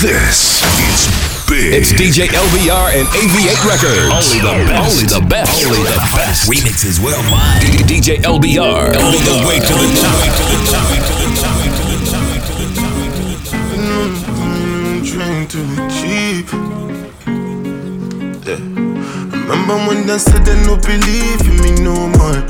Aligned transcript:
This 0.00 0.64
is 0.64 1.12
big. 1.44 1.74
It's 1.76 1.92
DJ 1.92 2.24
LBR 2.32 2.96
and 2.96 3.06
AV8 3.12 3.68
Records. 3.68 4.08
Only 4.08 4.40
the 4.40 4.56
best. 4.64 4.88
Only 4.88 5.04
the 5.04 5.20
best. 5.28 5.52
Only 5.66 5.84
the 5.84 6.00
best. 6.16 6.48
Remixes 6.48 7.04
worldwide. 7.04 7.60
DJ 7.84 8.16
LBR. 8.24 8.96
All 8.96 9.12
the 9.12 9.44
way 9.46 9.60
to 9.60 9.74
the 9.76 9.92
top. 10.00 10.24
Train 15.04 15.44
to 15.48 15.58
the 15.68 15.84
cheap. 15.92 16.48
Yeah. 18.46 18.56
Remember 19.52 19.76
when 19.86 20.06
they 20.06 20.16
said 20.16 20.46
they 20.46 20.56
no 20.64 20.76
believe 20.78 21.42
in 21.44 21.60
me 21.60 21.72
no 21.84 22.08
more. 22.16 22.40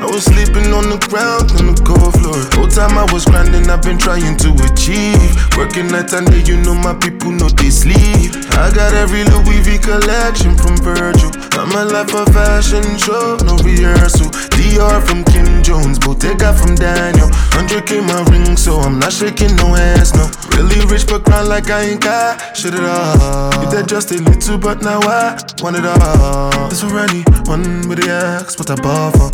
I 0.00 0.08
was 0.08 0.24
sleeping 0.24 0.72
on 0.72 0.88
the 0.88 0.96
ground 1.12 1.52
on 1.60 1.68
the 1.68 1.76
cold 1.84 2.16
floor. 2.16 2.40
Whole 2.56 2.72
time 2.72 2.96
I 2.96 3.04
was 3.12 3.28
grinding, 3.28 3.68
I've 3.68 3.84
been 3.84 4.00
trying 4.00 4.36
to 4.40 4.50
achieve. 4.64 5.28
Working 5.60 5.92
night 5.92 6.12
and 6.16 6.24
day, 6.32 6.40
you 6.48 6.56
know 6.64 6.74
my 6.74 6.96
people 6.96 7.30
know 7.30 7.52
they 7.52 7.68
sleep. 7.68 8.32
I 8.56 8.72
got 8.72 8.96
every 8.96 9.28
Louis 9.28 9.60
V 9.60 9.76
collection 9.76 10.56
from 10.56 10.80
Virgil. 10.80 11.28
I'm 11.60 11.68
a 11.76 11.84
life 11.84 12.16
of 12.16 12.32
fashion 12.32 12.82
show, 12.96 13.36
no 13.44 13.60
rehearsal. 13.60 14.32
Dior 14.56 15.04
from 15.04 15.20
Kim 15.28 15.62
Jones, 15.62 16.00
Bottega 16.00 16.56
from 16.56 16.74
Daniel. 16.80 17.28
100k 17.52 18.00
my 18.00 18.24
ring, 18.32 18.56
so 18.56 18.80
I'm 18.80 18.98
not 18.98 19.12
shaking 19.12 19.54
no 19.56 19.76
hands, 19.76 20.16
no. 20.16 20.32
Really 20.56 20.80
rich 20.88 21.06
but 21.06 21.28
grind 21.28 21.48
like 21.48 21.68
I 21.68 21.92
ain't 21.92 22.00
got 22.00 22.56
shit 22.56 22.72
at 22.72 22.80
all. 22.80 23.52
You 23.62 23.70
did 23.70 23.88
just 23.88 24.10
a 24.12 24.18
little, 24.22 24.56
but 24.56 24.80
now 24.80 25.00
I 25.04 25.36
want 25.60 25.76
it 25.76 25.84
all. 25.84 26.68
This 26.72 26.80
for 26.80 26.88
one 27.44 27.88
with 27.88 28.00
the 28.00 28.08
axe, 28.08 28.58
what 28.58 28.70
I 28.70 28.76
bought 28.80 29.12
for. 29.16 29.30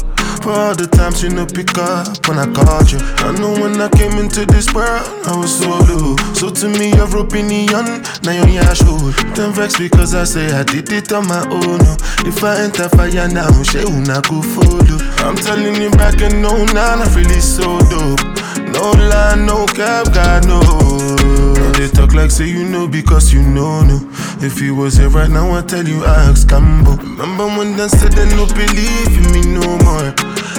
All 0.57 0.75
the 0.75 0.87
times 0.87 1.23
you 1.23 1.29
no 1.29 1.45
pick 1.45 1.77
up 1.77 2.09
when 2.27 2.39
I 2.39 2.49
called 2.49 2.91
you. 2.91 2.97
I 3.21 3.31
know 3.37 3.53
when 3.61 3.79
I 3.79 3.91
came 3.91 4.17
into 4.17 4.47
this 4.47 4.73
world, 4.73 5.05
I 5.29 5.37
was 5.37 5.53
so 5.53 5.69
blue. 5.85 6.17
So 6.33 6.49
to 6.49 6.67
me, 6.73 6.97
you're 6.97 7.13
opinion, 7.21 7.85
now 8.25 8.33
you're 8.33 8.65
your 8.65 8.75
shoe. 8.75 9.13
Don't 9.37 9.53
vex 9.53 9.77
because 9.77 10.15
I 10.15 10.25
say 10.25 10.49
I 10.57 10.63
did 10.65 10.91
it 10.91 11.13
on 11.13 11.29
my 11.29 11.45
own. 11.53 11.77
no. 11.85 11.93
If 12.25 12.43
I 12.43 12.57
enter 12.65 12.89
fire 12.89 13.29
now, 13.29 13.53
she 13.69 13.85
una 13.85 14.25
go 14.25 14.41
follow. 14.41 14.97
I'm 15.29 15.37
telling 15.37 15.77
you 15.77 15.91
back 15.91 16.23
and 16.23 16.41
no, 16.41 16.65
nah, 16.73 17.05
not 17.05 17.15
really 17.15 17.41
so 17.41 17.77
dope. 17.93 18.25
No 18.73 18.97
lie, 18.97 19.37
no 19.37 19.67
cap, 19.67 20.09
God 20.15 20.49
no. 20.49 21.56
They 21.77 21.89
talk 21.89 22.15
like 22.15 22.31
say 22.31 22.49
you 22.49 22.65
know 22.65 22.89
because 22.89 23.35
you 23.35 23.43
know, 23.43 23.85
no. 23.85 24.01
If 24.41 24.63
you 24.63 24.75
was 24.75 24.97
here 24.97 25.11
right 25.11 25.29
now, 25.29 25.53
I 25.53 25.61
tell 25.61 25.87
you 25.87 26.05
I 26.05 26.33
ask 26.33 26.49
Cambo. 26.49 26.97
Remember 26.97 27.45
when 27.53 27.77
they 27.77 27.89
said 27.89 28.13
they 28.17 28.25
don't 28.33 28.49
believe 28.57 29.13
in 29.13 29.29
me 29.37 29.45
no 29.45 29.77
more. 29.85 30.09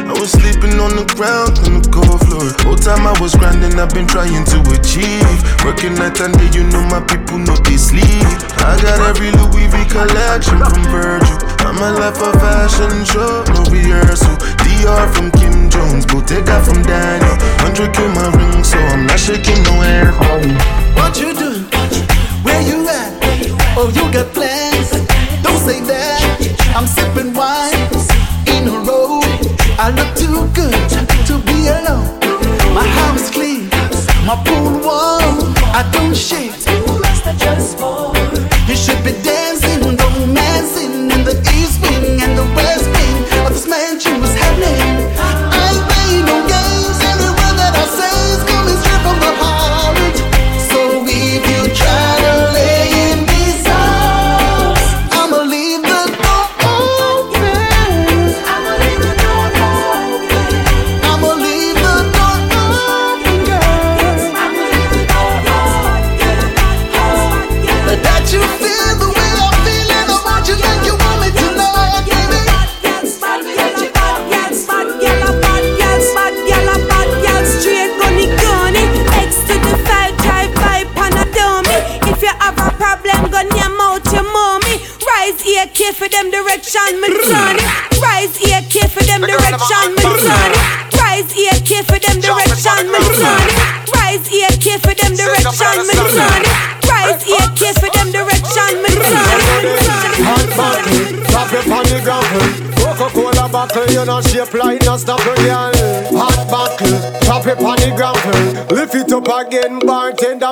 I 0.05 0.13
was 0.13 0.29
sleeping 0.37 0.77
on 0.77 0.93
the 0.93 1.09
ground 1.17 1.57
on 1.65 1.81
the 1.81 1.89
cold 1.89 2.21
floor. 2.21 2.53
Whole 2.61 2.77
time 2.77 3.09
I 3.09 3.17
was 3.17 3.33
grinding, 3.33 3.81
I've 3.81 3.89
been 3.97 4.05
trying 4.05 4.45
to 4.45 4.59
achieve. 4.77 5.41
Working 5.65 5.97
night 5.97 6.21
and 6.21 6.37
day, 6.37 6.53
you 6.53 6.69
know 6.69 6.85
my 6.85 7.01
people 7.01 7.41
know 7.41 7.57
they 7.65 7.81
sleep. 7.81 8.29
I 8.61 8.77
got 8.77 9.01
every 9.09 9.33
Louis 9.33 9.73
V 9.73 9.89
collection 9.89 10.61
from 10.69 10.85
Virgil. 10.93 11.33
I'm 11.65 11.81
a 11.81 11.97
life 11.97 12.21
of 12.21 12.37
fashion 12.37 12.93
show, 13.09 13.41
no 13.57 13.65
rehearsal. 13.73 14.37
Dior 14.61 15.09
from 15.17 15.33
Kim 15.33 15.65
Jones, 15.73 16.05
Bottega 16.05 16.61
from 16.61 16.85
Daniel. 16.85 17.41
100k 17.65 18.05
my 18.13 18.29
ring, 18.37 18.61
so 18.61 18.77
I'm 18.77 19.09
not 19.09 19.17
shaking 19.17 19.57
no 19.65 19.81
air. 19.81 20.13
Oh. 20.13 20.77
What 21.07 21.21
you 21.21 21.33
doing? 21.33 21.63
Where 22.43 22.61
you 22.67 22.85
at? 22.89 23.15
Oh, 23.77 23.87
you 23.95 24.11
got 24.11 24.33
plans? 24.33 24.91
Don't 25.41 25.57
say 25.57 25.79
that. 25.87 26.19
I'm 26.75 26.85
sipping 26.85 27.33
wine 27.33 27.71
in 28.51 28.67
a 28.67 28.83
row. 28.83 29.21
I 29.79 29.87
look 29.95 30.11
too 30.19 30.51
good 30.51 30.75
to 31.27 31.39
be 31.47 31.71
alone. 31.71 32.19
My 32.75 32.85
house 32.85 33.31
clean, 33.31 33.69
my 34.27 34.35
pool 34.43 34.83
warm. 34.83 35.55
I 35.71 35.89
don't 35.93 36.13
shake. 36.13 36.51
You 36.67 36.83
should 37.15 38.46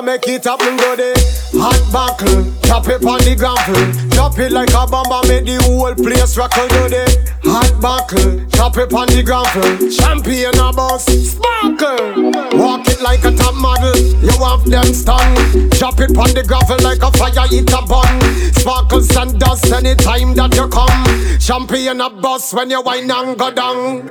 make 0.06 0.28
it 0.28 0.44
happen, 0.44 0.76
go 0.76 0.94
there. 0.94 1.14
Hot 1.58 1.82
buckle, 1.90 2.46
drop 2.62 2.86
it 2.86 3.02
on 3.04 3.18
the 3.26 3.34
gravel. 3.34 3.74
Drop 4.14 4.38
it 4.38 4.52
like 4.52 4.70
a 4.70 4.86
bomb, 4.86 5.10
make 5.26 5.44
the 5.44 5.58
whole 5.66 5.94
place 5.94 6.38
rockle, 6.38 6.68
go 6.68 6.88
there. 6.88 7.10
Hot 7.42 7.74
buckle, 7.82 8.38
drop 8.54 8.78
it 8.78 8.94
on 8.94 9.10
the 9.10 9.22
gravel. 9.26 9.66
Champion 9.90 10.54
a 10.62 10.72
boss, 10.72 11.04
sparkle. 11.10 12.30
Walk 12.54 12.86
it 12.86 13.02
like 13.02 13.24
a 13.26 13.34
top 13.34 13.54
model, 13.58 13.98
you 13.98 14.36
have 14.46 14.62
them 14.70 14.94
stun. 14.94 15.26
Drop 15.74 15.98
it 15.98 16.14
on 16.14 16.30
the 16.38 16.44
gravel 16.46 16.78
like 16.86 17.02
a 17.02 17.10
fire, 17.18 17.48
hit 17.50 17.66
a 17.74 17.82
bun. 17.82 18.06
Sparkles 18.54 19.10
and 19.16 19.38
dust 19.40 19.66
anytime 19.72 20.34
that 20.38 20.54
you 20.54 20.68
come. 20.70 21.02
Champion 21.42 22.00
a 22.00 22.08
boss 22.10 22.54
when 22.54 22.70
you 22.70 22.80
wine 22.80 23.10
and 23.10 23.36
go 23.36 23.50
down. 23.50 24.06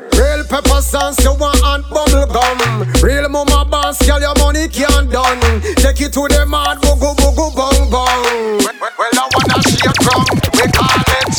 Pepper 0.50 0.82
sauce, 0.82 1.18
you 1.24 1.34
want 1.34 1.60
and 1.64 1.84
bubble 1.90 2.26
gum. 2.28 2.86
Real 3.02 3.28
mama 3.30 3.66
boss, 3.66 3.98
girl, 4.06 4.22
your 4.22 4.36
money 4.38 4.68
can't 4.68 5.10
done. 5.12 5.40
Take 5.82 6.02
it 6.02 6.14
to 6.14 6.28
the 6.30 6.46
mad, 6.48 6.78
boogie 6.80 7.16
boogie 7.18 7.56
bong 7.56 7.90
bong. 7.90 8.62
Well, 8.62 9.18
I 9.18 9.26
wanna 9.34 9.58
shake 9.66 10.00
from, 10.06 10.22
we 10.54 10.66
call 10.70 11.02
it. 11.02 11.34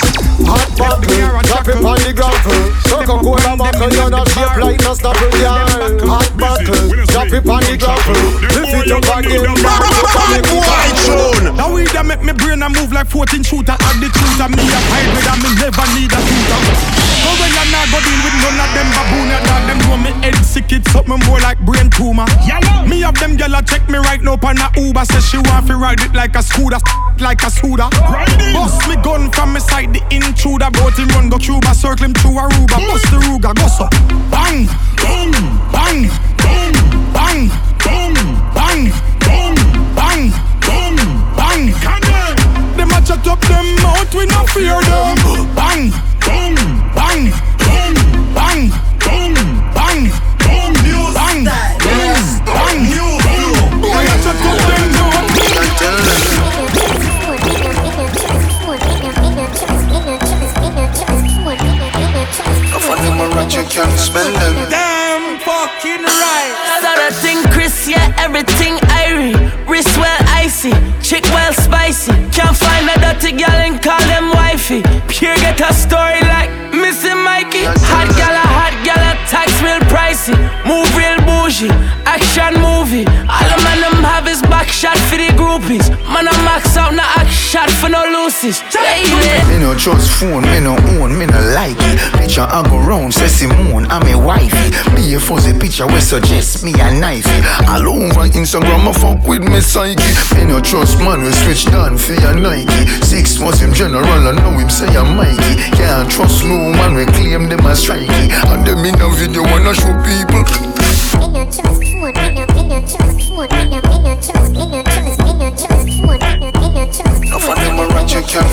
Hot 0.47 0.69
buckle, 0.77 1.41
drop 1.47 1.69
it 1.69 1.79
on 1.81 1.99
the 2.03 2.13
gravel. 2.13 2.61
Coca-Cola 2.91 3.57
buckle, 3.57 3.93
you 3.95 4.11
know 4.11 4.25
shape 4.27 4.57
like 4.59 4.81
no 4.83 4.93
stopper, 4.95 5.31
girl. 5.39 6.11
Hot 6.11 6.31
buckle, 6.37 6.91
drop 7.07 7.31
it 7.31 7.47
on 7.47 7.63
the 7.63 7.75
gravel. 7.79 8.19
Lift 8.59 8.75
it 8.75 8.93
up 8.93 9.07
again. 9.23 9.55
Now 11.57 11.73
we 11.73 11.85
that 11.95 12.05
make 12.05 12.23
me 12.23 12.33
brain 12.33 12.63
a 12.63 12.69
move 12.69 12.93
like 12.93 13.07
14 13.07 13.43
shooter 13.43 13.73
Add 13.73 13.97
the 14.03 14.09
truth 14.13 14.41
and 14.41 14.57
me 14.57 14.63
a 14.67 14.79
hide 14.91 15.09
with 15.15 15.31
and 15.31 15.41
me 15.41 15.51
never 15.57 15.87
need 15.95 16.13
a 16.13 16.21
shooter 16.21 17.06
none 18.47 18.61
of 18.63 18.71
them 18.75 18.89
baboon 18.95 19.29
ya 19.31 19.39
dog 19.43 19.63
Them 19.67 19.79
know 19.87 19.97
me 19.99 20.11
head 20.23 20.37
sick. 20.45 20.71
It 20.73 20.87
something 20.89 21.19
more 21.27 21.41
like 21.41 21.59
brain 21.67 21.91
tumor. 21.91 22.27
Me 22.87 23.01
have 23.03 23.19
them 23.19 23.37
gyal 23.37 23.59
a 23.59 23.63
check 23.65 23.89
me 23.89 23.99
right 23.99 24.23
now 24.23 24.39
on 24.43 24.59
a 24.59 24.69
Uber. 24.77 25.05
Say 25.05 25.21
she 25.21 25.39
want 25.39 25.67
to 25.67 25.77
ride 25.77 26.01
it 26.01 26.15
like 26.15 26.37
a 26.37 26.43
scooter 26.43 26.79
Like 27.19 27.43
a 27.43 27.51
scooter. 27.51 27.89
Bust 28.55 28.89
me 28.89 28.97
gun 29.03 29.31
from 29.33 29.55
me 29.55 29.61
side 29.61 29.93
the 29.93 30.03
intruder. 30.11 30.71
Boat 30.71 30.99
him 30.99 31.09
run 31.09 31.29
go 31.29 31.39
Cuba 31.39 31.75
circle 31.75 32.07
him 32.07 32.15
through 32.15 32.39
Aruba. 32.39 32.77
Mm. 32.79 32.89
Bust 32.91 33.07
the 33.11 33.19
Ruger 33.27 33.55
go 33.55 33.67
so. 33.67 33.87
Bang 34.31 34.67
Boom. 35.01 35.33
Bang 35.73 36.07
Boom. 36.39 36.75
Bang 37.15 37.49
Boom. 37.83 38.15
Bang 38.55 38.85
Boom. 39.25 39.55
Bang 39.97 40.31
Boom. 40.63 40.97
Bang. 41.37 41.65
Them 42.77 42.91
a 42.91 43.01
chat 43.01 43.27
up 43.27 43.41
them 43.41 43.67
mouth, 43.83 44.15
we 44.15 44.27
no 44.27 44.45
fear 44.53 44.79
them. 44.83 45.55
Bang 45.55 46.16
spending. 64.17 64.71
Damn 64.71 65.39
fucking 65.41 66.03
right. 66.03 66.53
So 66.81 66.91
the 66.97 67.11
thing, 67.21 67.39
Chris, 67.53 67.89
yeah, 67.89 68.15
everything 68.19 68.77
irie. 69.05 69.37
Wrist 69.69 69.97
well 69.99 70.21
icy, 70.29 70.73
chick 71.03 71.25
well 71.25 71.53
back 84.67 84.73
shot 84.73 84.99
for 85.09 85.17
the 85.17 85.29
groupies. 85.39 85.89
Man, 86.11 86.27
I 86.29 86.33
max 86.45 86.77
out, 86.77 86.95
now 86.95 87.07
act 87.17 87.31
shot 87.31 87.71
for 87.71 87.89
no 87.89 88.03
loosies. 88.03 88.63
Me 89.49 89.59
no 89.59 89.75
trust 89.75 90.11
phone, 90.19 90.43
me 90.43 90.61
no 90.61 90.77
own, 90.99 91.17
me 91.19 91.27
no 91.27 91.39
like 91.55 91.77
it. 91.79 91.99
Picture 92.19 92.43
I 92.43 92.63
go 92.69 92.79
round, 92.79 93.15
say 93.15 93.29
Simone, 93.29 93.87
I'm 93.87 94.07
a 94.07 94.17
wifey. 94.19 94.71
Be 94.95 95.15
a 95.15 95.21
fuzzy 95.21 95.57
picture, 95.59 95.87
we 95.87 96.01
suggest 96.01 96.65
me 96.65 96.73
a 96.75 96.91
knifey. 96.91 97.41
All 97.69 97.89
over 97.89 98.27
Instagram, 98.29 98.89
I 98.89 98.93
fuck 98.93 99.27
with 99.27 99.43
me 99.43 99.61
psyche. 99.61 100.03
Me 100.35 100.45
no 100.45 100.61
trust 100.61 100.99
man, 100.99 101.23
we 101.23 101.33
switch 101.33 101.67
down 101.67 101.97
for 101.97 102.15
your 102.15 102.35
Nike. 102.35 102.87
Six 103.03 103.39
was 103.39 103.61
him 103.61 103.73
general, 103.73 104.05
I 104.05 104.33
know 104.33 104.59
him 104.59 104.71
say 104.71 104.89
I'm 104.97 105.17
Mikey. 105.17 105.55
Can't 105.77 106.11
trust 106.11 106.45
no 106.45 106.57
man, 106.75 106.95
we 106.95 107.07
claim 107.07 107.49
them 107.49 107.67
as 107.67 107.85
strikey. 107.85 108.31
And 108.51 108.67
them 108.67 108.85
in 108.85 109.01
a 109.01 109.09
video 109.15 109.43
wanna 109.43 109.75
show 109.75 109.95
people. 110.03 110.43
Me 111.21 111.29
no 111.33 111.45
trust 111.51 111.86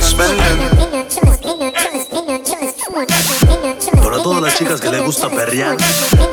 spend. 0.02 0.40
Para 4.04 4.22
todas 4.22 4.42
las 4.42 4.56
chicas 4.56 4.80
que 4.80 4.90
les 4.90 5.04
gusta 5.04 5.30
perrear, 5.30 5.78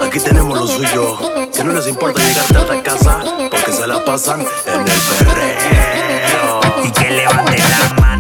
aquí 0.03 0.21
tenemos 0.21 0.59
lo 0.59 0.67
suyo. 0.67 1.19
Que 1.53 1.65
no 1.65 1.73
les 1.73 1.87
importa 1.87 2.21
llegar 2.23 2.45
tarde 2.47 2.79
a 2.79 2.83
casa, 2.83 3.21
porque 3.51 3.73
se 3.73 3.87
la 3.87 4.05
pasan 4.05 4.41
en 4.41 4.81
el 4.81 5.01
perreo. 5.09 6.61
Y 6.85 6.91
que 6.91 7.11
levante 7.11 7.59
la 7.59 7.95
mano, 8.01 8.20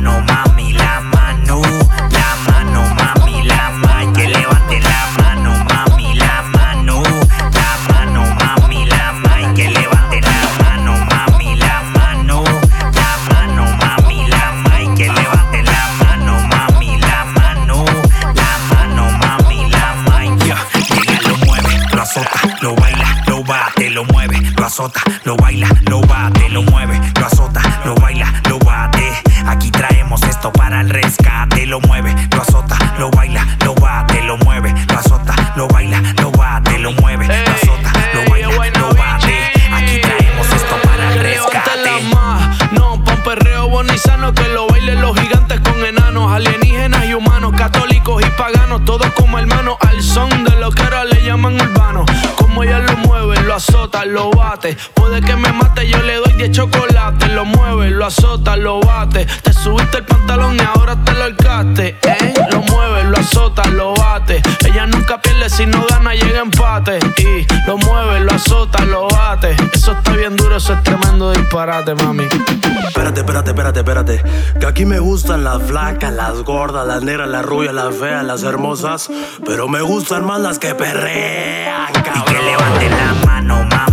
disparate, 71.70 71.94
mami. 71.94 72.24
Espérate, 72.88 73.20
espérate, 73.20 73.50
espérate, 73.50 73.80
espérate. 73.80 74.22
Que 74.58 74.66
aquí 74.66 74.84
me 74.84 74.98
gustan 74.98 75.44
las 75.44 75.62
flacas, 75.62 76.12
las 76.12 76.42
gordas, 76.42 76.86
las 76.86 77.02
negras, 77.02 77.28
las 77.28 77.44
rubias, 77.44 77.72
las 77.72 77.94
feas, 77.94 78.24
las 78.24 78.42
hermosas. 78.42 79.08
Pero 79.44 79.68
me 79.68 79.80
gustan 79.80 80.24
más 80.26 80.40
las 80.40 80.58
que 80.58 80.74
perrean, 80.74 81.92
cabrón. 81.92 82.24
Que 82.26 82.42
levante 82.42 82.90
la 82.90 83.14
mano, 83.26 83.64
mami, 83.64 83.89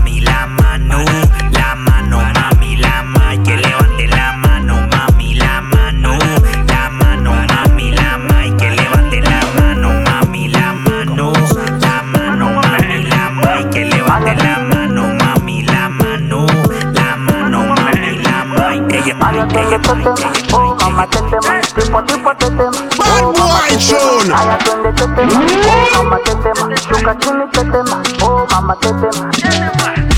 tetema. 24.98 25.46
Oh, 25.70 26.04
mama, 26.04 26.18
tetema. 26.26 26.76
Chuca, 26.76 27.18
chini, 27.20 27.46
tetema. 27.52 28.04
Oh, 28.22 28.46
mama, 28.52 28.76
tetema. 28.82 29.32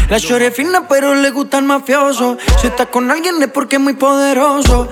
La 0.10 0.18
es 0.18 0.56
fina 0.56 0.88
pero 0.90 1.14
le 1.14 1.30
gusta 1.30 1.60
el 1.60 1.66
mafioso 1.66 2.36
Si 2.60 2.66
está 2.66 2.88
con 2.88 3.12
alguien 3.12 3.36
es 3.44 3.50
porque 3.50 3.76
es 3.76 3.82
muy 3.82 3.94
poderoso 3.94 4.88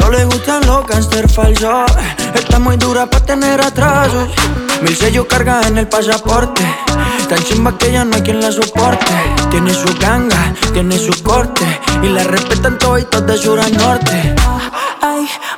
No 0.00 0.10
le 0.10 0.24
gustan 0.24 0.66
los 0.66 0.84
gangster 0.88 1.30
falsos 1.30 1.88
Está 2.34 2.58
muy 2.58 2.76
dura 2.76 3.06
para 3.06 3.24
tener 3.24 3.60
atrasos 3.60 4.28
Mil 4.82 4.96
sellos 4.96 5.26
carga 5.26 5.60
en 5.68 5.78
el 5.78 5.86
pasaporte 5.86 6.62
Tan 7.28 7.38
chimba 7.44 7.78
que 7.78 7.92
ya 7.92 8.04
no 8.04 8.16
hay 8.16 8.22
quien 8.22 8.40
la 8.40 8.50
soporte 8.50 9.12
Tiene 9.50 9.72
su 9.72 9.96
ganga, 10.00 10.52
tiene 10.72 10.98
su 10.98 11.22
corte 11.22 11.64
Y 12.02 12.08
la 12.08 12.24
respetan 12.24 12.76
toditos 12.76 13.24
de 13.24 13.36
sur 13.38 13.60
a 13.60 13.68
norte 13.68 14.39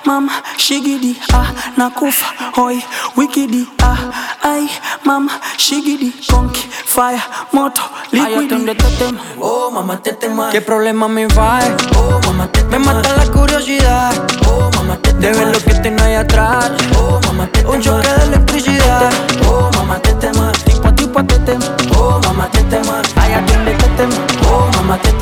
Ay, 0.03 0.09
mama, 0.09 0.43
shigidi, 0.57 1.17
ah, 1.33 1.53
nakufa, 1.77 2.27
hoy, 2.57 2.83
wikidi, 3.17 3.69
ah, 3.83 4.11
ay, 4.43 4.69
mama, 5.05 5.31
shigidi, 5.57 6.13
conky, 6.29 6.69
fire, 6.87 7.23
moto, 7.53 7.83
liquidi. 8.11 8.67
Oh, 9.41 9.71
mamá, 9.71 10.03
te 10.03 10.13
tema. 10.15 10.51
¿Qué 10.51 10.61
problema 10.61 11.07
me 11.07 11.27
va? 11.29 11.61
Oh, 11.97 12.21
mamá, 12.27 12.49
te 12.51 12.65
Me 12.65 12.81
mata 12.81 13.17
la 13.17 13.31
curiosidad. 13.31 14.13
Oh, 14.49 14.69
mamá, 14.75 14.97
te 14.97 15.13
De 15.13 15.33
ver 15.33 15.49
lo 15.49 15.61
que 15.61 15.75
tengo 15.75 16.03
ahí 16.03 16.15
atrás. 16.15 16.73
Oh, 16.99 17.21
mamá, 17.27 17.47
te 17.47 17.65
Un 17.65 17.81
choque 17.81 18.09
de 18.09 18.25
electricidad. 18.25 19.13
Oh, 19.49 19.71
mamá, 19.77 20.01
te 20.01 20.15
tema. 20.15 20.51
Tipo 20.65 20.89
a 20.89 20.95
tipo 20.95 21.25
te 21.25 21.39
tema. 21.39 21.65
Oh, 21.97 22.19
mamá, 22.25 22.49
te 22.51 22.63
tema. 22.65 23.03
Ay, 23.15 23.35
atiende, 23.35 23.73
te 23.75 23.89
tema. 23.91 24.15
Oh, 24.51 24.69
mamá, 24.77 24.99
te 24.99 25.13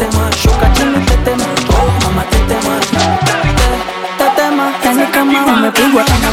cama 5.81 6.05
ah, 6.07 6.21
me 6.21 6.30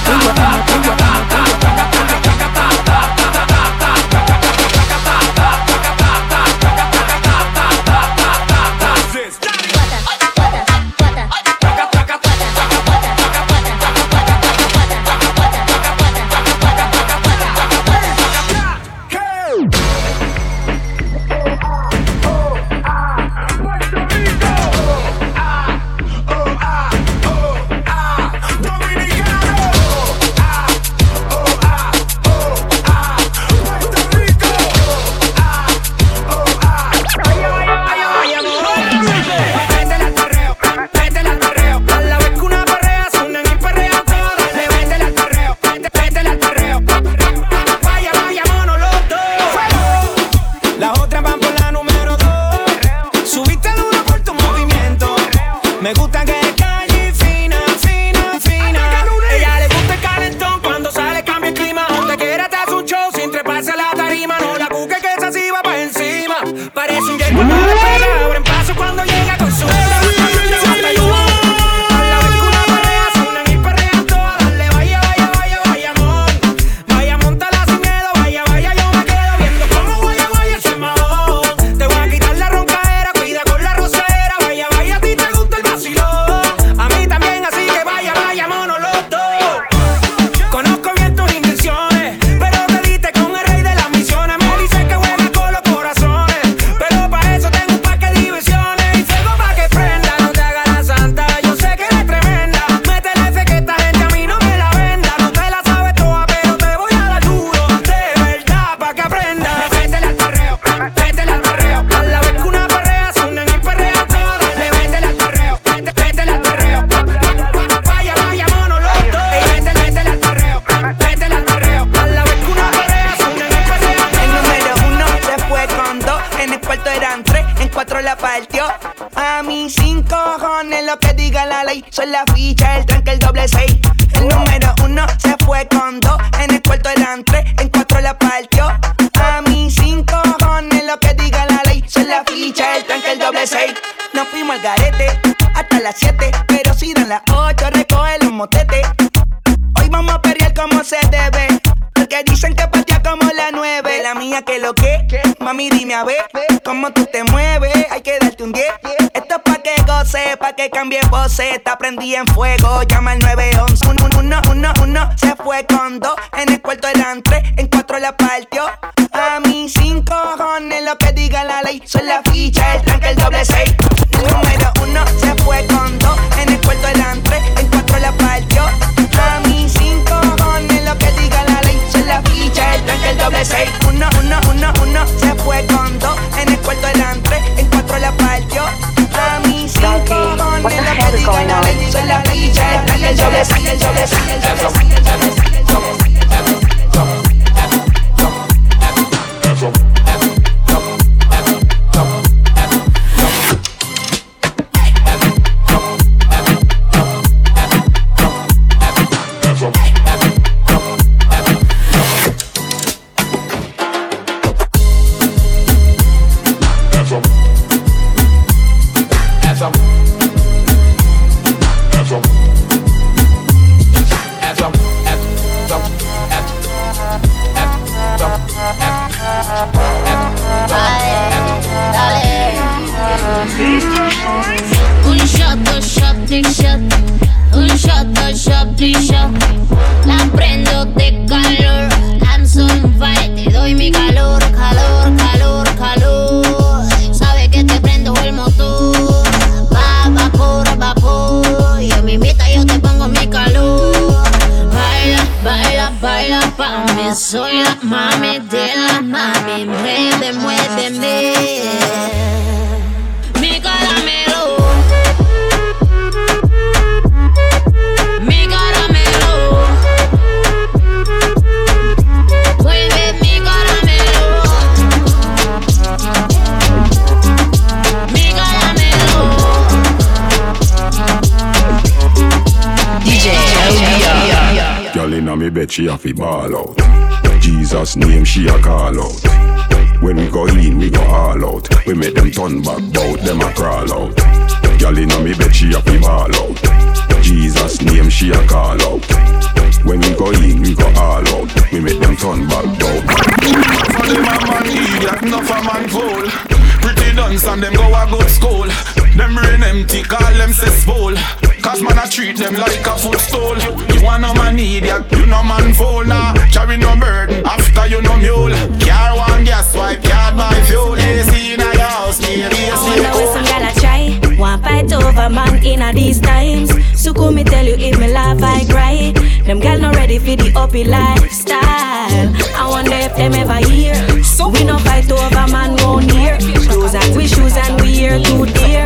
over 325.58 325.68
in 325.68 325.96
these 325.96 326.20
times. 326.20 326.72
So 327.00 327.14
come 327.14 327.36
me 327.36 327.44
tell 327.44 327.66
you 327.66 327.76
if 327.76 328.00
me 328.00 328.12
laugh 328.12 328.42
I 328.42 328.66
cry. 328.66 329.12
Them 329.44 329.60
gal 329.60 329.80
not 329.80 329.96
ready 329.96 330.20
for 330.20 330.36
the 330.36 330.52
uppy 330.56 330.84
lifestyle. 330.84 331.62
I 331.62 332.68
wonder 332.70 332.94
if 332.94 333.16
them 333.16 333.34
ever 333.34 333.66
hear. 333.68 334.24
So 334.24 334.50
We 334.50 334.64
no 334.64 334.78
fight 334.80 335.12
over 335.12 335.52
man 335.52 335.76
round 335.78 336.12
here 336.12 336.38
Clothes 336.38 336.96
and 336.96 337.16
we 337.16 337.28
shoes 337.28 337.58
and 337.58 337.82
we 337.82 337.94
here 337.94 338.20
too 338.20 338.46
dear. 338.46 338.86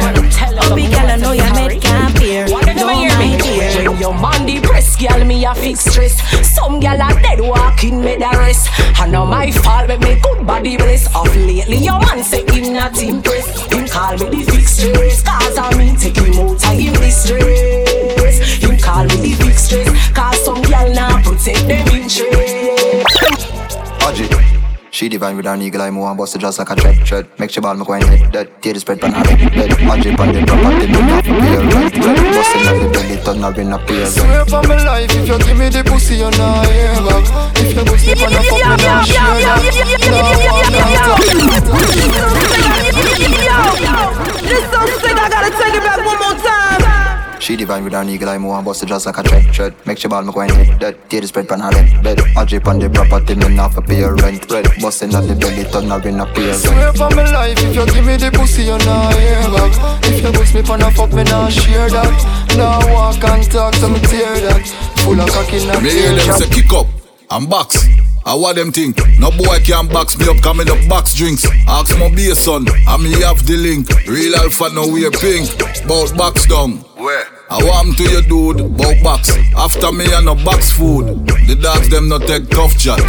Uppy 0.61 0.87
gal 0.87 1.09
I 1.09 1.15
know 1.17 1.33
your 1.33 1.51
med 1.53 1.81
can't 1.81 2.15
peer 2.17 2.47
No 2.47 2.87
my 2.87 3.37
dear 3.41 3.91
your 3.99 4.13
man 4.13 4.45
depressed, 4.45 4.80
girl, 5.01 5.25
me 5.25 5.43
a 5.45 5.55
fix 5.55 5.85
stress. 5.85 6.15
Some 6.55 6.79
girl 6.79 7.01
are 7.01 7.19
dead 7.21 7.39
walking, 7.41 8.01
me 8.01 8.15
the 8.17 8.29
rest. 8.37 8.69
And 8.99 9.11
now 9.11 9.25
my 9.25 9.51
fault, 9.51 9.87
make 9.87 9.99
me 10.01 10.19
good 10.21 10.45
body 10.45 10.77
bless. 10.77 11.07
Of 11.15 11.35
lately, 11.35 11.77
your 11.77 11.99
man 11.99 12.23
say 12.23 12.45
him 12.45 12.73
not 12.73 13.01
impressed. 13.01 13.71
Him 13.71 13.87
call 13.87 14.13
me 14.17 14.43
the 14.43 14.51
fix 14.51 14.73
stress, 14.77 15.23
cause 15.23 15.57
I 15.57 15.75
mean 15.77 15.95
take 15.95 16.17
him 16.17 16.33
out 16.33 16.63
of 16.63 16.79
him 16.79 16.93
distress. 16.93 18.63
Him 18.63 18.77
call 18.77 19.05
me 19.05 19.17
the 19.17 19.43
fix 19.43 19.63
stress, 19.63 20.11
cause 20.11 20.45
some 20.45 20.61
girl 20.61 20.93
now 20.93 21.21
protect 21.23 21.67
them 21.67 21.87
interest. 21.87 22.40
Audrey. 25.01 25.09
She 25.09 25.09
divine 25.09 25.35
with 25.35 25.47
an 25.47 25.61
eagle 25.61 25.81
eye, 25.81 25.89
move 25.89 26.07
and 26.07 26.17
bust 26.17 26.35
it 26.35 26.39
just 26.39 26.59
like 26.59 26.69
a 26.69 26.75
tread, 26.75 27.05
tread. 27.05 27.27
Make 27.39 27.49
she 27.49 27.59
ball, 27.59 27.75
me 27.75 27.85
go 27.85 27.93
and 27.93 28.03
hit 28.03 28.31
that. 28.33 28.61
Tear 28.61 28.73
the 28.73 28.79
spread 28.79 29.01
pan 29.01 29.13
her 29.13 29.23
head, 29.25 29.51
bed. 29.51 29.71
Audrey 29.89 30.15
pan 30.15 30.33
the 30.33 30.45
property, 30.45 30.87
me 30.87 31.01
not 31.01 31.25
for 31.25 31.33
pay 31.41 31.57
rent, 31.57 31.95
rent. 32.05 32.17
Bustin' 32.35 32.67
on 32.67 32.77
the 32.77 32.87
belly, 32.93 33.17
turn 33.25 33.41
her 33.41 33.61
in 33.61 33.73
a 33.73 33.79
peer. 33.79 34.05
Swear 34.05 34.45
for 34.45 34.61
my 34.67 34.77
life, 34.85 35.11
if 35.11 35.27
you 35.27 35.37
give 35.39 35.57
me 35.57 35.69
the 35.69 35.83
pussy, 35.83 36.15
you 36.15 36.29
not 36.31 36.67
hear 36.67 36.93
back. 37.01 37.25
If 37.57 37.75
you 37.75 37.83
bust 37.85 38.05
me 38.05 38.13
pan 38.13 38.33
a 38.33 38.41
fuck, 38.45 38.61
me 38.61 38.77
not 38.85 39.05
share 39.09 39.41
that. 39.41 39.61
This 44.45 44.63
song 44.71 44.89
sick, 45.01 45.17
I 45.17 45.29
gotta 45.29 45.49
take 45.49 45.75
it 45.75 45.83
back 45.83 46.05
one 46.05 46.19
more 46.19 46.37
time. 46.43 46.70
She 47.41 47.55
divine 47.55 47.83
with 47.83 47.95
an 47.95 48.07
eagle 48.07 48.29
eye, 48.29 48.37
move 48.37 48.53
and 48.53 48.63
bust 48.63 48.83
it 48.83 48.85
just 48.85 49.07
like 49.07 49.17
a 49.17 49.23
tread, 49.23 49.51
tread. 49.51 49.73
Make 49.87 49.97
she 49.97 50.07
ball, 50.07 50.21
me 50.21 50.31
go 50.31 50.41
and 50.41 50.51
hit 50.51 50.79
that. 50.79 51.09
Tear 51.09 51.21
the 51.21 51.27
spread 51.27 51.49
pan 51.49 51.59
her 51.59 51.71
head, 51.71 52.03
bed. 52.03 52.21
Audrey 52.37 52.59
pan 52.59 52.77
the 52.77 52.87
property, 52.87 53.33
me 53.33 53.49
not 53.55 53.73
for 53.73 53.81
pay 53.81 54.03
rent, 54.03 54.45
rent. 54.51 54.67
Bustin' 54.79 55.15
on 55.15 55.25
the 55.27 55.33
belly, 55.33 55.63
turn 55.63 55.89
her 55.89 56.07
in 56.07 56.19
a 56.19 56.25
peer. 56.33 56.53
Swear 56.53 56.93
for 56.93 57.09
my 57.15 57.25
life, 57.31 57.57
if 57.57 57.75
you 57.75 57.85
give 57.87 58.05
me 58.05 58.15
the 58.17 58.29
pussy, 58.29 58.69
you 58.69 58.77
not 58.85 59.15
hear 59.17 59.41
back. 59.57 60.05
If 60.05 60.23
you 60.23 60.31
bust 60.31 60.53
me 60.53 60.61
pan 60.61 60.83
a 60.83 60.91
fuck, 60.91 61.11
me 61.13 61.23
not 61.23 61.51
share 61.51 61.89
that. 61.89 62.55
Now 62.55 62.77
walk 62.93 63.23
and 63.23 63.51
talk, 63.51 63.73
so 63.73 63.89
me 63.89 63.99
tear 64.01 64.37
that. 64.45 64.67
Full 65.01 65.19
of 65.19 65.27
cocky, 65.31 65.65
not 65.65 65.81
Me 65.81 65.89
hear 65.89 66.13
them 66.13 66.37
say 66.37 66.47
kick 66.47 66.71
up 66.73 66.85
and 67.31 67.49
box. 67.49 67.87
I 68.25 68.35
want 68.35 68.55
them 68.55 68.71
think? 68.71 68.97
No 69.19 69.31
boy 69.31 69.57
can 69.65 69.87
box 69.87 70.17
me 70.17 70.27
up, 70.29 70.41
coming 70.41 70.69
up 70.69 70.77
box 70.87 71.15
drinks. 71.15 71.45
Ask 71.67 71.97
my 71.97 72.09
beer 72.13 72.35
son, 72.35 72.65
and 72.69 73.03
me 73.03 73.11
have 73.21 73.45
the 73.45 73.57
link. 73.57 73.89
Real 74.07 74.35
alpha 74.35 74.69
no 74.73 74.87
wear 74.87 75.09
pink. 75.11 75.49
Bout 75.87 76.15
box 76.15 76.45
down. 76.45 76.77
Where? 77.01 77.25
I 77.49 77.57
want 77.63 77.97
to 77.97 78.03
your 78.09 78.21
dude, 78.21 78.77
bout 78.77 79.03
box. 79.03 79.35
After 79.57 79.91
me 79.91 80.05
I 80.13 80.21
no 80.21 80.35
box 80.35 80.71
food. 80.71 81.25
The 81.47 81.55
dogs 81.55 81.89
them 81.89 82.09
no 82.09 82.19
take 82.19 82.49
tough 82.49 82.77
chat. 82.77 82.99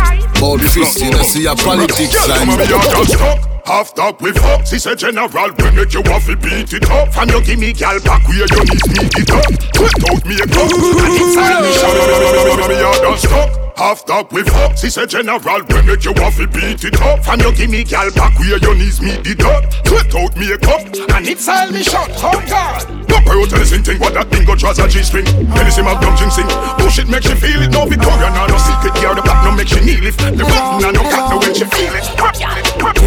Bout 0.41 0.61
fist, 0.61 1.01
you 1.01 1.11
know 1.11 1.23
see 1.23 1.47
a 1.47 1.55
politics 1.55 2.13
Girl, 2.13 2.27
sign. 2.27 3.52
Girl. 3.65 3.75
Half 3.75 3.95
dog 3.95 4.21
with 4.21 4.39
fuck. 4.39 4.67
She 4.67 4.79
said 4.79 4.99
general, 4.99 5.29
we 5.29 5.71
make 5.73 5.95
you 5.95 6.03
to 6.03 6.37
beat 6.37 6.73
it 6.73 6.91
up. 6.91 7.13
From 7.13 7.29
you 7.29 7.43
give 7.43 7.59
me 7.59 7.73
gal 7.73 7.99
back 8.01 8.27
where 8.29 8.39
your 8.39 8.65
knees 8.65 8.89
meet 8.89 9.15
it 9.17 9.31
up. 9.31 9.51
Put 9.75 10.11
out 10.11 10.27
me 10.27 10.35
a 10.37 10.47
cup. 10.47 10.71
And 10.73 11.21
inside 11.21 11.63
me 11.63 11.73
shot. 11.73 12.69
Me 12.69 12.75
done 12.77 13.19
stuck. 13.19 13.63
Half 13.77 14.05
dog 14.07 14.33
with 14.33 14.49
fuck. 14.49 14.77
She 14.77 14.91
said 14.91 15.09
general, 15.09 15.41
we 15.41 15.83
make 15.83 16.05
you 16.05 16.13
to 16.15 16.49
beat 16.53 16.85
it 16.85 17.01
up. 17.03 17.25
From 17.25 17.41
you 17.41 17.53
give 17.53 17.71
me 17.71 17.85
gal 17.85 18.11
back 18.13 18.39
where 18.39 18.59
your 18.59 18.75
knees 18.75 19.01
meet 19.01 19.27
it 19.27 19.41
up. 19.43 19.65
Put 19.85 20.15
out 20.15 20.37
me 20.37 20.53
a 20.53 20.59
cup. 20.59 20.87
And 21.17 21.27
inside 21.27 21.73
me 21.73 21.83
shot. 21.83 22.11
Oh 22.17 22.43
God. 22.47 23.09
No 23.09 23.21
pro 23.25 23.47
tell 23.47 23.59
the 23.59 23.67
same 23.67 23.83
thing. 23.83 23.99
What 23.99 24.15
that 24.15 24.29
thing 24.31 24.45
go 24.45 24.55
draws 24.55 24.79
a 24.79 24.89
G-string. 24.89 25.27
Anything 25.27 25.85
my 25.85 25.99
dumb 26.01 26.17
sing. 26.31 26.47
Bullshit 26.79 27.07
oh, 27.07 27.11
make 27.11 27.23
she 27.25 27.35
feel 27.35 27.63
it. 27.63 27.71
No 27.71 27.87
Victoria, 27.87 28.29
no, 28.33 28.47
no 28.47 28.59
secret. 28.59 28.95
Gear 29.01 29.15
the 29.15 29.23
back, 29.23 29.45
no 29.45 29.53
make 29.57 29.69
she 29.69 29.81
kneel 29.81 30.05
it. 30.07 30.17
The 30.17 30.45
button 30.45 30.85
and 30.85 30.95
no 30.97 31.03
cat, 31.03 31.31
no 31.31 31.39
when 31.39 31.55
she 31.55 31.65
feel 31.65 31.93
it. 31.93 32.12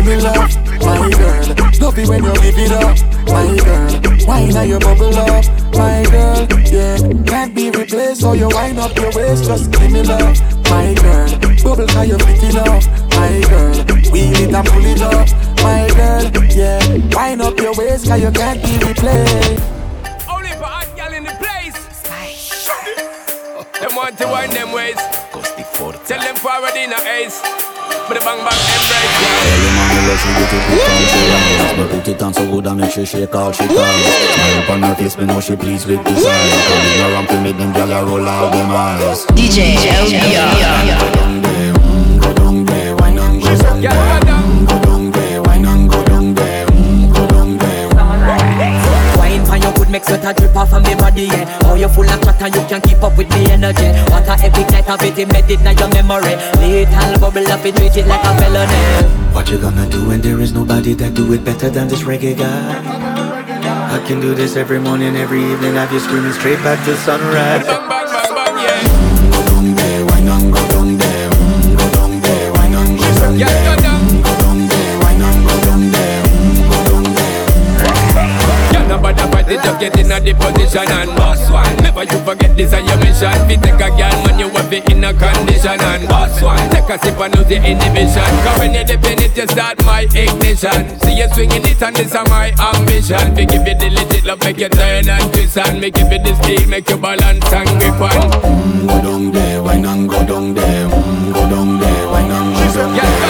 Give 0.05 0.17
me 0.17 0.21
love, 0.21 0.55
my 0.81 1.09
girl. 1.17 1.97
It 1.97 2.07
when 2.07 2.23
you 2.23 2.33
give 2.35 2.59
it 2.59 2.71
up, 2.73 2.95
my 3.25 3.57
girl. 3.57 4.27
Wine 4.27 4.49
now 4.49 4.61
you 4.61 4.77
bubble 4.77 5.17
up, 5.17 5.45
my 5.73 6.05
girl. 6.11 6.45
Yeah, 6.71 6.97
can't 7.25 7.55
be 7.55 7.71
replaced. 7.71 8.21
So 8.21 8.33
you 8.33 8.47
wind 8.49 8.77
up 8.77 8.95
your 8.95 9.11
waist, 9.13 9.45
just 9.45 9.71
give 9.71 9.91
me 9.91 10.03
love, 10.03 10.39
my 10.69 10.93
girl. 11.01 11.27
Bubble 11.63 11.87
how 11.87 12.03
you 12.03 12.19
fit 12.19 12.43
it 12.43 12.55
up, 12.55 12.83
my 13.15 13.41
girl. 13.49 13.73
Wheel 14.11 14.37
it 14.37 14.53
and 14.53 14.67
pull 14.67 14.85
it 14.85 15.01
up, 15.01 15.27
my 15.63 15.89
girl. 15.97 16.23
Yeah, 16.53 16.85
wind 17.15 17.41
up 17.41 17.57
your 17.57 17.73
waist, 17.73 18.07
cause 18.07 18.21
you 18.21 18.29
can't 18.29 18.61
be 18.61 18.77
replaced. 18.85 19.63
Only 20.29 20.49
for 20.49 20.69
hot 20.69 20.87
gal 20.95 21.13
in 21.13 21.23
the 21.23 21.33
place. 21.41 21.73
Them 23.79 23.95
want 23.95 24.19
to 24.19 24.27
wind 24.27 24.51
them 24.51 24.71
ways. 24.71 25.24
Tell 25.75 26.21
them 26.21 26.35
forward 26.35 26.71
in 26.75 26.93
a 26.93 26.99
ace. 27.19 27.41
But 28.07 28.15
the 28.15 28.23
bang 28.23 28.39
bang 28.39 28.61
embrace. 28.71 29.15
Early 29.43 29.71
morning 29.75 30.07
love 30.07 30.19
she 30.21 30.29
get 30.39 30.53
it 30.55 30.63
put 30.67 30.87
on 30.87 31.03
she 31.11 31.19
rise 31.27 31.73
But 31.75 31.89
put 31.91 32.07
it 32.07 32.21
on 32.23 32.33
so 32.33 32.51
good 32.51 32.67
I 32.67 32.73
make 32.73 32.91
she 32.91 33.05
shake 33.05 33.35
all 33.35 33.51
she 33.51 33.67
cries 33.67 34.05
Smile 34.35 34.63
upon 34.63 34.83
her 34.83 34.95
face 34.95 35.17
me 35.17 35.25
know 35.25 35.41
she 35.41 35.55
pleased 35.55 35.87
with 35.87 36.03
this 36.05 36.25
eyes 36.25 36.53
Coming 36.69 37.01
around 37.11 37.27
to 37.27 37.41
make 37.41 37.57
them 37.57 37.73
gyal 37.73 37.91
a 37.91 38.05
roll 38.05 38.27
out 38.27 38.51
them 38.53 38.71
eyes 38.71 39.25
DJ 39.35 39.75
LBR. 39.75 40.99
Go 40.99 41.11
down 41.13 41.41
there, 41.41 41.73
go 42.21 42.33
down 42.33 42.65
there, 42.65 42.95
wine 42.95 43.17
and 43.17 43.41
go 43.41 43.57
down 43.57 43.81
there 43.81 44.44
make 49.95 50.03
sweat 50.03 50.25
a 50.25 50.33
drip 50.33 50.55
off 50.55 50.73
of 50.73 50.83
me 50.83 50.93
body, 50.95 51.23
yeah. 51.31 51.59
Oh, 51.63 51.67
How 51.67 51.75
you 51.75 51.87
full 51.87 52.09
of 52.09 52.19
chatter, 52.19 52.47
you 52.51 52.63
can 52.67 52.81
keep 52.81 53.01
up 53.01 53.17
with 53.17 53.29
me 53.29 53.47
energy. 53.49 53.87
What 54.11 54.27
a 54.27 54.35
epic 54.43 54.67
night 54.69 54.89
of 54.89 55.01
it, 55.01 55.17
embedded 55.17 55.61
in 55.63 55.77
your 55.77 55.89
memory. 55.95 56.35
Little 56.59 57.19
bubble 57.19 57.47
up, 57.47 57.65
it 57.65 57.75
treat 57.75 57.95
it 57.95 58.07
like 58.07 58.25
a 58.27 58.31
felony. 58.35 58.81
What 59.33 59.49
you 59.49 59.57
gonna 59.57 59.87
do 59.89 60.05
when 60.07 60.19
there 60.19 60.39
is 60.41 60.51
nobody 60.51 60.93
that 60.95 61.13
do 61.13 61.31
it 61.31 61.45
better 61.45 61.69
than 61.69 61.87
this 61.87 62.03
reggae 62.03 62.35
guy? 62.37 63.15
I 63.95 64.03
can 64.05 64.19
do 64.19 64.35
this 64.35 64.57
every 64.57 64.79
morning, 64.79 65.15
every 65.15 65.41
evening 65.41 65.75
Have 65.75 65.91
you 65.93 65.99
screaming 65.99 66.33
straight 66.33 66.59
back 66.59 66.83
to 66.85 66.95
sunrise 66.97 67.65
just 79.65 79.79
get 79.81 79.97
in 79.97 80.11
a 80.13 80.19
the 80.21 80.33
position 80.37 80.85
and 80.85 81.09
boss 81.17 81.41
one. 81.49 81.73
Never 81.81 82.03
you 82.05 82.19
forget 82.21 82.53
this 82.55 82.69
is 82.71 82.85
your 82.85 82.97
mission. 83.01 83.33
Fi 83.49 83.55
take 83.57 83.81
a 83.81 83.89
girl, 83.89 84.15
man, 84.29 84.37
you 84.39 84.49
have 84.53 84.71
it 84.71 84.85
in 84.93 85.03
a 85.03 85.09
condition 85.13 85.81
and 85.81 86.05
boss 86.07 86.37
one. 86.41 86.61
Take 86.69 86.89
a 86.89 86.95
sip 87.01 87.17
and 87.17 87.33
lose 87.35 87.49
the 87.49 87.57
inhibition. 87.57 88.29
Cause 88.45 88.59
when 88.61 88.73
you 88.77 88.83
dip 88.85 89.03
in 89.09 89.17
it, 89.25 89.33
you 89.35 89.47
start 89.49 89.81
my 89.83 90.05
ignition. 90.13 90.85
See 91.01 91.17
you 91.17 91.27
swinging 91.33 91.65
it 91.65 91.81
and 91.81 91.95
this 91.95 92.13
is 92.13 92.29
my 92.29 92.53
ambition. 92.61 93.25
Fi 93.33 93.43
give 93.49 93.65
you 93.65 93.75
the 93.75 93.89
legit 93.89 94.23
love, 94.25 94.39
make 94.45 94.59
you 94.61 94.69
turn 94.69 95.09
and 95.09 95.25
twist 95.33 95.57
and 95.57 95.81
me 95.81 95.89
give 95.89 96.11
you 96.13 96.19
the 96.21 96.33
steel, 96.43 96.69
make 96.69 96.89
you 96.89 96.97
balance 96.97 97.49
and 97.51 97.69
grip 97.81 97.97
on. 98.05 98.29
mm, 98.45 98.85
Go 98.87 98.95
down 99.01 99.31
there, 99.31 99.63
wine 99.63 99.85
and 99.85 100.09
go 100.09 100.19
down 100.25 100.53
there 100.53 100.87
mm, 100.89 101.33
Go 101.33 101.41
down 101.49 101.79
there, 101.79 102.07
wine 102.13 102.29
and 102.31 102.53
go 102.53 102.65
down 102.75 102.93
there 102.93 103.24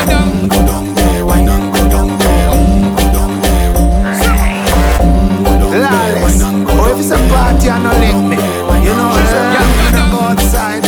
party 7.66 7.84
no 7.84 7.92
link 8.00 8.30
me, 8.30 8.38
you 8.86 8.94
know, 8.96 9.10
Yeah, 9.16 9.54
yeah, 9.56 9.92
down. 9.92 10.12
go 10.12 10.20
outside. 10.20 10.86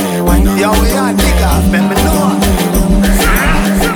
Yo, 0.60 0.72
we 0.82 0.92
are 0.92 1.14
dig 1.14 1.42
off, 1.42 1.66
me 1.90 1.96
know. 2.06 2.38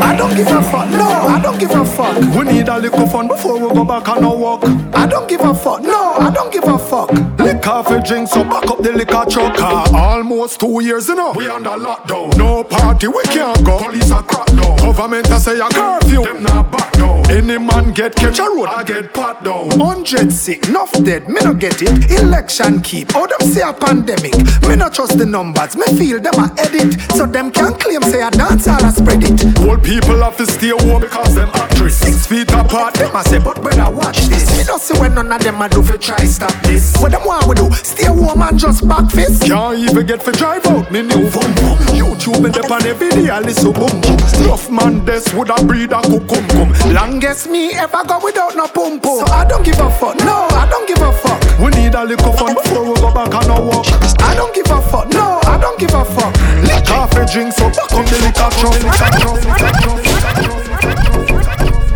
I 0.04 0.16
don't 0.18 0.36
give 0.36 0.48
a 0.48 0.62
fuck, 0.64 0.90
no, 0.90 1.08
I 1.08 1.40
don't 1.42 1.60
give 1.60 1.72
a 1.72 1.86
fuck. 1.86 2.18
We 2.36 2.44
need 2.52 2.68
a 2.68 2.80
little 2.80 3.08
fun 3.08 3.28
before 3.28 3.54
we 3.60 3.74
go 3.74 3.86
back 3.86 4.08
our 4.24 4.36
walk. 4.36 4.64
I 5.12 5.14
don't 5.16 5.28
give 5.28 5.42
a 5.42 5.54
fuck, 5.54 5.82
no, 5.82 6.14
I 6.14 6.32
don't 6.32 6.54
give 6.54 6.64
a 6.64 6.80
fuck. 6.80 7.12
Lick 7.38 7.68
off 7.68 7.92
a 7.92 8.02
drink, 8.02 8.30
so 8.30 8.46
back 8.46 8.72
up 8.72 8.78
the 8.78 8.94
liquor 8.94 9.26
truck. 9.30 9.60
Almost 9.62 10.62
two 10.62 10.82
years, 10.82 11.10
you 11.10 11.16
know. 11.16 11.34
We 11.36 11.50
under 11.50 11.72
lockdown. 11.72 12.38
No 12.38 12.64
party, 12.64 13.10
we 13.10 13.22
can't 13.24 13.62
go. 13.66 13.78
Police 13.78 14.10
are 14.10 14.24
crack 14.24 14.48
down. 14.48 14.78
Government 14.78 15.28
a 15.28 15.38
say 15.38 15.60
a 15.60 15.68
curfew. 15.68 16.24
Them 16.24 16.44
not 16.44 16.72
back 16.72 16.94
down. 16.94 17.30
Any 17.30 17.58
man 17.58 17.92
get 17.92 18.16
catch 18.16 18.40
a 18.40 18.44
road, 18.44 18.68
I 18.68 18.84
get 18.84 19.14
pat 19.14 19.44
down. 19.44 19.72
Hundred 19.72 20.32
sick, 20.32 20.70
enough 20.70 20.94
dead, 21.04 21.28
me 21.28 21.42
no 21.44 21.54
get 21.54 21.82
it. 21.82 22.10
Election 22.12 22.82
keep, 22.82 23.10
oh 23.14 23.28
them 23.28 23.52
say 23.52 23.68
a 23.68 23.74
pandemic. 23.74 24.36
Me 24.64 24.78
no 24.78 24.90
trust 24.90 25.18
the 25.18 25.26
numbers, 25.26 25.76
me 25.76 25.86
feel 25.98 26.22
them 26.22 26.36
a 26.36 26.54
edit. 26.58 27.02
So 27.16 27.26
them 27.26 27.52
can 27.52 27.74
claim 27.74 28.02
say 28.04 28.22
a 28.22 28.32
dance 28.32 28.66
all 28.68 28.84
a 28.86 28.92
spread 28.92 29.24
it. 29.24 29.60
Old 29.60 29.84
people 29.84 30.24
have 30.24 30.38
to 30.38 30.46
stay 30.46 30.70
home 30.70 31.02
because 31.02 31.36
them 31.36 31.50
actress. 31.54 31.98
Six 31.98 32.28
feet 32.28 32.50
apart, 32.52 32.94
them 32.94 33.14
a 33.14 33.24
say, 33.26 33.40
but 33.40 33.60
when 33.60 33.78
I 33.78 33.90
watch 33.90 34.20
this, 34.28 34.48
me 34.58 34.64
no 34.66 34.78
see 34.78 35.01
when 35.02 35.16
none 35.16 35.32
of 35.32 35.42
them 35.42 35.62
a 35.62 35.68
do 35.68 35.82
fi 35.82 35.98
try 35.98 36.24
stop 36.26 36.54
this. 36.62 36.96
What 37.02 37.12
them 37.12 37.26
want 37.26 37.48
we 37.48 37.56
do? 37.56 37.72
Stay 37.74 38.06
home 38.06 38.42
and 38.42 38.58
just 38.58 38.88
back 38.88 39.10
fist. 39.10 39.44
Can't 39.48 39.80
even 39.80 40.06
get 40.06 40.22
for 40.22 40.32
drive 40.32 40.66
out, 40.68 40.92
me 40.92 41.02
new 41.02 41.26
boom 41.34 41.52
boom 41.58 41.78
YouTube 41.98 42.46
and 42.46 42.56
up 42.58 42.70
on 42.70 42.86
every 42.86 43.10
day, 43.10 43.30
I 43.30 43.40
listen 43.40 43.74
boom 43.74 43.90
boom 44.00 44.18
Rough 44.46 44.70
man, 44.70 45.04
this 45.04 45.34
would 45.34 45.50
a 45.50 45.58
breed 45.66 45.92
a 45.92 46.02
cucum 46.02 46.48
cum 46.50 46.94
Longest 46.94 47.50
me 47.50 47.74
ever 47.74 48.04
go 48.08 48.20
without 48.24 48.56
no 48.56 48.68
pum 48.68 49.00
pum. 49.00 49.26
So 49.26 49.34
I 49.34 49.44
don't 49.46 49.66
give 49.66 49.80
a 49.80 49.90
fuck. 49.90 50.16
No, 50.20 50.48
I 50.52 50.68
don't 50.70 50.88
give 50.88 51.02
a 51.02 51.12
fuck. 51.12 51.42
We 51.60 51.72
need 51.82 51.96
a 51.96 52.06
little 52.06 52.34
fun 52.34 52.54
before 52.54 52.86
we 52.86 52.94
go 53.02 53.12
back 53.12 53.34
on 53.34 53.50
our 53.50 53.62
walk 53.62 53.88
I 54.22 54.36
don't 54.36 54.54
give 54.54 54.70
a 54.70 54.82
fuck. 54.82 55.10
No, 55.10 55.40
I 55.44 55.58
don't 55.60 55.80
give 55.80 55.94
a 55.94 56.06
fuck. 56.06 56.34
Lick 56.62 56.90
off 56.92 57.12
a 57.18 57.26
drink, 57.26 57.54
so 57.54 57.70
back 57.70 57.92
on 57.94 58.06
the 58.06 58.18
liquor 58.22 58.50
truck 58.62 58.78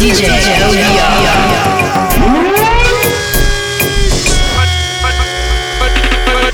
DJ 0.02 1.95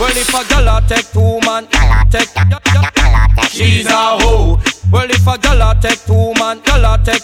Well, 0.01 0.17
if 0.17 0.33
a 0.33 0.43
girl 0.49 0.67
a 0.67 0.81
take 0.87 1.11
two 1.11 1.39
man, 1.45 1.67
take 2.09 2.27
she's 3.51 3.85
a 3.85 4.17
hoe. 4.17 4.59
Well, 4.91 5.07
if 5.11 5.27
a 5.27 5.37
girl 5.37 5.61
a 5.61 5.77
take 5.79 6.03
two 6.07 6.33
man, 6.39 6.59
girl 6.61 6.85
a 6.85 6.97
take 7.05 7.21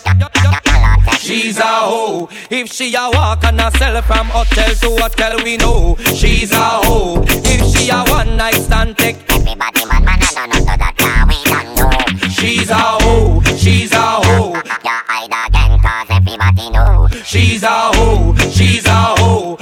she's 1.20 1.58
a 1.58 1.64
hoe. 1.64 2.30
If 2.52 2.72
she 2.72 2.94
a 2.94 3.10
walk 3.12 3.44
and 3.46 3.60
a 3.62 3.72
sell 3.80 4.00
from 4.04 4.28
hotel 4.28 4.76
to 4.76 5.02
hotel, 5.02 5.44
we 5.44 5.58
know 5.58 5.96
she's 6.14 6.52
a 6.52 6.60
hoe. 6.86 7.24
If 7.28 7.76
she 7.76 7.90
a 7.90 8.04
one 8.12 8.38
night 8.38 8.54
stand, 8.54 8.96
take 8.96 9.18
everybody 9.28 9.84
man, 9.88 10.06
man, 10.06 10.20
I 10.22 10.46
don't 10.46 10.50
know 10.50 10.78
that 10.78 10.94
now 11.00 11.26
we 11.26 11.44
don't 11.50 12.22
know. 12.22 12.30
She's 12.30 12.70
a 12.70 12.76
hoe, 12.76 13.42
she's 13.58 13.92
a 13.92 13.98
hoe. 13.98 14.54
Your 14.54 15.02
hide 15.08 15.48
again, 15.48 15.80
cause 15.80 16.08
everybody 16.12 16.70
know. 16.70 17.08
She's 17.26 17.64
a 17.64 17.70
hoe, 17.96 18.36
she's 18.52 18.86
a 18.86 18.92
hoe. 18.92 19.58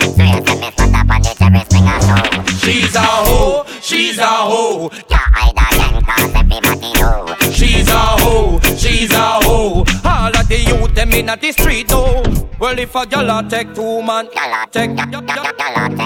She's 2.60 2.96
a 2.96 3.00
hoe, 3.00 3.66
she's 3.82 4.18
a 4.18 4.26
hoe. 4.26 4.90
Your 5.10 5.20
hide 5.20 5.54
again, 5.54 6.02
cause 6.04 6.36
everybody 6.36 6.94
know. 6.94 7.36
She's 7.52 7.88
a 7.90 7.98
hoe, 7.98 8.60
she's 8.78 9.12
a 9.12 9.40
hoe. 9.44 9.86
All 10.04 10.36
of 10.36 10.48
the 10.48 10.60
youth 10.68 10.94
them 10.96 11.12
in 11.12 11.28
the 11.28 11.52
street 11.52 11.88
though. 11.88 12.24
Well, 12.60 12.80
if 12.80 12.96
a 12.96 13.06
girl 13.06 13.30
a 13.30 13.44
take 13.50 13.74
two 13.74 14.02
man, 14.02 14.28
take 14.72 14.92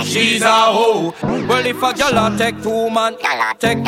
she's 0.05 0.41
a 0.41 0.51
hoe. 0.51 1.13
Well, 1.21 1.65
if 1.65 1.81
a 1.81 1.93
girl 1.93 2.17
a 2.17 2.37
take 2.37 2.61
two 2.61 2.89
man, 2.89 3.15
take 3.59 3.79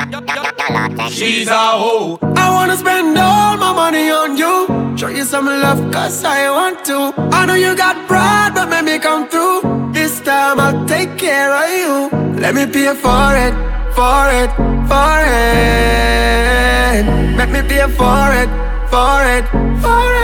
she's 1.11 1.47
a 1.47 1.57
hoe. 1.57 2.19
I 2.35 2.49
wanna 2.49 2.77
spend 2.77 3.17
all 3.17 3.57
my 3.57 3.73
money 3.73 4.09
on 4.09 4.37
you 4.37 4.95
Show 4.97 5.09
you 5.09 5.23
some 5.23 5.45
love 5.45 5.91
cause 5.91 6.23
I 6.23 6.49
want 6.49 6.85
to 6.85 7.13
I 7.31 7.45
know 7.45 7.55
you 7.55 7.75
got 7.75 8.07
pride 8.07 8.51
but 8.53 8.69
make 8.69 8.85
me 8.85 8.99
come 8.99 9.27
through 9.27 9.80
This 10.01 10.19
time 10.21 10.59
I'll 10.59 10.83
take 10.87 11.15
care 11.15 11.53
of 11.53 11.69
you. 11.69 12.09
Let 12.41 12.55
me 12.55 12.65
pay 12.65 12.91
for 12.95 13.35
it, 13.45 13.53
for 13.93 14.23
it, 14.41 14.49
for 14.89 15.17
it 15.29 17.05
Let 17.37 17.49
me 17.51 17.61
pay 17.69 17.85
for 17.99 18.33
it, 18.41 18.49
for 18.89 19.21
it, 19.35 19.45
for 19.79 20.15
it 20.15 20.20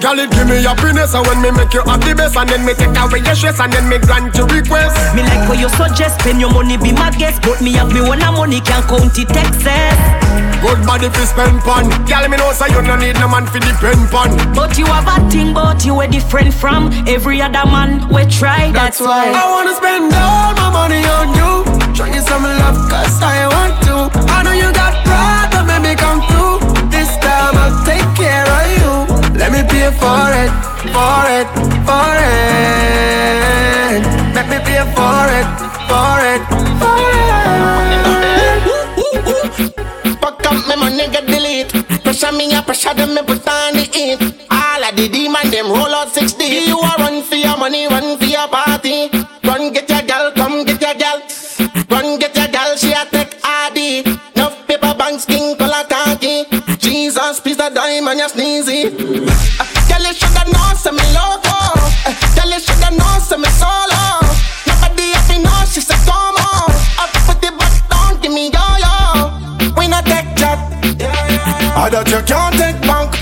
Girl, 0.00 0.14
it 0.14 0.30
give 0.30 0.46
me 0.46 0.62
happiness 0.62 1.12
And 1.14 1.26
when 1.26 1.42
me 1.42 1.50
make 1.50 1.74
you 1.74 1.82
happy 1.82 2.14
best 2.14 2.36
And 2.36 2.48
then 2.48 2.62
me 2.64 2.72
take 2.74 2.94
away 2.94 3.18
your 3.18 3.34
stress 3.34 3.58
And 3.58 3.72
then 3.72 3.88
me 3.90 3.98
grant 3.98 4.30
your 4.36 4.46
request. 4.46 4.94
Me 5.14 5.22
like 5.26 5.48
what 5.50 5.58
you 5.58 5.68
suggest 5.74 6.20
Spend 6.22 6.38
your 6.40 6.54
money 6.54 6.78
be 6.78 6.92
my 6.92 7.10
guest. 7.10 7.42
But 7.42 7.60
me 7.60 7.72
have 7.74 7.90
me 7.92 8.00
one 8.00 8.22
of 8.22 8.34
money 8.34 8.60
Can't 8.60 8.86
count 8.86 9.18
it 9.18 9.30
excess. 9.34 9.98
Good 10.62 10.86
body 10.86 11.08
fi 11.10 11.24
spend 11.26 11.58
pon 11.66 11.90
Girl, 12.06 12.28
me 12.30 12.36
know 12.38 12.52
say 12.54 12.70
you 12.70 12.82
no 12.82 12.94
need 12.94 13.18
no 13.18 13.26
man 13.26 13.46
fi 13.46 13.58
depend 13.58 14.06
pon 14.10 14.30
But 14.54 14.78
you 14.78 14.86
have 14.86 15.06
a 15.06 15.18
thing 15.30 15.52
But 15.54 15.84
you 15.84 15.98
are 15.98 16.06
different 16.06 16.54
from 16.54 16.92
Every 17.06 17.42
other 17.42 17.66
man. 17.66 18.06
We 18.08 18.22
try 18.26 18.70
That's, 18.70 19.00
why. 19.00 19.34
I 19.34 19.50
wanna 19.50 19.74
spend 19.74 20.14
all 20.14 20.54
my 20.54 20.70
money 20.70 21.02
on 21.02 21.34
you. 21.34 21.94
Show 21.94 22.06
you 22.06 22.22
some 22.22 22.42
love 22.46 22.78
Cause 22.86 23.18
I 23.22 23.50
want 23.50 23.82
to. 23.86 23.96
I 24.30 24.42
know 24.46 24.52
you 24.54 24.70
got 24.72 24.94
pride 25.04 25.37
me 29.58 29.68
pay 29.68 29.90
for 29.90 30.30
it 30.42 30.52
For 30.94 31.24
it 31.38 31.48
For 31.86 32.10
it. 32.30 34.02
Make 34.34 34.48
me 34.52 34.58
pay 34.66 34.84
for 34.94 35.26
it 35.38 35.48
For 35.88 36.18
it 36.30 36.42
For 36.80 37.00
it. 37.18 38.60
Fuck 40.20 40.46
up 40.46 40.56
my 40.68 40.74
money 40.76 41.06
get 41.08 41.26
delete. 41.26 41.72
Pressure 42.04 42.32
me 42.32 42.54
a 42.54 42.62
pressure 42.62 42.94
them 42.94 43.14
me 43.14 43.22
put 43.22 43.46
on 43.48 43.74
the 43.74 43.82
heat. 43.92 44.20
All 44.50 44.84
of 44.84 44.96
the 44.96 45.08
demon 45.08 45.50
them 45.50 45.66
roll 45.66 45.94
out 45.94 46.10
60 46.12 46.44
You 46.44 46.78
a 46.78 46.94
run 46.98 47.22
for 47.22 47.36
your 47.36 47.56
money 47.56 47.86
run 47.88 48.18
for 48.18 48.24
your 48.24 48.48
party. 48.48 49.10
Run 49.44 49.72
get 49.72 49.88
your 49.90 50.02
gal 50.02 50.32
come 50.32 50.64
get 50.64 50.80
your 50.80 50.94
gal. 50.94 51.22
Run 51.90 52.18
get 52.18 52.36
your 52.36 52.48
gal 52.48 52.76
she 52.76 52.92
a 52.92 53.04
take 53.10 53.34
ID 53.42 54.04
Enough 54.36 54.66
paper 54.68 54.94
banks 54.94 55.24
king 55.24 55.56
color 55.56 55.84
khaki 55.88 56.57
Jesus 56.88 57.40
please 57.40 57.58
the 57.58 57.68
diamond 57.68 58.18
you 58.18 58.28
sneezy. 58.32 58.80
Uh, 58.88 59.68
Girl 59.92 60.04
you 60.08 60.14
shoulda 60.16 60.48
know 60.48 60.72
say 60.72 60.88
me 60.88 61.04
loco 61.12 61.52
uh, 61.52 62.16
Girl 62.32 62.48
you 62.48 62.60
shoulda 62.64 62.88
know 62.96 63.12
say 63.20 63.36
me 63.36 63.48
solo. 63.60 64.24
Nobody 64.64 65.12
happy 65.12 65.36
know 65.44 65.52
she 65.68 65.84
say 65.84 66.00
come 66.08 66.40
on. 66.40 66.72
Up 66.96 67.12
put 67.28 67.44
the 67.44 67.52
butt 67.52 67.76
down 67.92 68.16
give 68.24 68.32
me 68.32 68.48
yo 68.48 68.64
yo 68.80 68.96
We 69.76 69.84
not 69.86 70.08
take 70.08 70.32
chat. 70.40 70.56
I 71.76 71.92
that 71.92 72.08
you 72.08 72.24
can't 72.24 72.56
take 72.56 72.80
bank. 72.88 73.12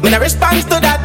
Me 0.00 0.08
no 0.08 0.18
response 0.18 0.64
to 0.72 0.80
that. 0.80 0.96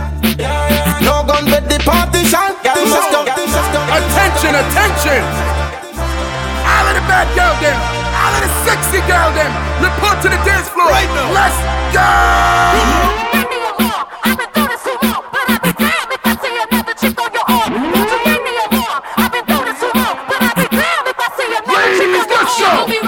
No 1.03 1.19
gun 1.27 1.51
with 1.51 1.67
the 1.67 1.83
partition 1.83 2.47
This 2.63 2.95
is 2.95 3.07
go, 3.11 3.27
this 3.27 3.51
is 3.51 3.67
Attention, 3.91 4.55
attention 4.55 5.21
All 6.63 6.87
of 6.87 6.95
the 6.95 7.03
bad 7.11 7.27
girl 7.35 7.55
them 7.59 8.04
All 8.75 8.83
sexy 8.83 8.99
girl 9.07 9.31
them 9.31 9.51
Report 9.81 10.21
to 10.21 10.29
the 10.29 10.35
dance 10.43 10.67
floor. 10.69 10.89
Right 10.89 11.07
now. 11.15 11.31
Let's 11.31 11.55
go. 11.95 13.05
Ladies, 22.85 23.04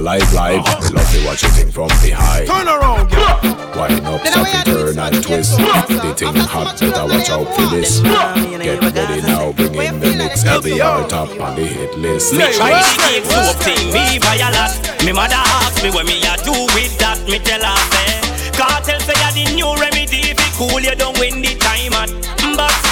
sour 0.00 0.02
like 0.02 0.32
lime. 0.32 0.62
Me 0.62 0.90
love 0.96 1.12
to 1.12 1.26
watch 1.26 1.42
you 1.42 1.48
thing 1.50 1.70
from 1.70 1.88
behind. 2.02 2.46
Turn 2.46 2.68
around, 2.68 3.10
girl 3.10 3.38
Wine 3.76 4.04
up, 4.04 4.26
stop 4.26 4.46
it, 4.48 4.64
turn 4.64 4.98
and 4.98 5.24
twist. 5.24 5.56
The 5.56 6.14
thing 6.16 6.36
hot, 6.36 6.78
better 6.80 7.06
watch 7.06 7.30
out 7.30 7.46
for 7.54 7.66
this. 7.74 8.00
Get 8.00 8.82
ready 8.82 9.22
now, 9.22 9.52
bring 9.52 9.74
in 9.74 10.00
the 10.00 10.14
mix. 10.16 10.44
Every 10.44 10.80
hour 10.80 11.08
top 11.08 11.28
on 11.40 11.56
the 11.56 11.66
hit 11.66 11.96
list. 11.98 12.32
Me 12.34 12.52
try 12.52 12.80
to 12.80 12.98
take 13.00 13.24
soap 13.24 13.56
thing, 13.62 13.92
me 13.92 14.18
buy 14.18 14.36
a 14.36 14.50
lot. 14.52 14.72
Me 15.04 15.12
mother 15.12 15.34
ask 15.36 15.82
me 15.82 15.90
what 15.90 16.06
me 16.06 16.20
a 16.22 16.36
do 16.44 16.52
with 16.74 16.98
that. 16.98 17.20
Me 17.28 17.38
tell 17.38 17.62
her 17.62 17.78
say, 17.92 18.52
cartel 18.56 19.00
say 19.00 19.16
a 19.16 19.28
the 19.32 19.54
new 19.54 19.70
remedy. 19.80 20.30
If 20.30 20.38
it 20.38 20.52
cool, 20.56 20.80
you 20.80 20.94
don't 20.94 21.18
win 21.18 21.40
the 21.40 21.54
time 21.56 21.94
at. 21.94 22.10
But 22.56 22.89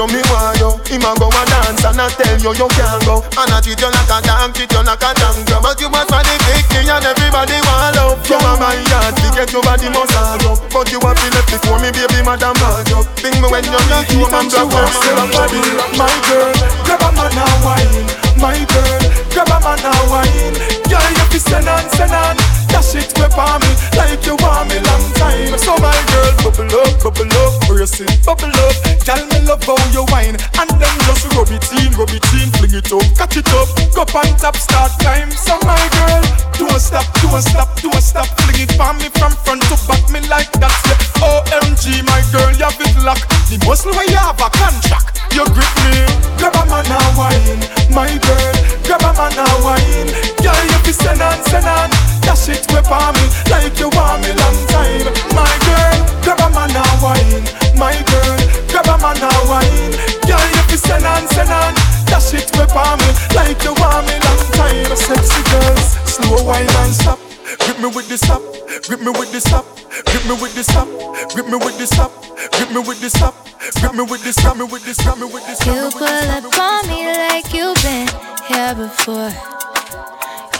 you, 0.00 0.06
me 0.08 0.20
want 0.32 0.56
you. 0.56 0.70
Him 0.88 1.04
a 1.04 1.12
go 1.20 1.28
a 1.28 1.42
dance 1.44 1.84
and 1.84 2.00
I 2.00 2.08
tell 2.08 2.38
you 2.40 2.52
you 2.56 2.68
can't 2.72 3.04
go. 3.04 3.20
And 3.36 3.52
I 3.52 3.60
treat 3.60 3.76
you 3.76 3.90
like 3.92 4.08
a 4.08 4.18
dog, 4.24 4.56
treat 4.56 4.72
you 4.72 4.80
like 4.80 5.04
a 5.04 5.10
tango. 5.12 5.60
But 5.60 5.76
you 5.76 5.92
was 5.92 6.08
for 6.08 6.22
the 6.24 6.34
victory 6.48 6.88
and 6.88 7.04
everybody 7.04 7.60
want 7.68 7.96
love. 8.00 8.24
You 8.24 8.40
are 8.40 8.56
my 8.56 8.76
heart, 8.88 9.14
to 9.20 9.28
get 9.36 9.52
your 9.52 9.60
body 9.60 9.92
must 9.92 10.16
up. 10.16 10.56
But 10.72 10.88
you 10.88 11.00
have 11.04 11.16
to 11.20 11.26
left 11.36 11.48
before 11.52 11.78
me, 11.84 11.92
baby, 11.92 12.24
madam 12.24 12.56
hard 12.64 12.88
up. 12.96 13.04
Think 13.20 13.36
me 13.44 13.48
when 13.52 13.64
you 13.68 13.82
need 13.92 14.08
you, 14.16 14.24
I'm 14.32 14.48
black, 14.48 14.72
I'm 14.72 15.28
body. 15.28 15.60
My 16.00 16.08
girl, 16.24 16.54
grab 16.88 17.04
a 17.04 17.08
man 17.12 17.36
and 17.36 17.58
wine. 17.60 18.08
My 18.40 18.56
girl, 18.56 19.02
grab 19.36 19.52
a 19.52 19.58
man 19.60 19.84
and 19.84 20.04
wine. 20.08 20.56
Girl, 20.88 21.10
you 21.12 21.26
fi 21.28 21.38
send 21.38 21.68
on, 21.68 21.84
send 21.92 22.16
on. 22.16 22.36
Dash 22.70 22.94
it 22.94 23.10
whip 23.18 23.34
on 23.36 23.58
me 23.60 23.70
like 23.98 24.22
you 24.24 24.38
want 24.38 24.70
me 24.70 24.78
long 24.86 25.04
time. 25.18 25.58
So 25.58 25.74
my 25.82 25.92
girl, 26.08 26.30
bubble 26.46 26.70
up, 26.78 27.02
bubble 27.02 27.26
up, 27.26 27.49
brace 27.80 28.00
it, 28.04 28.12
bubble 28.26 28.52
up. 28.68 28.76
Tell 29.08 29.24
me 29.32 29.40
love 29.48 29.64
how 29.64 29.80
you 29.88 30.04
wine, 30.12 30.36
and 30.36 30.70
then 30.76 30.96
just 31.08 31.24
rub 31.32 31.48
it 31.48 31.64
in, 31.80 31.88
rub 31.96 32.12
it 32.12 32.28
in, 32.36 32.52
fling 32.60 32.76
it 32.76 32.92
up, 32.92 33.00
catch 33.16 33.40
it 33.40 33.48
up. 33.56 33.68
Go 33.96 34.04
on 34.04 34.28
top, 34.36 34.56
start 34.56 34.92
climb. 35.00 35.30
So 35.32 35.56
my 35.64 35.80
girl, 35.96 36.20
don't 36.60 36.76
stop, 36.76 37.08
don't 37.24 37.40
stop, 37.40 37.80
don't 37.80 38.04
stop. 38.04 38.28
Fling 38.44 38.68
it 38.68 38.72
for 38.76 38.92
me 39.00 39.08
from 39.16 39.32
front 39.32 39.64
to 39.72 39.80
back, 39.88 40.04
me 40.12 40.20
like 40.28 40.52
that. 40.60 40.76
Yeah. 40.84 41.24
OMG, 41.24 42.04
my 42.04 42.20
girl, 42.28 42.52
you 42.52 42.68
have 42.68 42.76
it 42.76 42.92
lock. 43.00 43.20
The 43.48 43.56
muscle 43.64 43.96
where 43.96 44.04
you 44.04 44.20
have 44.20 44.36
a 44.36 44.52
contract, 44.52 45.16
you 45.32 45.48
grip 45.48 45.72
me. 45.88 46.04
Grab 46.36 46.60
a 46.60 46.64
man 46.68 46.84
and 46.84 47.16
wine, 47.16 47.64
my 47.96 48.12
girl. 48.12 48.54
Grab 48.84 49.08
a 49.08 49.10
man 49.16 49.40
and 49.40 49.64
wine. 49.64 50.10
Girl, 50.44 50.62
you 50.68 50.78
be 50.84 50.92
send 50.92 51.24
on, 51.24 51.40
send 51.48 51.64
on. 51.64 51.88
Dash 52.20 52.48
it 52.52 52.68
on 52.68 53.14
me 53.16 53.26
like 53.50 53.78
you 53.80 53.88
want 53.96 54.20
me 54.22 54.32
long 54.36 54.58
time, 54.68 55.08
my 55.32 55.48
girl. 55.64 55.98
Grab 56.22 56.40
a 56.44 56.48
man 56.52 56.70
and 56.70 57.02
wine, 57.02 57.44
my 57.80 57.96
girl. 58.12 58.36
Grab 58.68 58.92
a 58.92 58.96
man 59.00 59.16
and 59.16 59.44
wine. 59.48 59.90
Girl, 60.28 60.46
you 60.52 60.62
be 60.68 60.76
send 60.76 61.08
on, 61.08 61.24
send 61.32 61.48
on. 61.48 61.72
Dash 62.04 62.36
it 62.36 62.52
whip 62.54 62.76
on 62.76 63.00
me 63.00 63.08
like 63.32 63.56
you 63.64 63.72
want 63.80 64.04
me 64.04 64.20
long 64.20 64.44
time. 64.52 64.92
Sexy 64.94 65.40
girls, 65.48 65.96
slow 66.04 66.44
wine 66.44 66.68
and 66.68 66.92
stop. 66.92 67.18
Grip 67.64 67.80
me 67.80 67.88
with 67.88 68.08
the 68.08 68.16
stop, 68.16 68.42
grip 68.86 69.00
me 69.00 69.10
with 69.10 69.32
the 69.32 69.40
stop, 69.40 69.64
grip 70.06 70.24
me 70.28 70.34
with 70.40 70.54
the 70.54 70.62
stop, 70.62 70.86
grip 71.34 71.46
me 71.48 71.56
with 71.56 71.76
the 71.78 71.86
stop, 71.86 72.12
grip 72.52 72.70
me 72.70 72.78
with 72.78 73.00
the 73.00 73.10
stop, 73.10 73.34
grip 73.80 73.94
me 73.94 74.02
with 74.04 74.22
the 74.22 74.32
stop, 74.32 74.56
me 74.56 74.64
with 74.64 74.84
the 74.84 74.94
stop, 74.94 75.18
me 75.18 75.24
with 75.24 75.46
the 75.46 75.54
stop. 75.54 75.74
You 75.74 75.90
pull 75.90 76.06
up 76.06 76.58
on 76.58 76.88
me 76.88 77.06
like 77.06 77.52
you've 77.52 77.74
been 77.82 78.06
here 78.46 78.74
before. 78.76 79.32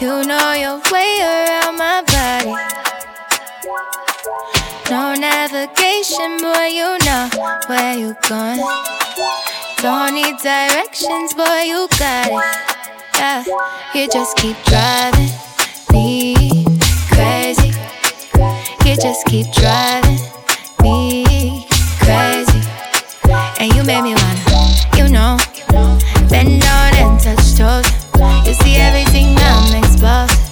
You 0.00 0.24
know 0.26 0.52
your 0.52 0.80
way 0.90 1.20
around 1.22 1.76
my 1.76 2.02
body. 2.02 2.69
No 4.90 5.14
navigation, 5.14 6.38
boy, 6.38 6.66
you 6.66 6.98
know 7.06 7.30
where 7.68 7.96
you 7.96 8.16
going. 8.28 8.58
Don't 9.78 10.14
need 10.14 10.36
directions, 10.42 11.32
boy, 11.32 11.62
you 11.64 11.86
got 11.96 12.26
it. 12.26 12.42
Yeah, 13.14 13.44
you 13.94 14.08
just 14.08 14.36
keep 14.36 14.56
driving 14.64 15.30
me 15.92 16.34
crazy. 17.12 17.72
You 18.84 18.96
just 18.96 19.26
keep 19.26 19.46
driving 19.52 20.18
me 20.82 21.68
crazy. 22.00 22.60
And 23.60 23.72
you 23.72 23.84
made 23.84 24.02
me 24.02 24.16
wanna, 24.16 24.96
you 24.96 25.08
know, 25.08 25.38
bend 26.28 26.62
down 26.62 26.94
and 26.96 27.20
touch 27.20 27.54
toes. 27.54 27.86
You 28.44 28.54
see 28.54 28.74
everything 28.74 29.36
I'm 29.38 29.84
exposed. 29.84 30.49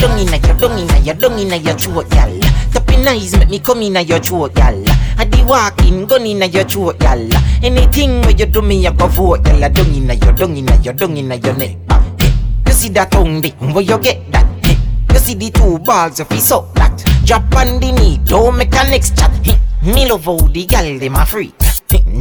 Don't 0.00 0.18
inna 0.18 0.38
your, 0.38 0.56
don't 0.56 0.78
inna 0.78 0.98
your, 1.00 1.14
don't 1.14 1.38
inna 1.38 1.56
your 1.56 1.74
throat, 1.74 2.12
y'all. 2.14 2.40
Tapping 2.72 3.06
eyes 3.06 3.36
make 3.36 3.50
me 3.50 3.58
come 3.58 3.82
inna 3.82 4.00
your 4.00 4.18
throat, 4.18 4.56
y'all. 4.56 4.84
I 5.18 5.24
di 5.24 5.44
walking, 5.44 6.06
gun 6.06 6.24
inna 6.24 6.46
your 6.46 6.64
throat, 6.64 7.00
y'all. 7.02 7.28
Anything 7.62 8.22
where 8.22 8.30
you 8.30 8.46
do 8.46 8.62
me, 8.62 8.86
I 8.86 8.92
go 8.92 9.06
vote, 9.08 9.46
y'all. 9.46 9.68
Don't 9.68 9.94
inna 9.94 10.14
your, 10.14 10.32
don't 10.32 10.56
inna 10.56 10.76
your, 10.80 10.94
don't 10.94 11.16
inna 11.16 11.36
your 11.36 11.54
neck. 11.56 11.76
Hey. 12.18 12.32
You 12.66 12.72
see 12.72 12.88
that 12.90 13.10
tongue, 13.12 13.42
dick, 13.42 13.54
where 13.60 13.82
you 13.82 13.98
get 13.98 14.32
that? 14.32 14.46
Hey. 14.64 14.78
You 15.12 15.18
see 15.18 15.34
the 15.34 15.50
two 15.50 15.78
balls, 15.80 16.18
you 16.18 16.24
feel 16.24 16.38
so 16.40 16.72
that. 16.74 16.96
Drop 17.26 17.54
on 17.54 17.78
the 17.78 17.92
knee, 17.92 18.18
don't 18.24 18.56
make 18.56 18.72
a 18.72 18.84
next 18.88 19.18
chat. 19.18 19.30
Hey. 19.44 19.58
Me 19.82 20.08
love 20.08 20.24
how 20.24 20.36
the 20.36 20.64
gal 20.64 20.98
dem 20.98 21.14
a. 21.14 21.24
Hey. 21.26 21.52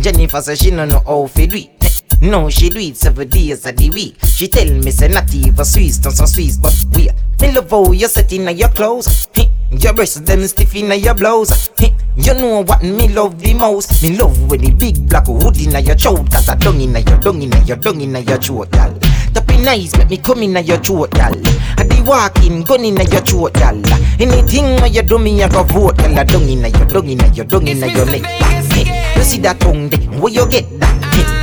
Jennifer 0.01 0.41
say 0.41 0.55
she 0.55 0.71
no 0.71 0.85
know 0.85 1.01
how 1.05 1.27
fi 1.27 1.45
do 1.45 1.55
it. 1.55 1.78
No, 2.21 2.49
she 2.49 2.69
do 2.69 2.79
it 2.79 2.97
seven 2.97 3.29
days 3.29 3.65
of 3.65 3.77
the 3.77 3.89
week. 3.91 4.17
She 4.25 4.47
tell 4.49 4.65
me 4.65 4.91
say 4.91 5.07
not 5.07 5.33
even 5.33 5.63
Swiss, 5.63 5.97
don't 5.99 6.11
some 6.11 6.27
Swiss, 6.27 6.57
but 6.57 6.75
we. 6.93 7.09
Me 7.41 7.55
love 7.55 7.69
how 7.71 7.91
you 7.91 8.07
set 8.07 8.33
in 8.33 8.57
your 8.57 8.67
clothes. 8.69 9.29
Your 9.71 9.93
breasts 9.93 10.19
them 10.19 10.45
stiff 10.45 10.75
in 10.75 10.91
your 10.99 11.13
blouse. 11.13 11.69
You 12.17 12.33
know 12.33 12.63
what 12.63 12.83
me 12.83 13.07
love 13.07 13.39
the 13.39 13.53
most? 13.53 14.03
Me 14.03 14.17
love 14.17 14.49
when 14.49 14.59
the 14.59 14.71
big 14.71 15.07
black 15.07 15.27
hood 15.27 15.55
in 15.61 15.71
your 15.85 15.95
throat, 15.95 16.29
cause 16.29 16.49
I 16.49 16.55
dung 16.55 16.81
in 16.81 16.91
your 16.93 17.17
dung 17.19 17.41
in 17.41 17.51
your 17.65 17.77
dung 17.77 18.01
in 18.01 18.13
your 18.13 18.37
throat, 18.37 18.67
y'all. 18.73 18.99
Tapping 19.33 19.67
eyes 19.67 19.95
make 19.97 20.09
me 20.09 20.17
come 20.17 20.43
in 20.43 20.65
your 20.65 20.77
throat, 20.79 21.15
y'all. 21.15 21.33
I 21.77 21.85
be 21.87 22.01
walking, 22.01 22.63
gun 22.63 22.83
in 22.83 22.97
your 22.97 23.21
throat, 23.21 23.55
y'all. 23.57 23.81
Anything 24.19 24.75
where 24.81 24.87
you 24.87 25.03
do 25.03 25.17
me, 25.17 25.41
I 25.41 25.47
go 25.47 25.63
vote, 25.63 25.97
y'all. 26.01 26.25
Dung 26.25 26.49
in 26.49 26.65
your 26.65 26.85
dung 26.85 27.07
in 27.07 27.33
your 27.33 27.45
dung 27.45 27.67
in 27.67 27.77
your 27.77 28.05
neck. 28.05 29.15
You 29.15 29.23
see 29.23 29.39
that 29.39 29.61
tongue 29.61 29.87
there, 29.87 29.99
where 30.19 30.33
you 30.33 30.45
get 30.49 30.67
that? 30.81 31.38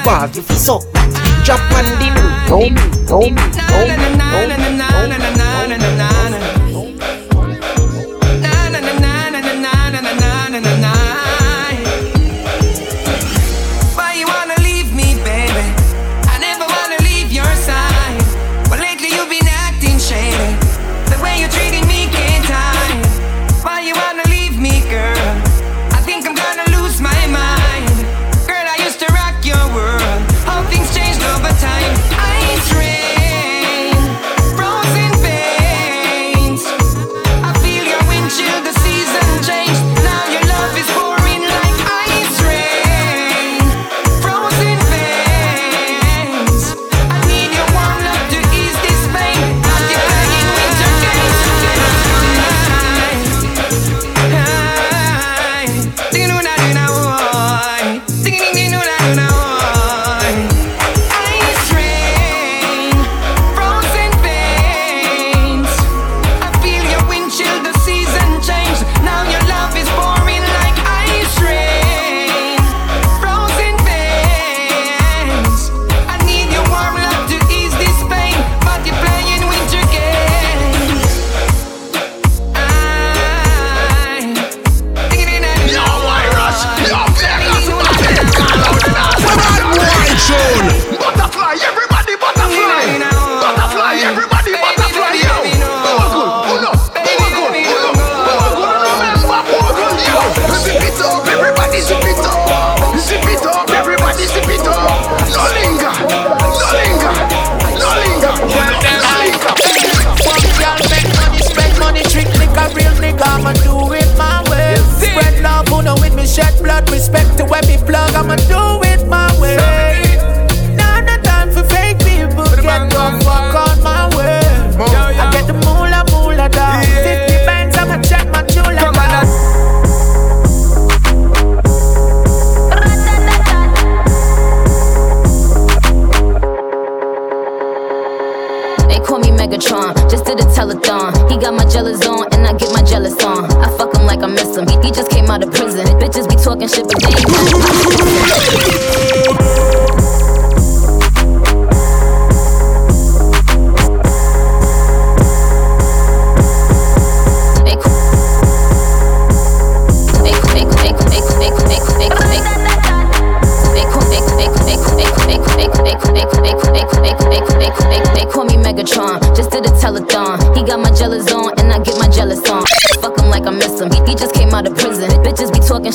You 0.00 0.06
bars, 0.06 0.34
you 0.34 0.42
feel 0.42 0.56
so 0.56 0.78
that. 0.78 1.44
Drop 1.44 1.60
on 1.72 1.84
the. 5.44 5.49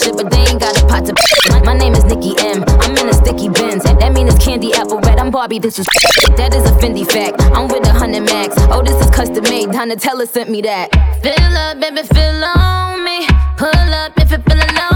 but 0.04 0.30
they 0.30 0.40
ain't 0.40 0.60
got 0.60 0.76
a 0.82 0.86
pot 0.88 1.06
to. 1.06 1.14
My, 1.50 1.62
my 1.64 1.74
name 1.74 1.94
is 1.94 2.04
Nikki 2.04 2.36
M. 2.40 2.64
I'm 2.68 2.96
in 2.98 3.08
a 3.08 3.14
sticky 3.14 3.50
bins. 3.50 3.84
That 3.84 4.12
mean 4.14 4.28
it's 4.28 4.44
candy 4.44 4.74
apple 4.74 5.00
red. 5.00 5.20
I'm 5.20 5.32
Barbie. 5.32 5.60
This 5.60 5.80
is 5.80 5.86
that 6.38 6.54
is 6.54 6.66
a 6.70 6.74
Fendi 6.76 7.10
fact. 7.10 7.42
I'm 7.56 7.68
with 7.70 7.88
a 7.88 7.94
hundred 7.94 8.24
max. 8.24 8.56
Oh, 8.72 8.82
this 8.84 9.00
is 9.00 9.10
custom 9.16 9.44
made. 9.44 9.70
Donatella 9.70 10.28
sent 10.28 10.50
me 10.50 10.62
that. 10.64 10.92
Fill 11.24 11.58
up, 11.58 11.80
baby, 11.80 12.04
fill 12.08 12.44
on 12.44 13.04
me. 13.04 13.26
Pull 13.58 13.70
up 13.70 14.12
if 14.18 14.32
you 14.32 14.38
feel 14.38 14.58
alone. 14.58 14.95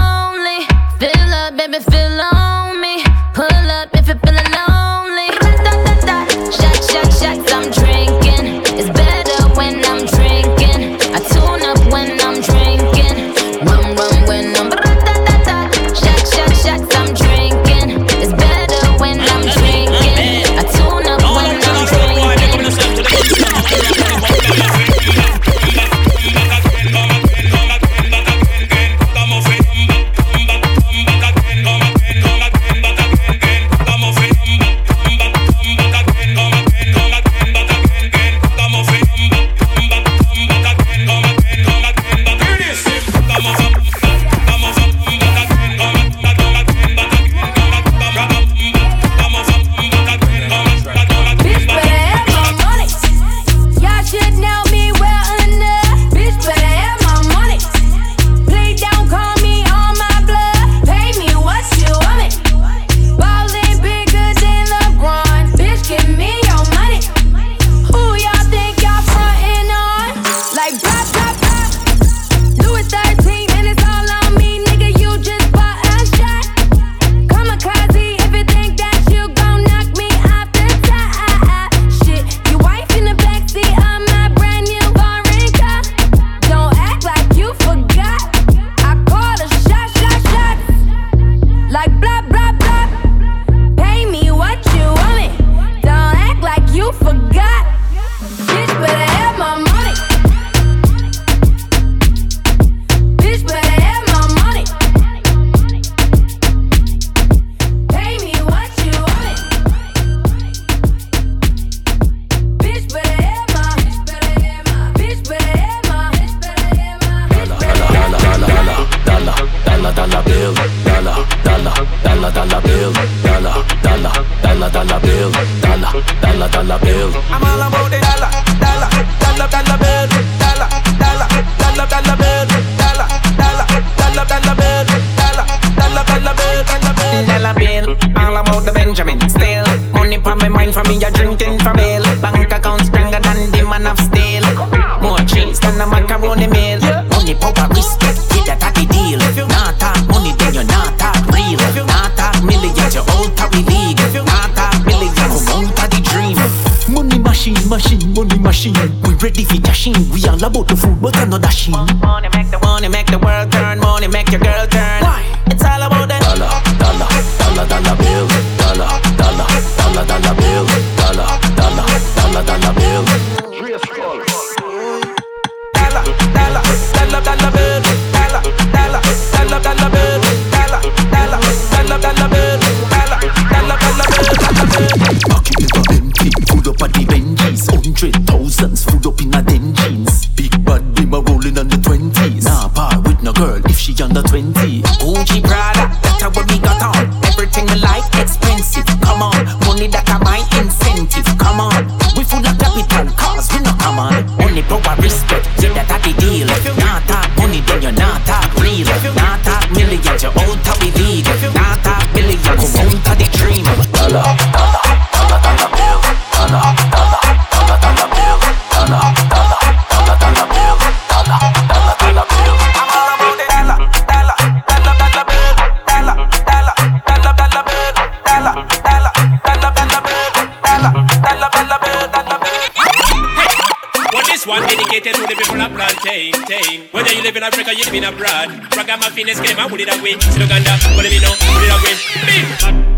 been 237.90 238.04
abroad. 238.04 238.48
Ragamuffin 238.76 239.28
escape, 239.28 239.58
I 239.58 239.68
put 239.68 239.80
it 239.80 239.88
away. 239.88 240.18
Still 240.20 240.42
Uganda, 240.42 240.78
put 240.94 241.04
it 241.04 241.12
in, 241.12 241.20
put 241.22 241.62
it 241.62 241.70
away. 241.74 242.80
Big. 242.84 242.89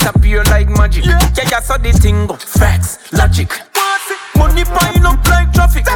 Disappear 0.00 0.42
like 0.44 0.68
magic. 0.68 1.04
Yeah, 1.04 1.18
yeah, 1.36 1.60
so 1.60 1.76
the 1.76 1.92
thing 1.92 2.26
go 2.26 2.36
facts, 2.36 3.12
logic. 3.12 3.50
Money 4.36 4.64
pile 4.64 5.06
up 5.06 5.26
like 5.28 5.52
traffic. 5.52 5.86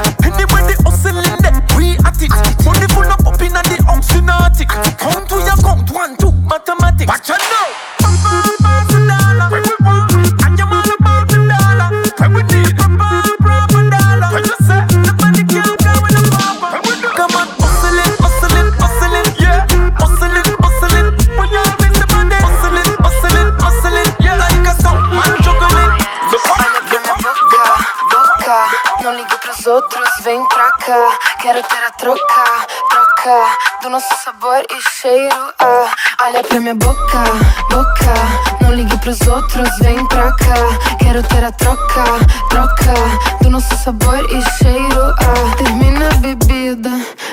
Quero 31.45 31.63
ter 31.63 31.85
a 31.85 31.91
troca, 31.91 32.67
troca 32.89 33.57
do 33.83 33.91
nosso 33.91 34.09
sabor 34.25 34.65
e 34.71 34.81
cheiro. 34.99 35.53
Ah, 35.59 35.91
olha 36.23 36.43
pra 36.43 36.59
minha 36.59 36.75
boca, 36.75 37.23
boca. 37.69 38.15
Não 38.63 38.73
ligue 38.73 38.97
pros 38.97 39.21
outros, 39.29 39.69
vem 39.81 40.07
pra 40.07 40.33
cá. 40.33 40.97
Quero 40.99 41.23
ter 41.25 41.45
a 41.45 41.53
troca, 41.53 42.03
troca 42.49 42.95
do 43.43 43.51
nosso 43.51 43.77
sabor 43.77 44.25
e 44.31 44.41
cheiro. 44.57 45.15
Ah, 45.21 45.57
termina 45.59 46.09
a 46.09 46.15
bebida 46.15 46.89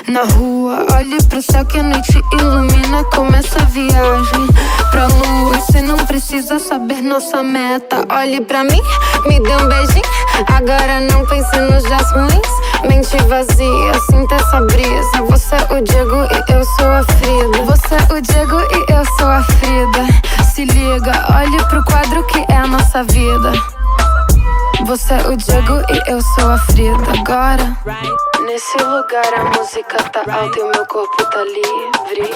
na 0.08 0.24
rua. 0.34 0.86
Olhe 0.94 1.16
pro 1.22 1.40
céu 1.40 1.64
que 1.64 1.78
a 1.78 1.82
noite 1.82 2.22
ilumina. 2.34 3.04
Começa 3.14 3.62
a 3.62 3.64
viagem 3.64 4.46
pra 4.90 5.06
lua. 5.06 5.54
Você 5.54 5.80
não 5.80 5.96
precisa 6.04 6.58
saber 6.58 7.00
nossa 7.00 7.42
meta. 7.42 8.04
Olhe 8.10 8.42
pra 8.42 8.62
mim, 8.62 8.82
me 9.24 9.40
dê 9.40 9.56
um 9.56 9.68
beijinho. 9.68 10.04
Agora 10.54 11.00
não 11.00 11.24
pense 11.24 11.58
nos 11.60 11.82
dias 11.84 12.12
ruins. 12.12 12.62
Mente 12.88 13.16
vazia, 13.28 13.92
sinta 14.10 14.34
essa 14.34 14.60
brisa. 14.62 15.22
Você 15.28 15.54
é 15.54 15.74
o 15.74 15.82
Diego 15.82 16.16
e 16.24 16.52
eu 16.52 16.64
sou 16.64 16.88
a 16.88 17.02
Frida. 17.04 17.64
Você 17.64 17.94
é 17.94 18.14
o 18.14 18.20
Diego 18.20 18.60
e 18.60 18.92
eu 18.92 19.04
sou 19.18 19.28
a 19.28 19.42
Frida. 19.42 20.44
Se 20.44 20.64
liga, 20.64 21.12
olhe 21.34 21.64
pro 21.66 21.84
quadro 21.84 22.24
que 22.24 22.44
é 22.52 22.56
a 22.56 22.66
nossa 22.66 23.02
vida. 23.04 23.52
Você 24.86 25.14
é 25.14 25.28
o 25.28 25.36
Diego 25.36 25.82
e 25.90 26.10
eu 26.10 26.20
sou 26.20 26.50
a 26.50 26.58
Frida. 26.58 27.20
Agora, 27.20 27.76
nesse 28.44 28.76
lugar 28.78 29.34
a 29.36 29.44
música 29.56 29.96
tá 30.10 30.20
alta 30.32 30.58
e 30.58 30.62
o 30.62 30.70
meu 30.70 30.86
corpo 30.86 31.24
tá 31.26 31.44
livre. 31.44 32.34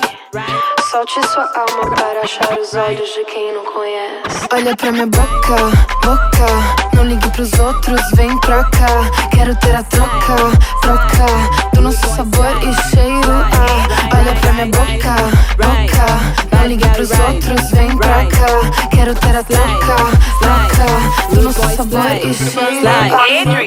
Solte 0.91 1.21
sua 1.29 1.45
alma 1.45 1.95
para 1.95 2.21
achar 2.21 2.59
os 2.59 2.75
olhos 2.75 3.09
de 3.15 3.25
quem 3.25 3.53
não 3.53 3.65
conhece. 3.65 4.47
Olha 4.53 4.77
pra 4.77 4.93
minha 4.93 5.07
boca, 5.07 5.57
boca. 6.05 6.97
Não 6.97 7.05
ligue 7.05 7.29
pros 7.31 7.53
outros, 7.59 8.01
vem 8.15 8.39
pra 8.41 8.65
cá. 8.65 9.29
Quero 9.35 9.55
ter 9.57 9.75
a 9.75 9.83
troca, 9.85 10.37
troca 10.83 11.71
do 11.75 11.83
nosso 11.83 12.07
sabor 12.15 12.47
e 12.63 12.91
cheiro. 12.91 13.33
Ah, 13.33 14.17
olha 14.17 14.35
pra 14.41 14.53
minha 14.53 14.67
boca, 14.67 15.17
boca. 15.57 16.45
Não 16.57 16.67
ligue 16.67 16.89
pros 16.89 17.11
outros, 17.11 17.71
vem 17.71 17.97
pra 17.97 18.27
cá. 18.27 18.89
Quero 18.91 19.15
ter 19.15 19.37
a 19.37 19.43
troca, 19.43 19.97
troca 20.41 21.35
do 21.35 21.43
nosso 21.43 21.77
sabor 21.77 22.11
e 22.23 22.35
cheiro. 22.35 22.87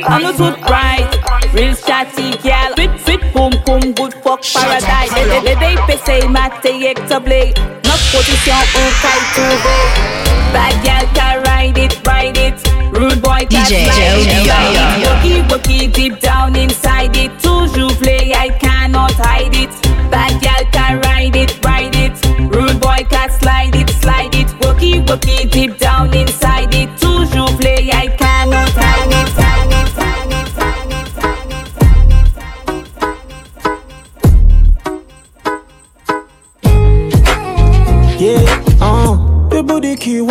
I'm 0.09 0.23
not 0.23 0.37
too 0.37 0.55
bright, 0.65 1.09
real 1.53 1.75
chatty 1.75 2.37
gal. 2.43 2.73
Sweet, 2.75 2.91
sweet, 3.05 3.33
boom, 3.33 3.51
boom, 3.65 3.93
good 3.93 4.13
fuck 4.23 4.41
paradise. 4.53 5.13
Des 5.43 5.55
des 5.55 5.81
PC, 5.87 6.27
maté, 6.27 6.93
blade. 7.23 7.59
Notre 7.85 8.11
position 8.11 8.55
au 8.75 8.89
caille 9.01 9.27
trouvé. 9.33 10.29
Bad 10.53 10.83
gal 10.83 11.05
can 11.13 11.43
ride 11.45 11.77
it, 11.77 11.93
ride 12.07 12.37
it. 12.37 12.55
Rude 12.91 13.21
boy 13.21 13.45
can 13.49 13.63
DJ 13.65 13.85
slide 13.85 14.27
it. 14.27 15.07
Walkie, 15.07 15.43
walkie, 15.49 15.87
deep 15.87 16.19
down 16.19 16.55
inside 16.55 17.15
it. 17.15 17.31
Toujours 17.41 17.88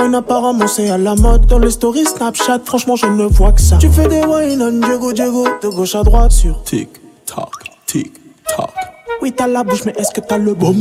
wine 0.01 0.15
apparemment 0.15 0.67
c'est 0.67 0.91
à 0.91 0.99
la 0.99 1.15
mode. 1.15 1.47
Dans 1.47 1.59
les 1.59 1.71
stories 1.71 2.07
Snapchat, 2.07 2.61
franchement 2.65 2.97
je 2.97 3.07
ne 3.07 3.25
vois 3.25 3.53
que 3.53 3.61
ça. 3.61 3.79
Tu 3.79 3.89
fais 3.91 4.09
des 4.09 4.25
wine 4.25 4.63
on 4.63 4.87
Diego 4.87 5.13
Diego 5.13 5.47
De 5.63 5.69
gauche 5.69 5.95
à 5.95 6.03
droite 6.03 6.33
sur 6.33 6.63
Tic 6.65 6.89
Tac, 7.27 7.51
Tic 7.87 8.13
Tac 8.47 8.98
Oui 9.29 9.35
t'as 9.37 9.47
la 9.47 9.63
bouche 9.63 9.85
mais 9.85 9.93
est-ce 9.99 10.11
que 10.11 10.23
t'as 10.23 10.39
le 10.39 10.55
bon 10.55 10.75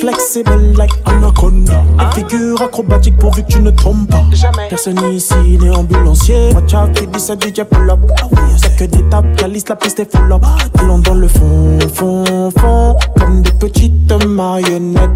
Flexible 0.00 0.74
like 0.76 0.92
anaconda. 1.04 1.82
Une 1.98 2.12
figure 2.12 2.62
acrobatique 2.62 3.16
pourvu 3.16 3.42
que 3.42 3.48
tu 3.48 3.60
ne 3.60 3.72
tombes 3.72 4.06
pas. 4.06 4.22
Personne 4.70 5.00
ici 5.12 5.34
n'est 5.60 5.74
ambulancier. 5.74 6.50
Watch 6.54 6.74
out 6.74 6.92
qui 6.92 7.08
dit 7.08 7.18
ça 7.18 7.34
DJ 7.34 7.64
pull 7.64 7.90
up. 7.90 7.98
Y'a 8.62 8.70
que 8.70 8.84
des 8.84 9.02
tapes, 9.08 9.34
calice 9.34 9.68
la 9.68 9.74
piste 9.74 9.98
est 9.98 10.16
full 10.16 10.32
up. 10.32 10.44
Allons 10.78 11.00
dans 11.00 11.14
le 11.14 11.26
fond, 11.26 11.78
fond, 11.92 12.50
fond 12.56 12.96
Comme 13.18 13.42
des 13.42 13.50
petites 13.50 14.12
marionnettes. 14.28 15.10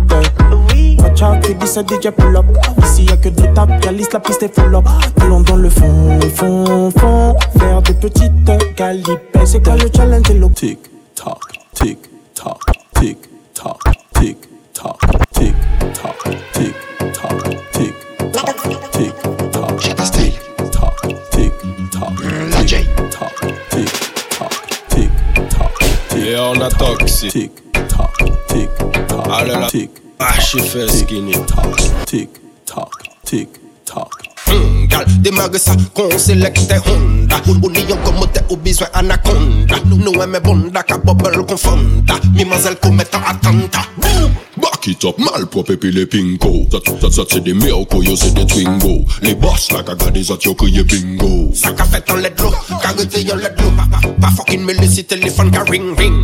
Watch 0.99 1.23
out 1.23 1.41
qui 1.43 1.55
dit 1.55 1.67
ça 1.69 1.83
DJ 1.83 2.11
pull 2.11 2.37
up. 2.37 2.47
Ici 2.83 3.05
y'a 3.05 3.17
que 3.17 3.29
des 3.29 3.53
tapes, 3.55 3.81
calice 3.81 4.13
la 4.13 4.19
piste 4.19 4.43
est 4.43 4.53
full 4.53 4.75
up. 4.75 4.89
Allons 5.21 5.43
dans 5.43 5.57
le 5.57 5.71
fond, 5.71 6.19
fond, 6.35 6.91
fond 6.99 7.37
Faire 7.61 7.81
des 7.83 7.95
petites 7.95 8.75
calipes 8.75 9.39
C'est 9.45 9.63
quoi 9.63 9.77
le 9.77 9.89
challenge 9.95 10.29
et 10.31 10.35
le 10.35 10.51
tic 10.51 10.81
Tac, 11.15 11.37
tic, 11.75 12.10
tac, 12.35 12.59
tic, 12.95 13.19
tac, 13.55 13.77
tic, 14.15 14.37
tac, 14.75 14.97
tic, 15.33 15.55
tac, 15.95 16.17
tic, 16.53 16.75
tac, 17.13 17.37
tic, 17.73 17.95
tac, 18.33 18.55
tic, 18.93 19.15
tac, 19.53 19.77
tic, 20.13 20.35
tac, 20.73 20.97
tic, 21.31 21.53
tac, 21.93 22.15
la 22.51 22.65
J, 22.65 22.85
tac, 23.11 23.35
tic, 23.71 23.91
tac, 24.31 24.55
tic, 24.89 25.11
tac, 25.51 26.17
Et 26.17 26.37
on 26.37 26.61
a 26.61 26.71
toxique. 26.71 27.33
tic, 27.33 27.53
tac, 27.73 28.15
tic, 28.49 28.71
tac, 29.09 29.27
Allez 29.33 29.53
là. 29.53 29.67
tic, 29.69 29.91
Ah, 30.19 30.39
j'ai 30.39 30.61
fait 30.61 30.89
skinny. 30.89 31.35
Hmm, 34.51 34.87
gal, 34.91 35.07
demage 35.23 35.59
sa 35.63 35.79
kon 35.95 36.11
selekte 36.19 36.83
honda. 36.85 37.21
O 37.49 37.69
ni 37.69 37.83
yon 37.89 37.99
komote 38.05 38.41
ou 38.49 38.57
bizwen 38.57 38.89
anakonda 38.93 39.79
Nou 39.85 40.23
eme 40.23 40.41
bonda 40.41 40.83
ka 40.83 40.99
bobel 40.99 41.43
kon 41.47 41.59
fonda 41.59 42.19
Mi 42.35 42.45
mazel 42.45 42.77
kometa 42.79 43.19
atanta 43.27 43.87
Boum! 43.97 44.70
Back 44.81 44.89
it 44.89 45.05
up, 45.05 45.19
malpropre 45.19 45.77
puis 45.77 45.93
les 45.93 46.07
pinko. 46.07 46.67
Ça, 46.73 46.79
ça, 47.03 47.11
ça, 47.11 47.23
c'est 47.29 47.45
des 47.45 47.53
miracles, 47.53 48.03
yo, 48.03 48.17
c'est 48.17 48.33
des 48.33 48.47
twingo. 48.47 49.05
Les 49.21 49.35
boss, 49.35 49.71
là, 49.73 49.83
qu'a 49.83 49.95
gardé, 49.95 50.25
ça, 50.25 50.37
crié 50.39 50.83
bingo. 50.85 51.51
Ça 51.53 51.73
qu'a 51.73 51.85
fait 51.85 52.11
en 52.11 52.17
let 52.17 52.33
l'eau, 52.39 52.51
qu'a 52.81 52.89
arrêté 52.89 53.31
en 53.31 53.37
let 53.37 53.55
pas 54.21 54.31
fucking 54.31 54.65
me 54.65 54.73
laisser 54.73 55.05
téléphone, 55.05 55.51
qu'a 55.51 55.65
ring 55.65 55.99
ring. 55.99 56.15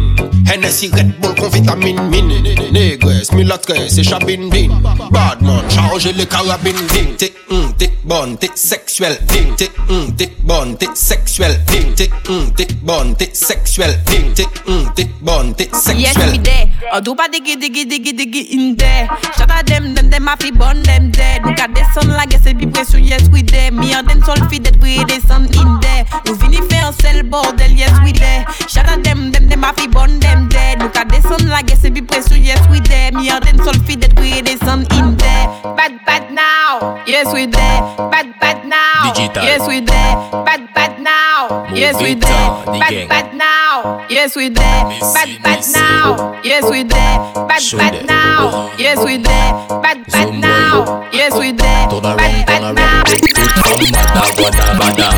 Hennessy 0.51 0.89
Red 0.89 1.21
Bull, 1.21 1.35
qu'on 1.35 1.49
vitamine 1.49 2.01
mine. 2.09 2.33
Négresse, 2.73 3.33
mulatresse, 3.33 3.93
c'est 3.95 4.03
chabine 4.03 4.49
din. 4.49 4.69
Badman, 5.11 5.63
chargez 5.69 6.15
les 6.15 6.27
carabines 6.27 6.75
din. 6.95 7.13
T'es, 7.19 7.35
hum, 7.51 7.75
t'es 7.77 7.91
bonne, 8.05 8.39
t'es 8.39 8.51
sexuelle 8.55 9.19
din. 9.29 9.55
T'es, 9.57 9.71
hum, 9.91 10.15
t'es 10.17 10.33
bonne, 10.45 10.77
t'es 10.79 10.87
din. 10.87 11.86
T'es 11.97 12.11
hum, 12.29 12.53
t'es 12.55 12.67
bonne, 12.83 13.17
t'es 13.17 13.31
sexuelle 13.33 13.99
T'es 14.05 14.45
hum, 14.69 14.93
t'es 14.95 15.09
bonne, 15.23 15.55
t'es 15.55 15.71
Yes, 15.73 16.13
sexuelle 16.13 16.33
we 16.33 16.39
there. 16.39 16.69
Or 16.93 17.01
do 17.01 17.15
diggy 17.15 17.57
diggy 17.57 18.13
diggy 18.13 18.53
in 18.53 18.77
there. 18.77 19.09
Shout 19.37 19.51
out 19.51 19.65
them, 19.65 19.95
them, 19.95 20.11
them 20.11 20.27
happy 20.27 20.51
born 20.51 20.83
them 20.83 21.11
dead. 21.11 21.43
The 21.43 21.85
sun 21.95 22.11
like 22.11 22.35
I 22.35 22.39
said, 22.39 22.59
be 22.59 22.67
pression, 22.67 23.03
yes, 23.03 23.29
we 23.31 23.43
there. 23.43 23.73
Me 23.73 23.95
and 23.95 24.07
them 24.07 24.23
sol 24.23 24.37
feed 24.51 24.65
that 24.65 24.77
we 24.83 24.99
the 25.05 25.21
sun 25.27 25.47
in 25.47 25.81
there. 25.81 26.05
Nous 26.27 26.35
vini 26.37 26.61
faire 26.69 26.93
sel 26.93 27.23
bordel, 27.23 27.75
yes, 27.75 27.97
we 28.05 28.13
there. 28.13 28.45
Shout 28.69 28.89
out 28.89 29.03
them, 29.03 29.33
them, 29.33 29.49
them 29.49 29.63
happy 29.63 29.87
born 29.89 30.21
them 30.21 30.49
dead. 30.49 30.81
The 30.81 31.23
sun 31.23 31.49
like 31.49 31.71
I 31.73 31.77
said, 31.77 31.95
be 31.95 32.03
pression, 32.03 32.43
yes, 32.43 32.61
we 32.71 32.81
there. 32.81 33.11
Me 33.13 33.31
and 33.31 33.43
them 33.43 33.57
sol 33.65 33.73
feed 33.85 34.03
that 34.03 34.19
we 34.21 34.45
sun 34.59 34.81
in 34.99 35.17
there. 35.17 35.47
Bad, 35.77 36.05
bad 36.05 36.33
now. 36.33 37.03
Yes, 37.07 37.33
we 37.33 37.47
there. 37.47 37.81
Bad, 38.11 38.35
bad 38.41 38.67
now. 38.67 39.13
Digital. 39.15 39.43
Yes, 39.45 39.67
we 39.69 39.81
there. 39.81 40.15
Bad, 40.45 40.75
bad 40.75 41.01
now. 41.01 41.67
Yes, 41.73 41.86
we 41.95 42.15
there. 42.15 42.49
Bad, 42.67 43.09
bad 43.09 43.35
now. 43.37 44.07
Yes, 44.11 44.35
we 44.35 44.49
there. 44.49 44.85
Bad, 45.15 45.43
bad 45.43 45.65
now. 45.73 46.41
Yes, 46.43 46.69
we 46.69 46.83
there. 46.83 47.19
Bad, 47.47 47.63
bad 47.77 48.07
now. 48.07 48.73
Yes, 48.77 49.05
we 49.05 49.19
there. 49.19 49.53
Bad, 49.83 50.07
bad 50.11 50.35
now. 50.35 51.09
Yes, 51.13 51.39
we 51.39 51.53
there. 51.53 51.89
Bad, 51.89 52.47
bad 52.47 52.75
now. 52.75 53.05
Toute 53.07 53.53
femme 53.63 53.87
mada 53.93 54.25
guada 54.35 54.75
bada 54.79 55.09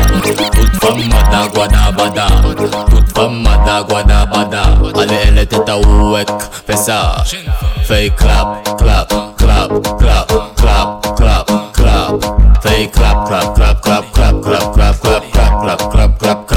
Toute 0.51 0.79
femme 0.79 1.09
mada 1.09 1.47
guada 1.53 1.91
bada 1.91 2.25
Toute 2.89 3.11
femme 3.13 3.41
mada 3.43 3.83
guada 3.83 4.25
bada 4.25 4.63
Allez 4.95 5.19
elle 5.27 5.47
ouek 5.85 6.29
Fais 6.67 6.75
ça 6.75 7.23
Fais 7.83 8.09
clap, 8.11 8.63
clap, 8.77 9.09
clap, 9.37 9.69
clap, 9.97 10.27
clap, 10.55 11.15
clap, 11.15 11.47
clap 11.73 12.11
Fais 12.61 12.87
clap, 12.89 13.25
clap, 13.25 13.55
clap, 13.55 13.81
clap, 13.81 14.11
clap, 14.11 14.41
clap, 14.41 14.73
clap, 14.73 15.01
clap, 15.01 15.31
clap, 15.31 15.61
clap, 15.61 15.89
clap, 15.89 16.17
clap, 16.19 16.48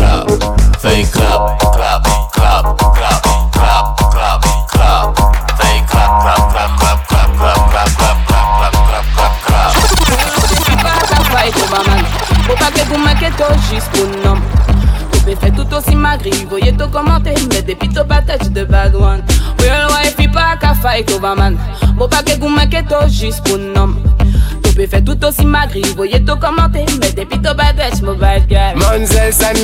Fais 0.82 1.04
clap, 1.12 1.60
clap, 1.60 2.02
clap, 2.32 2.76
clap, 2.76 3.22
clap, 3.52 3.86
clap, 4.10 4.42
clap 4.68 5.14
Fais 5.56 5.78
clap, 5.88 6.10
clap, 6.20 6.42
clap, 6.50 6.72
clap, 6.76 7.06
clap, 7.06 7.30
clap, 7.38 7.60
clap, 7.70 7.90
clap, 7.94 8.18
clap, 8.26 8.74
clap, 8.88 9.06
clap, 9.14 9.34
clap, 9.46 9.70
Faut 12.48 12.56
pas 12.56 12.70
que 12.72 12.82
vous 12.88 12.98
m'inquiétez 12.98 13.54
juste 13.70 13.90
pour 13.92 14.08
nom 14.24 14.40
tout 15.54 15.72
aussi 15.76 15.94
magri 15.94 16.32
Voyez 16.50 16.72
tout 16.72 16.88
commenter 16.88 17.34
Mais 17.52 17.62
depuis 17.62 17.88
ton 17.88 18.04
patate 18.04 18.52
de 18.52 18.64
bad 18.64 18.96
one 18.96 19.22
Real 19.60 19.86
wife 19.88 20.16
il 20.18 20.32
pas 20.32 20.56
qu'à 20.56 20.74
fight 20.74 21.08
over 21.12 21.36
man 21.36 21.56
Faut 21.96 22.08
pas 22.08 22.24
que 22.24 22.36
vous 22.40 22.48
m'inquiétez 22.48 23.08
juste 23.08 23.44
pour 23.44 23.56
nom 23.56 23.94
peux 24.74 24.86
faire 24.88 25.04
tout 25.04 25.24
aussi 25.24 25.46
magri 25.46 25.82
Voyez 25.96 26.24
tout 26.24 26.34
commenter 26.34 26.84
Mais 27.00 27.12
depuis 27.12 27.40
ton 27.40 27.54
patate 27.54 28.02
mon 28.02 28.14
bad 28.14 28.48
guy 28.48 28.74
Manzel 28.74 29.32
San, 29.32 29.54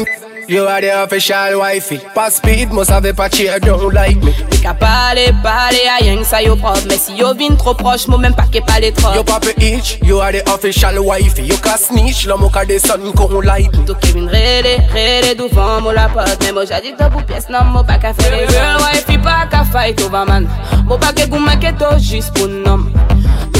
You 0.48 0.64
are 0.64 0.80
the 0.80 1.02
official 1.02 1.58
wifey. 1.58 1.98
Pas 2.14 2.30
speed, 2.36 2.72
mos 2.72 2.88
ave 2.88 3.12
pa 3.12 3.28
cheer, 3.28 3.60
don't 3.60 3.92
like 3.92 4.16
me. 4.16 4.32
Mwen 4.32 4.62
ka 4.62 4.72
pale, 4.72 5.26
pale, 5.44 5.82
a 5.92 5.98
yeng 6.00 6.24
sa 6.24 6.38
yo 6.40 6.56
prov 6.56 6.80
Mwen 6.86 6.96
si 6.96 7.16
yo 7.18 7.34
vin 7.34 7.58
tro 7.60 7.74
proche, 7.76 8.08
mwen 8.08 8.22
men 8.22 8.32
pa 8.32 8.46
ke 8.48 8.62
pale 8.64 8.88
trop. 8.96 9.12
Yo 9.12 9.22
pape 9.28 9.52
itch, 9.60 10.00
you 10.00 10.20
are 10.24 10.32
the 10.32 10.40
official 10.48 11.04
wifey. 11.04 11.44
You 11.44 11.58
ka 11.60 11.76
snitch, 11.76 12.24
lom 12.24 12.46
ou 12.48 12.48
ka 12.48 12.64
deson 12.64 13.12
kon 13.12 13.44
like 13.44 13.76
me. 13.76 13.84
Tou 13.84 14.00
ke 14.00 14.14
vin 14.16 14.24
rele, 14.32 14.78
rele 14.94 15.34
douvan 15.36 15.84
mou 15.84 15.92
la 15.92 16.08
pot. 16.08 16.32
Mwen 16.40 16.56
mou 16.56 16.64
jadik 16.64 16.96
do 16.96 17.10
pou 17.12 17.28
pies 17.28 17.52
nan 17.52 17.68
mou 17.74 17.84
pa 17.84 18.00
ka 18.00 18.14
fere 18.16 18.46
Girl 18.48 18.80
wifey 18.86 19.20
pa 19.20 19.42
ka 19.52 19.66
fight 19.68 20.00
over 20.00 20.24
man. 20.24 20.48
Mou 20.88 20.96
pa 20.96 21.12
ke 21.12 21.28
gouman 21.28 21.60
ke 21.60 21.76
to 21.76 21.92
jis 22.00 22.32
pou 22.32 22.48
nom. 22.48 22.88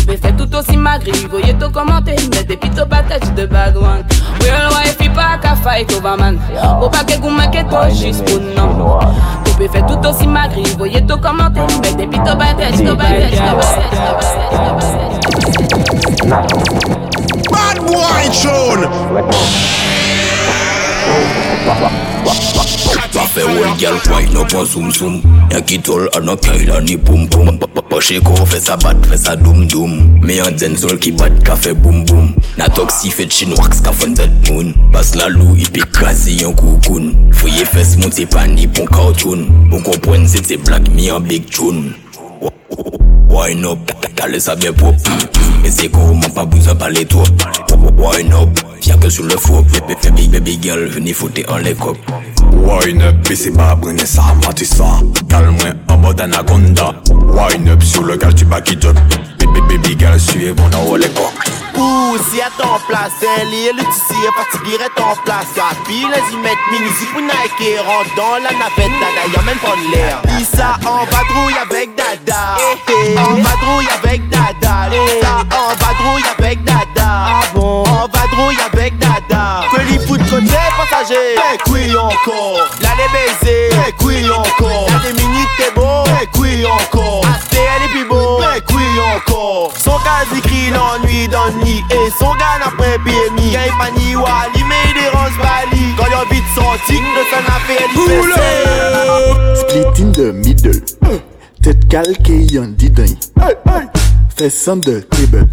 Tu 0.08 0.14
peux 0.14 0.20
faire 0.22 0.36
tout 0.36 0.56
aussi 0.56 0.76
magri, 0.78 1.12
voyez 1.28 1.52
tout 1.52 1.70
commenter 1.70 2.16
Mais 2.32 2.42
depuis 2.42 2.70
ton 2.70 2.86
patate 2.86 3.34
de 3.34 3.44
bad 3.44 3.76
one 3.76 4.04
Real 4.40 4.70
wife, 4.70 4.96
pas 5.14 5.36
qu'à 5.36 5.54
fight 5.54 5.92
over 5.92 6.16
man 6.18 6.38
Moi 6.78 6.90
pas 6.90 7.04
que 7.04 7.20
vous 7.20 7.28
m'inquiétez 7.28 7.94
juste 7.94 8.24
pour 8.24 8.40
nom 8.40 9.00
Tu 9.44 9.52
peux 9.52 9.68
faire 9.68 9.84
tout 9.84 9.98
aussi 10.08 10.26
magri, 10.26 10.62
voyez 10.78 11.04
tout 11.04 11.18
commenter 11.18 11.60
Mais 11.82 11.92
depuis 11.92 12.18
ton 12.20 12.38
patate, 12.38 12.82
ton 12.82 12.96
patate, 12.96 13.36
ton 13.36 13.56
patate 14.56 14.98
Bad 17.50 17.78
boy 17.84 18.30
tune. 18.32 18.88
Parfait 23.38 23.68
old 23.68 23.78
girl 23.78 23.98
wine 24.10 24.36
up 24.36 24.52
on 24.54 24.64
zoom 24.64 24.90
zoom. 24.90 25.22
Y'a 25.50 25.60
qui 25.60 25.78
tol 25.78 26.10
à 26.12 26.20
no 26.20 26.36
kaila 26.36 26.80
ni 26.80 26.96
boum 26.96 27.28
boum 27.28 27.58
Poche 27.88 28.20
ko 28.20 28.34
fait 28.44 28.60
ça 28.60 28.76
bat, 28.76 28.94
fait 29.08 29.16
ça 29.16 29.36
doum 29.36 29.66
doum 29.66 30.20
Me 30.22 30.40
an 30.42 30.50
den 30.50 30.76
sol 30.76 30.98
qui 30.98 31.12
bat 31.12 31.30
ka 31.44 31.54
fait 31.54 31.72
boum 31.72 32.04
boum 32.04 32.34
Na 32.56 32.68
toxi 32.68 33.10
fait 33.10 33.30
chinois 33.30 33.70
ka 33.84 33.92
fon 33.92 34.10
dead 34.10 34.32
moon 34.50 34.72
Bas 34.92 35.12
la 35.14 35.28
lou 35.28 35.54
ipi 35.56 35.80
krasi 35.92 36.40
yon 36.42 36.52
koukoun 36.52 37.14
Fouye 37.32 37.64
fes 37.64 37.96
monte 37.98 38.26
pani 38.26 38.66
pon 38.66 38.86
cartoon. 38.86 39.46
Ou 39.70 39.80
kompren 39.86 40.26
se 40.26 40.42
te 40.42 40.56
black 40.56 40.90
mi 40.90 41.10
an 41.10 41.20
big 41.20 41.46
tune. 41.46 41.94
Wine 43.30 43.64
up, 43.66 43.92
t'as 44.16 44.26
le 44.26 44.40
saber 44.40 44.72
pour 44.72 44.94
Mais 45.62 45.70
c'est 45.70 45.88
comment 45.88 46.28
pas 46.34 46.44
besoin 46.44 46.74
parler 46.74 47.04
toi 47.04 47.22
Wine 47.96 48.32
up, 48.32 48.58
viens 48.82 48.96
que 48.98 49.08
sur 49.08 49.24
le 49.24 49.36
faux 49.36 49.62
baby, 49.62 50.28
baby 50.28 50.58
girl, 50.60 50.86
venez 50.86 51.12
foutre 51.12 51.42
en 51.48 51.58
les 51.58 51.74
copes 51.74 51.98
Wine 52.52 53.02
up, 53.02 53.30
et 53.30 53.36
c'est 53.36 53.50
pas 53.50 53.74
brûler 53.74 54.06
ça, 54.06 54.22
matissant. 54.46 55.02
Calme-moi 55.28 55.74
en 55.88 55.96
mode 55.98 56.20
anaconda. 56.20 56.94
Wine 57.10 57.68
up 57.68 57.82
sur 57.82 58.02
le 58.04 58.16
gal, 58.16 58.34
tu 58.34 58.44
bats 58.44 58.60
qui 58.60 58.78
job. 58.80 58.96
Baby, 59.38 59.60
baby 59.68 59.96
girl, 59.98 60.18
suivez 60.18 60.52
mon. 60.52 60.68
Ouh, 61.78 62.16
si 62.30 62.40
à 62.40 62.50
ton 62.56 62.78
place, 62.88 63.12
elle 63.22 63.54
est 63.54 63.72
le 63.72 63.84
tissu 63.84 64.18
est 64.26 64.34
fatigué, 64.34 64.76
est 64.76 65.00
en 65.00 65.14
place. 65.24 65.46
Rapide, 65.56 66.08
les 66.12 66.34
y 66.34 66.36
mettre 66.38 66.64
mini, 66.72 66.90
si 66.98 67.06
pour 67.06 67.20
Nike, 67.20 67.78
rentre 67.86 68.14
dans 68.16 68.36
la 68.42 68.50
navette, 68.50 68.94
dada, 68.98 69.24
y'a 69.32 69.42
même 69.42 69.58
pas 69.58 69.76
de 69.76 69.94
l'air. 69.94 70.22
Issa 70.40 70.76
en 70.84 71.04
vadrouille 71.04 71.58
avec 71.62 71.94
dada. 71.94 72.56
En 73.16 73.34
vadrouille 73.36 73.88
avec 74.02 74.28
dada. 74.28 74.88
Issa 74.90 75.34
en 75.52 75.74
vadrouille 75.76 76.28
avec 76.38 76.64
dada. 76.64 77.10
En 77.54 78.08
vadrouille 78.08 78.58
avec 78.72 78.98
dada 78.98 79.07
manger. 81.08 81.34
T'es 81.36 81.58
encore. 81.96 82.68
L'aller 82.82 83.08
baiser. 83.12 83.68
T'es 83.70 83.92
cuit 83.92 84.30
encore. 84.30 84.86
L'aller 84.90 85.14
mini 85.14 85.44
t'es 85.56 85.70
encore. 86.66 87.22
Elle 87.52 87.84
est 87.84 87.88
plus 87.88 88.08
beau 88.08 88.40
T'es 88.40 88.60
cuit 88.62 89.00
encore. 89.16 89.72
Son 89.76 89.98
l'ennui 90.70 91.28
dans 91.28 91.46
le 91.46 91.66
Et 91.66 92.10
son 92.18 92.32
gars 92.34 92.58
après 92.64 92.98
BMI 92.98 93.50
Gagne 93.52 93.70
pas 93.78 93.90
ni 93.96 94.14
Wally 94.16 94.64
mais 94.68 94.90
il 94.90 94.96
est 95.02 95.08
rose 95.10 95.36
Bali 95.38 95.94
Quand 95.96 96.06
y'a 96.06 96.24
vite 96.30 96.44
sorti 96.54 96.94
de 96.94 97.22
son 97.30 97.44
affaire 97.46 97.88
il 97.94 97.98
Split 99.56 100.04
in 100.04 100.12
the 100.12 100.32
middle. 100.34 100.80
Tête 101.62 101.88
calquée 101.88 102.42
y'en 102.52 102.66
dit 102.66 102.90
dingue 102.90 103.16
Hey 103.40 103.54
hey! 103.66 103.86
De 104.36 104.48
table 105.00 105.48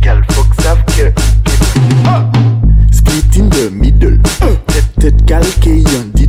Gal 0.00 0.24
faut 0.30 0.44
que 0.44 0.56
que 0.96 1.12
In 3.38 3.48
the 3.50 3.70
middle. 3.70 4.18
Tête, 4.66 4.94
tête 4.98 5.24
calquée, 5.24 5.78
y'en 5.78 6.04
dit. 6.12 6.28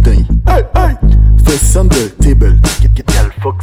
Fess 1.43 1.75
on 1.75 1.87
the 1.87 2.15
table. 2.21 2.59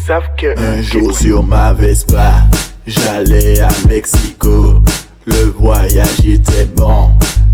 Savent 0.04 0.34
que. 0.36 0.58
Un 0.58 0.82
jour 0.82 1.16
sur 1.16 1.44
ma 1.44 1.72
Vespa, 1.72 2.42
j'allais 2.88 3.60
à 3.60 3.68
Mexico. 3.88 4.82
Le 5.26 5.54
voyage 5.56 6.26
était 6.26 6.64
bon. 6.76 7.10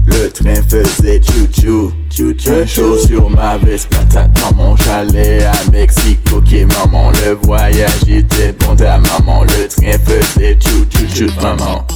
Le 0.07 0.31
train 0.31 0.63
faisait 0.67 1.21
chou-chou, 1.23 1.93
chou-chou. 2.11 2.51
Un 2.51 2.65
jour 2.65 2.99
sur 2.99 3.29
ma 3.29 3.59
Vespa, 3.59 3.99
ta 4.11 4.29
maman, 4.41 4.75
j'allais 4.77 5.45
à 5.45 5.53
Mexico. 5.71 6.39
Ok, 6.39 6.53
maman, 6.75 7.13
le 7.27 7.35
voyage 7.35 8.09
était 8.09 8.53
bon. 8.53 8.75
Ta 8.77 8.99
maman, 8.99 9.45
le 9.45 9.69
train 9.69 9.99
faisait 9.99 10.59
chou-chou, 10.59 11.07
chou 11.15 11.41
maman. 11.43 11.87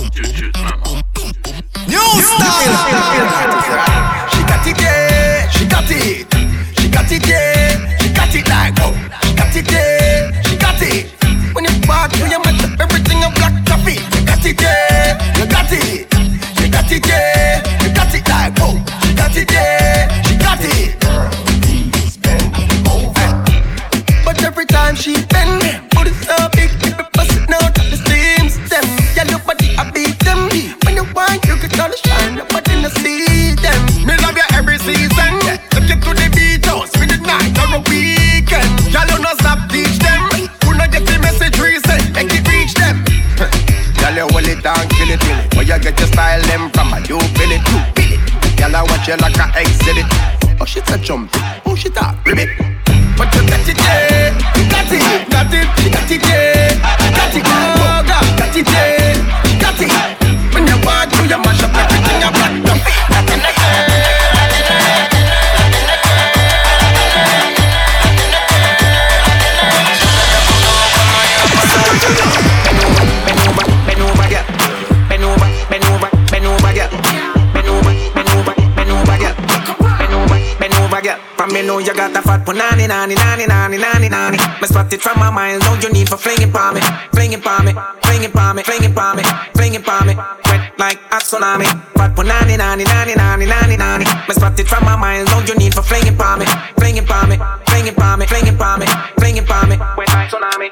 Know 82.44 82.52
you 82.52 82.56
got 82.56 82.68
a 82.68 82.76
fat 82.76 82.78
punani, 82.78 82.88
nani, 82.88 83.14
nani, 83.14 83.46
nani, 83.46 83.78
nani, 83.78 84.08
nani. 84.08 84.38
Me 84.60 84.66
spot 84.66 84.92
it 84.92 85.00
from 85.00 85.18
my 85.18 85.30
mind. 85.30 85.62
Know 85.62 85.74
you 85.80 85.90
need 85.92 86.08
for 86.08 86.16
flinging 86.16 86.52
pa 86.52 86.72
me, 86.72 86.80
flinging 87.12 87.40
pa 87.40 87.62
me, 87.62 87.72
flinging 88.02 88.32
pa 88.32 88.52
me, 88.52 88.62
flinging 88.62 88.94
pa 88.94 89.14
me, 89.14 89.22
flinging 89.54 89.82
pa 89.82 90.04
me. 90.04 90.14
Wet 90.14 90.78
like 90.78 90.98
a 91.12 91.18
tsunami. 91.18 91.64
Fat 91.94 92.14
punani, 92.14 92.56
nani, 92.56 92.84
nani, 92.84 93.14
nani, 93.14 93.46
nani, 93.46 93.76
nani. 93.76 94.04
Me 94.28 94.34
spot 94.34 94.58
it 94.58 94.68
from 94.68 94.84
my 94.84 94.96
mind. 94.96 95.28
Know 95.28 95.40
you 95.40 95.54
need 95.56 95.74
for 95.74 95.82
flinging 95.82 96.16
pa 96.16 96.36
me, 96.36 96.46
flinging 96.78 97.06
pa 97.06 97.26
me, 97.26 97.36
flinging 97.66 97.94
pa 97.94 98.16
me, 98.16 98.26
flinging 98.26 98.56
pa 98.56 98.76
me, 98.76 98.86
flinging 99.18 99.46
pa 99.46 99.66
me. 99.66 99.76
Wet 99.96 100.08
like 100.08 100.30
tsunami. 100.30 100.70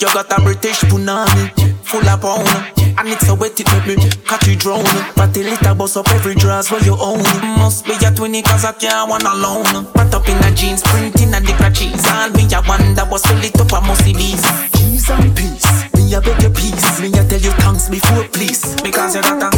You 0.00 0.08
got 0.12 0.32
a 0.32 0.42
British 0.42 0.80
punani, 0.82 1.50
full 1.84 2.08
of 2.08 2.20
pound. 2.20 2.85
And 2.98 3.08
it's 3.08 3.26
so 3.26 3.34
wet 3.34 3.58
it 3.60 3.66
make 3.72 3.86
me 3.86 4.10
catch 4.24 4.46
you 4.46 4.56
drown 4.56 4.84
But 5.16 5.34
the 5.34 5.42
little 5.44 5.74
bust 5.74 5.96
up 5.96 6.08
every 6.10 6.34
dress 6.34 6.70
where 6.70 6.82
you 6.82 6.96
own 6.98 7.22
Must 7.58 7.84
be 7.84 7.92
a 7.92 8.10
twinny 8.10 8.42
cause 8.42 8.64
I 8.64 8.72
can't 8.72 9.08
one 9.08 9.26
alone 9.26 9.86
Put 9.92 10.14
up 10.14 10.28
in 10.28 10.38
a 10.44 10.54
jeans, 10.54 10.82
print 10.82 11.20
in 11.20 11.34
a 11.34 11.40
dick 11.40 11.60
cheese 11.74 12.04
All 12.06 12.30
me 12.30 12.48
a 12.52 12.62
wonder 12.66 13.04
what's 13.04 13.26
fill 13.26 13.42
it 13.44 13.60
up 13.60 13.72
a 13.72 13.80
musty 13.86 14.12
bees 14.14 14.42
Peace 14.72 15.10
and 15.10 15.36
peace. 15.36 15.66
Me 15.94 16.14
a 16.14 16.20
beg 16.20 16.40
your 16.42 16.50
peace. 16.50 17.00
Me 17.00 17.08
a 17.08 17.22
tell 17.28 17.40
you 17.40 17.50
thanks 17.62 17.88
before 17.88 18.24
please. 18.32 18.74
Because 18.82 19.14
you 19.14 19.22
got 19.22 19.42
a 19.42 19.55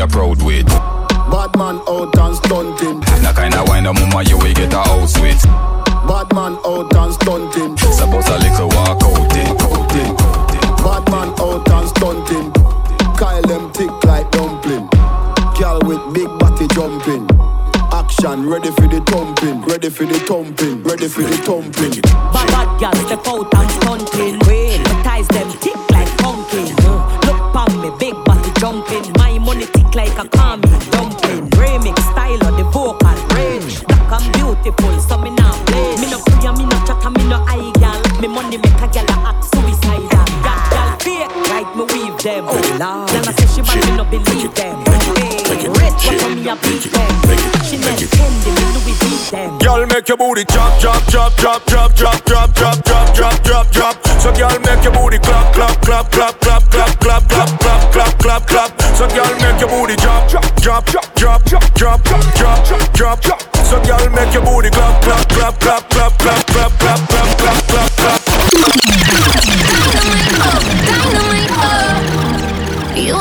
are 0.00 0.08
proud 0.08 0.42
with? 0.42 0.53
Booty 50.34 50.44
drop, 50.52 50.80
drop, 50.80 51.06
drop, 51.06 51.36
drop, 51.36 51.64
drop, 51.64 51.94
drop, 51.94 52.24
drop, 52.24 52.54
drop, 52.54 52.84
drop, 52.84 53.14
drop, 53.14 53.42
drop, 53.44 53.70
drop. 53.70 54.06
So 54.18 54.32
girl, 54.34 54.50
make 54.66 54.82
your 54.82 54.92
booty 54.92 55.18
clap, 55.18 55.54
clap, 55.54 55.80
clap, 55.80 56.10
clap, 56.10 56.40
clap, 56.40 56.62
clap, 56.70 56.98
clap, 56.98 57.28
clap, 57.28 57.60
clap, 57.60 57.92
clap, 57.92 58.18
clap, 58.18 58.46
clap. 58.46 58.80
So 58.96 59.06
girl, 59.14 59.30
make 59.38 59.60
your 59.60 59.68
booty 59.70 59.94
drop, 59.96 60.28
drop, 60.28 60.56
drop, 60.56 60.86
drop, 61.14 61.14
drop, 61.14 61.44
drop, 61.44 61.74
drop, 61.74 62.02
drop, 62.02 62.66
drop, 62.66 62.92
drop, 62.94 63.20
drop. 63.20 63.42
So 63.64 63.80
girl, 63.84 64.10
make 64.10 64.34
your 64.34 64.42
booty 64.42 64.70
clap, 64.70 65.02
clap, 65.02 65.28
clap, 65.28 65.60
clap, 65.60 65.88
clap, 65.88 66.18
clap, 66.18 66.46
clap, 66.46 66.72
clap, 66.78 67.08
clap, 67.08 67.38
clap, 67.38 67.62
clap, 67.68 67.90
clap. 67.94 68.20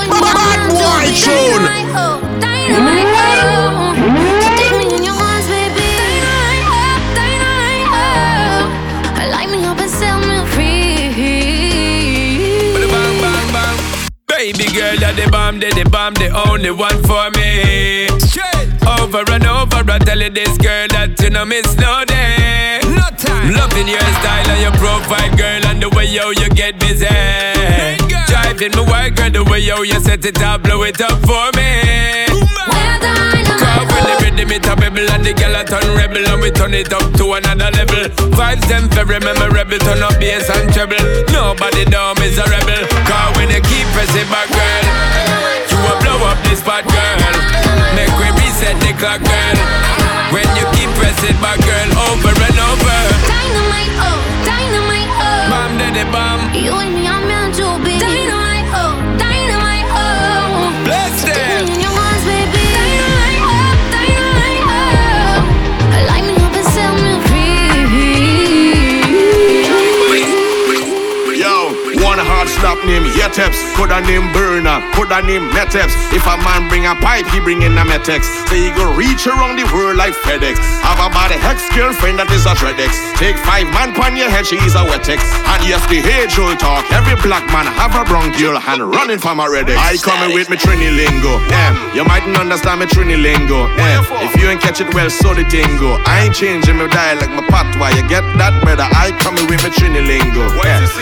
Bad 0.09 0.70
boy 0.70 1.05
tune. 1.14 2.12
Girl, 14.94 15.10
you're 15.10 15.26
the 15.26 15.32
bomb, 15.32 15.60
they 15.60 15.70
the 15.72 15.89
bomb, 15.89 16.14
the 16.16 16.30
only 16.50 16.72
one 16.72 17.02
for 17.04 17.30
me. 17.38 18.08
Over 19.00 19.24
and 19.32 19.46
over, 19.46 19.91
I 19.91 20.00
tell 20.00 20.20
you 20.20 20.30
this 20.30 20.58
girl 20.58 20.88
that 20.89 21.20
you 21.22 21.30
know 21.30 21.46
miss 21.46 21.76
no 21.78 22.04
day. 22.06 22.80
No 22.84 23.08
time. 23.16 23.54
Loving 23.54 23.88
your 23.88 24.04
style 24.22 24.50
and 24.50 24.62
your 24.62 24.76
profile, 24.78 25.32
girl, 25.38 25.66
and 25.68 25.82
the 25.82 25.89
way 25.89 26.06
yo 26.06 26.32
you 26.32 26.50
get 26.50 26.80
busy. 26.80 27.08
Driving 28.28 28.76
me 28.76 28.84
wild, 28.89 29.16
girl, 29.16 29.32
the 29.32 29.44
way 29.50 29.60
yo 29.60 29.82
you 29.84 30.00
set 30.00 30.26
it 30.26 30.41
up, 30.41 30.64
blow 30.64 30.84
it 30.84 31.00
up 31.02 31.20
for 31.26 31.50
me. 31.58 32.26
Cause 33.64 33.88
when 33.88 34.04
the 34.04 34.16
rhythm 34.22 34.52
it 34.52 34.66
a 34.68 34.76
bubble 34.76 35.10
and 35.10 35.24
the 35.24 35.34
girl 35.34 35.56
a 35.56 35.64
turn 35.64 35.88
rebel 35.96 36.26
and 36.28 36.41
we 36.41 36.52
turn 36.52 36.74
it 36.74 36.91
up 36.91 37.08
to 37.16 37.34
another 37.34 37.72
level. 37.72 38.04
Vibes 38.36 38.68
them 38.68 38.89
very 38.89 39.20
memorable, 39.20 39.80
turn 39.80 40.04
up 40.04 40.20
bass 40.20 40.50
and 40.50 40.68
treble. 40.74 41.00
Nobody 41.32 41.86
dumb 41.86 42.18
is 42.20 42.38
a 42.38 42.46
rebel. 42.52 42.84
Cause 43.08 43.32
when 43.38 43.50
you 43.50 43.62
keep 43.64 43.88
pressing 43.96 44.28
back, 44.28 44.50
girl, 44.52 44.83
this 46.54 46.62
spot, 46.62 46.86
girl. 46.86 47.18
Make 47.97 48.14
we 48.22 48.30
reset 48.38 48.78
the 48.86 48.93
clock, 49.01 49.22
girl. 49.26 49.58
When 50.30 50.45
you 50.58 50.66
keep 50.78 50.89
pressing 51.01 51.38
back, 51.41 51.58
girl, 51.66 51.89
over 52.10 52.30
and 52.30 52.58
over. 52.70 52.99
Dynamite, 53.26 53.93
oh, 54.06 54.20
dynamite, 54.45 55.12
oh. 55.18 55.49
Bomb 55.49 55.74
de 55.82 55.88
the 55.97 56.06
bomb. 56.14 56.41
You 56.54 56.74
and 56.78 56.93
me 56.93 57.08
are 57.08 57.26
meant 57.26 57.56
to 57.58 57.68
be. 57.84 57.97
Dynamite, 57.97 58.70
oh, 58.78 58.93
dynamite, 59.18 59.89
oh. 59.97 60.84
Bless 60.86 61.24
them. 61.24 61.43
Name 72.84 73.08
Yeteps, 73.16 73.56
coulda 73.80 74.02
name 74.04 74.28
Burner, 74.36 74.84
coulda 74.92 75.24
name 75.24 75.48
Meteps. 75.56 75.96
If 76.12 76.28
a 76.28 76.36
man 76.44 76.68
bring 76.68 76.86
a 76.86 76.94
pipe, 77.00 77.26
he 77.32 77.40
bring 77.40 77.64
in 77.64 77.78
a 77.80 77.84
Metex. 77.88 78.28
So 78.52 78.56
he 78.60 78.76
go 78.76 78.92
reach 78.94 79.24
around 79.26 79.56
the 79.56 79.64
world 79.72 79.96
like 79.96 80.14
FedEx. 80.14 80.60
Have 80.84 81.00
a 81.00 81.08
body 81.08 81.40
hex 81.40 81.64
girlfriend 81.72 82.20
that 82.20 82.28
is 82.36 82.44
a 82.44 82.52
Dreadex. 82.54 82.92
Take 83.16 83.40
five 83.48 83.72
man 83.72 83.96
pon 83.96 84.20
your 84.20 84.28
head, 84.28 84.44
she 84.46 84.60
is 84.68 84.76
a 84.76 84.84
Wetex. 84.84 85.24
And 85.48 85.64
yes, 85.64 85.80
the 85.88 86.04
age 86.04 86.36
old 86.36 86.60
talk. 86.60 86.84
Every 86.92 87.16
black 87.24 87.48
man 87.56 87.72
have 87.72 87.96
a 87.96 88.04
bronchial 88.04 88.60
and 88.60 88.84
running 88.92 89.18
from 89.18 89.40
a 89.40 89.48
Redex. 89.48 89.80
I 89.80 89.96
coming 90.04 90.36
with 90.36 90.52
me 90.52 90.60
Trini 90.60 90.92
lingo. 90.92 91.40
Yeah, 91.48 91.72
you 91.96 92.04
mightn't 92.04 92.36
understand 92.36 92.84
me 92.84 92.86
Trini 92.92 93.16
lingo. 93.16 93.72
If 94.28 94.36
you 94.36 94.52
ain't 94.52 94.60
catch 94.60 94.84
it 94.84 94.92
well, 94.94 95.08
so 95.10 95.32
the 95.34 95.48
tingo. 95.48 96.04
I 96.04 96.28
ain't 96.28 96.36
changing 96.36 96.76
my 96.76 96.92
dialect, 96.92 97.32
my 97.32 97.48
patois. 97.48 97.96
You 97.96 98.04
get 98.12 98.28
that, 98.38 98.52
brother? 98.60 98.86
I 98.92 99.16
coming 99.24 99.48
with 99.48 99.64
me 99.64 99.72
Trini 99.72 100.04
lingo. 100.04 100.52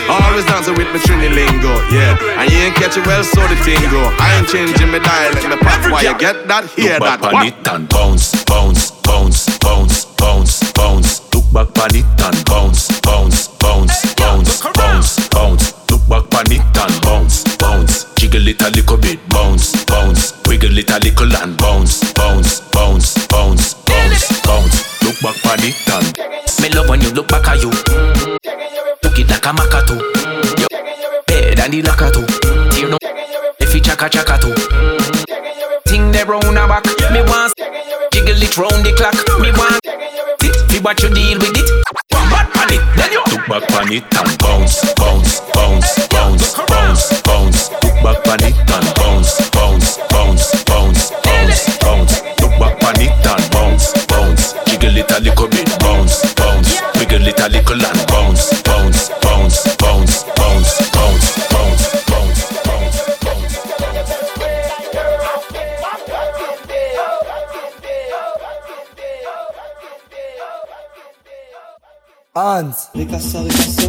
Always 0.06 0.46
dancing 0.46 0.78
with 0.78 0.86
me 0.94 1.02
Trini 1.02 1.26
lingo. 1.72 1.94
Yeah, 1.94 2.40
and 2.40 2.50
you 2.50 2.58
ain't 2.58 2.74
catch 2.74 2.96
it 2.96 3.06
well, 3.06 3.24
so 3.24 3.40
the 3.48 3.56
tingo. 3.56 4.12
I 4.18 4.38
ain't 4.38 4.48
changing 4.48 4.90
my 4.90 4.98
dialect, 4.98 5.48
my 5.48 5.56
patois. 5.56 6.02
You 6.02 6.18
get 6.18 6.48
that? 6.48 6.70
Hear 6.76 6.98
Look 6.98 7.02
that? 7.02 7.20
back 7.20 7.32
on 7.32 7.46
it 7.46 7.68
and 7.68 7.88
bounce, 7.88 8.44
bounce, 8.44 8.90
bounce, 9.02 9.58
bounce, 9.58 10.04
bounce, 10.16 10.72
bounce. 10.72 11.34
Look 11.34 11.46
back 11.52 11.78
on 11.78 11.94
it 11.94 12.20
and 12.20 12.44
bounce, 12.44 13.00
bounce, 13.00 13.48
bounce, 13.58 14.14
bounce, 14.14 14.62
bounce, 14.74 15.28
bounce. 15.28 15.90
Look 15.90 16.02
Look 16.02 16.08
back 16.08 16.30
pan 16.30 16.52
it 16.52 16.78
and 16.78 17.02
bounce, 17.02 17.56
bounce. 17.56 18.12
Jiggle 18.14 18.48
it 18.48 18.60
a 18.62 18.70
little 18.70 18.96
bit, 18.96 19.20
bounce, 19.28 19.84
bounce. 19.84 20.32
Wiggle 20.46 20.78
it 20.78 20.90
a 20.90 20.98
little 20.98 21.36
and 21.36 21.56
bounce, 21.56 22.12
bounce, 22.12 22.60
bounce, 22.72 23.26
bounce, 23.28 23.74
bounce, 23.74 24.42
bounce. 24.42 25.02
Look 25.02 25.20
back 25.20 25.36
pan 25.42 25.60
it 25.62 25.88
and. 25.90 26.62
Me 26.62 26.68
love 26.70 26.88
when 26.88 27.00
you 27.02 27.10
look 27.10 27.28
back 27.28 27.46
at 27.48 27.62
you. 27.62 27.70
Look 27.70 29.18
it 29.18 29.28
like 29.28 29.46
a 29.46 29.52
macatu. 29.52 29.98
Yo, 30.00 30.21
than 31.62 31.70
the 31.70 31.82
lakatu. 31.82 32.22
Tear 32.70 32.88
no. 32.88 32.98
If 33.60 33.74
you 33.74 33.80
chaka 33.80 34.08
chaka 34.08 34.38
too. 34.38 34.54
Ting 35.86 36.10
the 36.10 36.24
round 36.26 36.58
a 36.58 36.66
back. 36.66 36.84
Me 37.12 37.22
want 37.22 37.54
jiggle 38.12 38.42
it 38.42 38.56
round 38.58 38.84
the 38.84 38.92
clock. 38.98 39.14
Me 39.40 39.50
want 39.52 39.78
it. 40.42 40.56
Fi 40.70 40.78
what 40.80 41.02
you 41.02 41.10
deal 41.10 41.38
with 41.38 41.56
it. 41.56 41.68
One 42.10 42.30
back 42.30 42.52
pan 42.52 42.68
then 42.96 43.12
you 43.12 43.22
Look 43.30 43.46
back 43.46 43.68
pan 43.68 43.92
it 43.92 44.04
and 44.18 44.38
bounce, 44.38 44.92
bounce, 44.94 45.40
bounce, 45.54 46.08
Vem 72.94 73.06
cá, 73.06 73.18
vem 73.18 73.81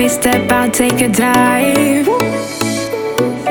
Wash 0.00 0.08
my 0.08 0.08
face, 0.08 0.20
step 0.20 0.50
out, 0.50 0.72
take 0.72 1.00
a 1.02 1.08
dive. 1.08 2.06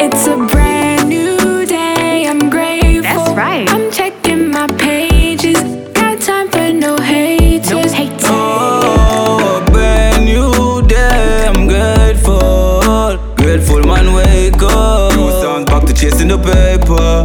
It's 0.02 0.26
a 0.26 0.36
brand 0.36 1.10
new 1.10 1.66
day. 1.66 2.26
I'm 2.28 2.50
grateful. 2.50 3.02
That's 3.04 3.38
right. 3.38 3.70
I'm 3.70 3.92
checking 3.92 4.50
my 4.50 4.66
pages. 4.66 5.62
Got 5.94 6.20
time 6.22 6.50
for 6.50 6.74
no 6.74 6.98
haters. 6.98 7.70
No 7.70 7.82
haters. 7.82 8.24
Oh, 8.26 9.64
brand 9.72 10.26
new 10.26 10.82
day, 10.88 11.46
I'm 11.48 11.68
grateful. 11.68 13.18
Grateful 13.36 13.84
man, 13.86 14.14
wake 14.14 14.64
up. 14.64 15.16
New 15.16 15.30
songs 15.44 15.66
back 15.66 15.84
to 15.86 15.94
chasing 15.94 16.30
the 16.30 16.38
paper. 16.38 17.19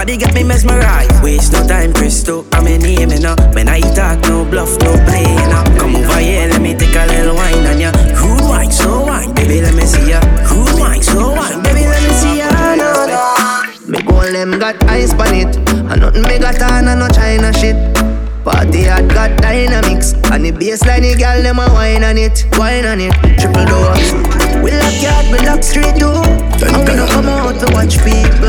Body 0.00 0.16
got 0.16 0.32
me 0.32 0.42
mesmerized. 0.42 1.12
Waste 1.22 1.52
no 1.52 1.66
time, 1.66 1.92
Crystal, 1.92 2.46
I'm 2.52 2.66
in 2.66 2.80
name, 2.80 3.10
you. 3.10 3.34
When 3.52 3.68
I 3.68 3.80
talk, 3.92 4.18
no 4.30 4.46
bluff, 4.46 4.72
no 4.80 4.96
play, 5.04 5.28
you. 5.28 5.78
Come 5.78 5.96
over 5.96 6.20
here, 6.20 6.48
let 6.48 6.62
me 6.62 6.72
take 6.74 6.96
a 6.96 7.04
little 7.04 7.34
wine 7.34 7.66
on 7.66 7.78
ya. 7.78 7.92
Rude 8.16 8.48
wine, 8.48 8.72
slow 8.72 9.04
wine, 9.04 9.34
baby, 9.34 9.60
let 9.60 9.74
me 9.74 9.84
see 9.84 10.08
ya. 10.08 10.20
Rude 10.48 10.80
wine, 10.80 11.02
slow 11.02 11.36
wine, 11.36 11.62
baby, 11.62 11.84
let 11.84 12.00
me 12.00 12.12
see 12.16 12.38
ya. 12.38 12.48
No, 12.76 13.04
no. 13.12 13.20
Me 13.92 14.00
goal 14.00 14.32
them 14.32 14.58
got 14.58 14.82
ice 14.84 15.12
on 15.14 15.34
it 15.34 15.56
And 15.90 16.00
nothing 16.00 16.22
me 16.22 16.38
got 16.38 16.62
on 16.62 16.86
and 16.86 17.00
no 17.00 17.08
China 17.08 17.52
shit 17.52 17.74
Party 18.44 18.82
hat 18.82 19.08
got 19.08 19.36
dynamics 19.42 20.14
And 20.30 20.44
the 20.44 20.52
bassline 20.52 21.02
the 21.02 21.18
girl 21.18 21.42
them 21.42 21.58
a 21.58 21.66
wine 21.74 22.04
on 22.04 22.16
it 22.16 22.46
Wine 22.54 22.86
on 22.86 23.00
it, 23.00 23.10
triple 23.34 23.66
doors 23.66 24.14
We 24.62 24.70
lock 24.70 25.02
yard, 25.02 25.26
we 25.26 25.38
lock 25.42 25.62
street 25.66 25.98
too 25.98 26.22
And 26.62 26.86
we 26.86 26.94
don't 26.94 27.10
come 27.10 27.26
out 27.26 27.58
to 27.58 27.66
watch 27.74 27.98
people. 28.06 28.46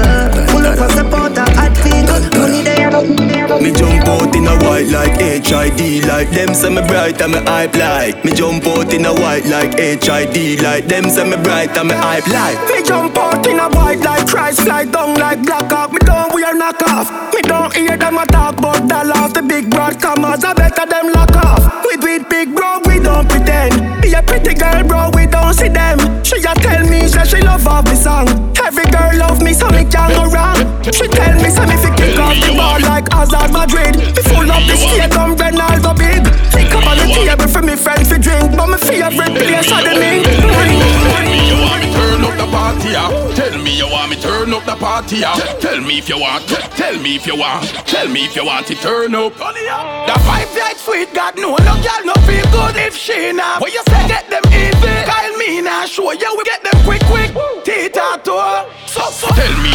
Pull 0.54 0.62
up 0.62 0.78
and 0.78 0.94
support 0.94 1.34
a 1.42 1.46
hot 1.58 1.74
people. 1.82 2.22
Money 2.38 2.62
there, 2.62 2.94
Me 3.58 3.74
jump 3.74 4.06
out 4.06 4.36
in 4.36 4.46
a 4.46 4.56
white 4.62 4.94
like 4.94 5.18
HID 5.18 6.06
Like 6.06 6.30
them 6.30 6.54
say 6.54 6.70
me 6.70 6.86
bright 6.86 7.20
and 7.20 7.34
me 7.34 7.40
hype 7.40 7.74
like. 7.74 8.24
Me 8.24 8.32
jump 8.34 8.68
out 8.68 8.94
in 8.94 9.06
a 9.06 9.14
white 9.14 9.46
like 9.46 9.74
HID 9.74 10.62
Like 10.62 10.86
them 10.86 11.10
say 11.10 11.26
me 11.28 11.38
bright 11.42 11.76
and 11.78 11.90
me 11.90 11.96
hype 11.96 12.28
like. 12.28 12.62
Me 12.70 12.84
jump 12.86 13.18
out 13.18 13.48
in 13.48 13.58
a 13.58 13.70
white 13.70 14.00
like 14.00 14.28
Christ 14.28 14.62
fly 14.62 14.86
down 14.86 15.16
like 15.16 15.42
Black 15.42 15.72
Hawk. 15.72 16.01
Wear 16.52 16.60
knock 16.60 16.82
off. 16.84 17.34
Me 17.34 17.42
don't 17.44 17.74
hear 17.74 17.96
them 17.96 18.18
a 18.18 18.26
talk 18.26 18.58
about 18.58 18.88
dollars. 18.90 19.32
The 19.32 19.42
big 19.42 19.70
broad 19.70 20.02
commas, 20.02 20.44
I 20.44 20.54
better 20.54 20.86
them 20.86 21.14
lock 21.14 21.32
off. 21.36 21.64
We 21.86 21.96
it 22.12 22.28
big 22.28 22.54
bro, 22.54 22.80
we 22.84 23.00
don't 23.00 23.28
pretend. 23.30 24.02
Be 24.02 24.12
a 24.12 24.22
pretty 24.22 24.56
girl 24.56 24.84
bro, 24.84 25.12
we 25.16 25.28
don't 25.28 25.54
see 25.54 25.70
them. 25.70 26.00
She 26.24 26.44
a 26.44 26.54
tell 26.60 26.84
me 26.90 27.08
say 27.08 27.24
she 27.24 27.40
love 27.42 27.66
off 27.68 27.86
the 27.86 27.96
song. 27.96 28.28
Every 28.68 28.84
girl 28.92 29.16
love 29.16 29.42
me 29.42 29.54
so 29.54 29.70
me 29.70 29.86
can't 29.88 30.12
go 30.12 30.28
wrong. 30.28 30.60
She 30.84 31.08
tell 31.08 31.36
me 31.40 31.48
say 31.48 31.66
me 31.72 31.78
fi 31.80 31.90
kick 31.96 32.20
off 32.20 32.36
the 32.36 32.52
ball 32.52 32.82
like 32.84 33.08
Hazard 33.14 33.52
Madrid. 33.56 33.96
Me 33.96 34.22
full 34.28 34.52
up 34.52 34.64
the 34.68 34.76
stadium, 34.76 35.40
Ronaldo 35.40 35.96
big. 35.96 36.20
Pick 36.52 36.76
up 36.76 36.84
on 36.84 36.98
the 37.00 37.08
table 37.16 37.48
for 37.48 37.62
me 37.62 37.76
friends 37.80 38.10
to 38.10 38.20
drink, 38.20 38.52
but 38.60 38.68
me 38.68 38.78
favorite 38.78 39.40
place 39.40 39.72
are 39.72 39.84
the 39.88 39.96
mink. 39.96 40.31
Ah. 42.94 43.10
Tell 43.36 43.58
me 43.64 43.78
you 43.78 43.88
want 43.88 44.10
me 44.12 44.18
turn 44.18 44.54
up 44.54 44.66
the 44.66 44.76
party, 44.76 45.18
yeah. 45.18 45.36
Tell 45.60 45.80
me 45.80 45.98
if 45.98 46.10
you 46.10 46.20
want, 46.20 46.48
tell 46.76 46.98
me 47.00 47.16
if 47.16 47.26
you 47.26 47.36
want, 47.38 47.66
tell 47.88 48.08
me 48.08 48.26
if 48.26 48.36
you 48.36 48.46
want 48.46 48.68
to 48.68 48.76
turn 48.76 49.16
up. 49.16 49.34
The 49.36 50.16
vibe 50.28 50.52
like 50.60 50.78
sweet, 50.78 51.14
God 51.14 51.36
know 51.38 51.56
no 51.56 51.76
girl 51.82 52.04
no 52.06 52.14
feel 52.28 52.46
good 52.52 52.76
if 52.78 52.96
she 52.96 53.32
not. 53.32 53.62
What 53.62 53.74
you 53.74 53.82
say 53.88 54.08
get 54.08 54.30
them 54.30 54.44
easy? 54.52 54.96
Kyle 55.10 55.38
me 55.38 55.62
now 55.62 55.86
show 55.86 56.12
you 56.12 56.36
we 56.38 56.44
get 56.44 56.64
them 56.64 56.84
quick 56.84 57.02
quick. 57.06 57.32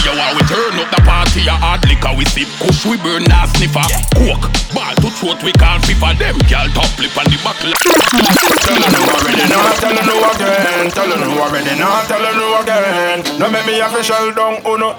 You 0.07 0.14
want 0.14 0.38
we 0.38 0.42
turn 0.46 0.78
up 0.78 0.88
the 0.94 1.00
party, 1.02 1.42
yeah. 1.42 1.59
Hard 1.59 1.82
liquor 1.90 2.14
we 2.14 2.22
sip, 2.30 2.46
kush 2.62 2.86
we 2.86 2.94
burn 3.02 3.26
now 3.26 3.50
sniffer. 3.50 3.82
Coke, 4.14 4.46
ball 4.70 4.94
to 5.02 5.11
throat 5.11 5.42
we 5.42 5.50
can't 5.59 5.82
FIFA. 5.82 6.14
Them 6.14 6.38
girl 6.46 6.68
top 6.70 6.94
lip 7.02 7.14
on 7.18 7.26
the 7.26 7.38
buckle. 7.42 7.74
Tell 7.74 8.78
her 8.78 8.90
no 8.94 9.02
already, 9.02 9.46
no, 9.50 9.59
tell 9.82 9.96
her 9.98 10.07
no 10.07 10.16
again. 10.30 10.86
Tell 10.94 11.11
her 11.11 11.18
no 11.18 11.30
already, 11.42 11.74
no, 11.74 11.90
tell 12.07 12.22
her 12.22 12.34
no 12.38 12.46
again. 12.62 13.18
No 13.38 13.50
make 13.50 13.66
me 13.66 13.82
official 13.82 14.30
down, 14.30 14.62
oh 14.62 14.78
no. 14.78 14.94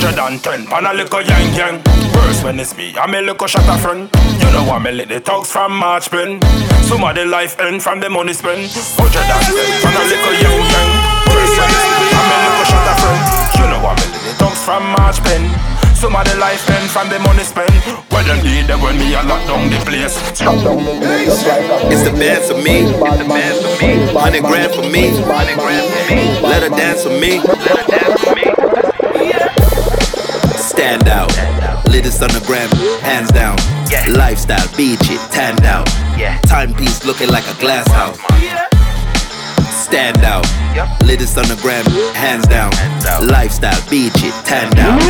110 0.00 0.64
pan 0.66 0.86
a 0.86 0.94
little 0.94 1.20
yang 1.20 1.52
yang 1.52 1.76
First 2.14 2.42
when 2.42 2.58
it's 2.58 2.74
me, 2.74 2.96
I'm 2.96 3.12
a 3.12 3.20
little 3.20 3.46
shot 3.46 3.68
a 3.68 3.76
friend 3.76 4.08
You 4.40 4.48
know 4.52 4.64
I'm 4.72 4.86
a 4.86 4.92
little 4.92 5.20
talks 5.20 5.52
from 5.52 5.76
March 5.76 6.10
pen 6.10 6.40
Some 6.88 7.04
of 7.04 7.14
the 7.16 7.26
life 7.26 7.60
end 7.60 7.82
from 7.82 8.00
the 8.00 8.08
money 8.08 8.32
spent 8.32 8.72
110 8.96 9.04
pan 9.84 9.92
a 9.92 10.04
little 10.08 10.36
yang 10.40 10.60
yang 10.72 10.90
First 11.28 11.52
when 11.60 11.68
it's 11.68 11.84
me, 12.00 12.08
I'm 12.16 12.32
a 12.32 12.36
little 12.48 12.64
shot 12.64 12.88
a 12.88 12.94
friend 13.02 13.39
You 13.60 13.68
know 13.68 13.84
I'm 13.84 14.00
a 14.00 14.06
little 14.08 14.34
talks 14.40 14.64
from 14.64 14.82
March 14.96 15.20
pen 15.20 15.44
some 16.00 16.16
of 16.16 16.24
the 16.24 16.34
life 16.40 16.64
end 16.70 16.88
from 16.88 17.10
the 17.10 17.18
money 17.18 17.44
spent. 17.44 17.68
Well, 18.10 18.24
them 18.24 18.42
need 18.42 18.66
them 18.66 18.80
when 18.80 18.96
me 18.96 19.12
a 19.12 19.22
lock 19.22 19.46
down 19.46 19.68
the 19.68 19.76
place. 19.84 20.16
It's 20.32 20.40
the 20.40 22.16
dance 22.16 22.48
for 22.48 22.56
me. 22.56 22.88
It's 22.88 23.20
the 23.20 23.28
dance 23.28 23.60
for 23.60 23.76
me. 23.84 24.08
Hundred 24.16 24.40
grand 24.40 24.72
for 24.72 24.88
me. 24.88 25.12
Hundred 25.28 25.58
grand 25.60 25.84
for 25.92 26.04
me. 26.08 26.40
Let 26.40 26.62
her 26.62 26.70
dance 26.70 27.04
for 27.04 27.12
me. 27.20 27.36
Let 27.44 27.76
her 27.76 27.86
dance 27.92 28.20
for 28.24 28.32
me. 28.32 28.48
Stand 30.56 31.06
out. 31.08 31.28
Latest 31.86 32.22
on 32.22 32.30
the 32.30 32.42
gram, 32.46 32.70
hands 33.02 33.30
down. 33.30 33.58
Lifestyle, 34.08 34.66
beach 34.78 34.98
it, 35.02 35.20
tanned 35.30 35.64
out. 35.64 35.86
Timepiece 36.46 37.04
looking 37.04 37.28
like 37.28 37.44
a 37.44 37.60
glass 37.60 37.86
house. 37.88 38.69
Stand 39.90 40.22
out. 40.22 40.46
Latest 41.04 41.36
on 41.36 41.48
the 41.48 41.58
gram, 41.60 41.84
hands 42.14 42.46
down. 42.46 42.70
Lifestyle, 43.26 43.74
beach 43.90 44.12
it, 44.22 44.32
tanned 44.46 44.78
out. 44.78 45.00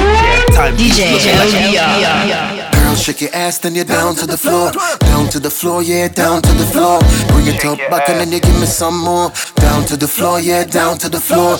Timepiece 0.54 0.96
looking 0.98 1.36
like 1.36 1.52
a 1.52 2.80
Girl, 2.80 2.94
shake 2.94 3.20
your 3.20 3.34
ass, 3.34 3.58
then 3.58 3.74
you're 3.74 3.84
down 3.84 4.14
to 4.14 4.24
the 4.24 4.38
floor. 4.38 4.72
Down 5.00 5.28
to 5.28 5.38
the 5.38 5.50
floor, 5.50 5.82
yeah, 5.82 6.08
down 6.08 6.40
to 6.40 6.52
the 6.54 6.64
floor. 6.64 6.98
Bring 7.28 7.46
it 7.48 7.60
top 7.60 7.76
back 7.90 8.08
and 8.08 8.20
then 8.20 8.32
you 8.32 8.40
give 8.40 8.58
me 8.58 8.64
some 8.64 8.98
more. 8.98 9.30
Down 9.56 9.84
to 9.84 9.98
the 9.98 10.08
floor, 10.08 10.40
yeah, 10.40 10.64
down 10.64 10.96
to 10.96 11.10
the 11.10 11.20
floor. 11.20 11.58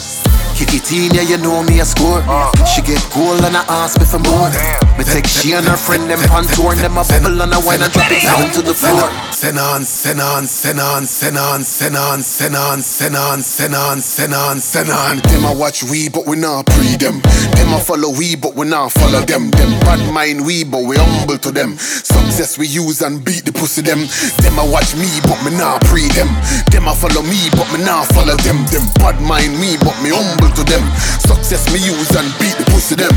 Kick 0.60 0.74
it 0.74 0.92
in, 0.92 1.14
yeah, 1.16 1.22
you 1.22 1.38
know 1.38 1.62
me 1.62 1.80
a 1.80 1.86
score. 1.86 2.20
Uh. 2.28 2.52
She 2.66 2.82
get 2.82 3.00
cool 3.08 3.32
and 3.32 3.56
I 3.56 3.64
ask 3.80 3.98
me 3.98 4.04
for 4.04 4.18
more. 4.20 4.52
Me 5.00 5.04
take 5.08 5.24
she 5.24 5.54
and 5.56 5.64
her 5.64 5.76
friend 5.76 6.04
them 6.04 6.20
on 6.28 6.44
tour 6.52 6.72
and 6.72 6.80
them 6.84 7.00
a 7.00 7.04
bubble 7.08 7.40
and 7.40 7.54
I 7.54 7.56
wine 7.64 7.80
and 7.80 7.90
drop 7.90 8.12
it 8.12 8.20
down 8.20 8.52
to 8.52 8.60
the 8.60 8.74
floor. 8.74 9.08
Send 9.32 9.56
on, 9.58 9.84
send 9.84 10.20
on, 10.20 10.44
send 10.44 10.78
on, 10.78 11.06
send 11.06 11.38
on, 11.38 11.62
send 11.64 11.96
on, 11.96 12.20
send 12.20 12.56
on, 12.56 12.82
send 12.82 13.16
on, 13.16 13.40
send 13.40 13.74
on, 13.74 14.00
send 14.02 14.34
on, 14.34 14.60
send 14.60 14.90
on. 14.90 15.16
Them 15.32 15.46
I 15.46 15.54
watch 15.54 15.82
we, 15.82 16.10
but 16.10 16.26
we 16.26 16.36
not 16.36 16.66
pre 16.66 16.92
them. 17.00 17.24
Them 17.56 17.72
I 17.72 17.80
follow 17.80 18.12
we, 18.12 18.36
but 18.36 18.54
we 18.54 18.68
not 18.68 18.92
follow 18.92 19.24
them. 19.24 19.50
Them 19.52 19.80
bad 19.80 20.12
mind 20.12 20.44
we, 20.44 20.64
but 20.64 20.84
we 20.84 20.96
humble 21.00 21.38
to 21.38 21.50
them. 21.50 21.78
Success 21.78 22.58
we 22.58 22.66
use 22.66 23.00
and 23.00 23.24
beat 23.24 23.46
the 23.46 23.52
pussy 23.52 23.80
them. 23.80 24.04
Them 24.44 24.60
I 24.60 24.68
watch 24.68 24.92
me, 24.94 25.08
but 25.24 25.40
me 25.40 25.56
not 25.56 25.80
pre 25.88 26.04
them. 26.12 26.28
Them 26.68 26.84
I 26.84 26.92
follow 26.92 27.22
me, 27.24 27.48
but 27.56 27.64
me 27.72 27.80
not 27.80 28.12
follow 28.12 28.36
them. 28.44 28.60
Them 28.68 28.84
bad 29.00 29.16
mind 29.24 29.56
me, 29.56 29.80
but 29.80 29.96
me 30.04 30.12
humble 30.12 30.49
to 30.54 30.62
them. 30.64 30.82
Success 31.22 31.70
me 31.72 31.78
use 31.78 32.10
and 32.16 32.26
beat 32.38 32.56
the 32.58 32.64
pussy 32.70 32.94
them. 32.94 33.12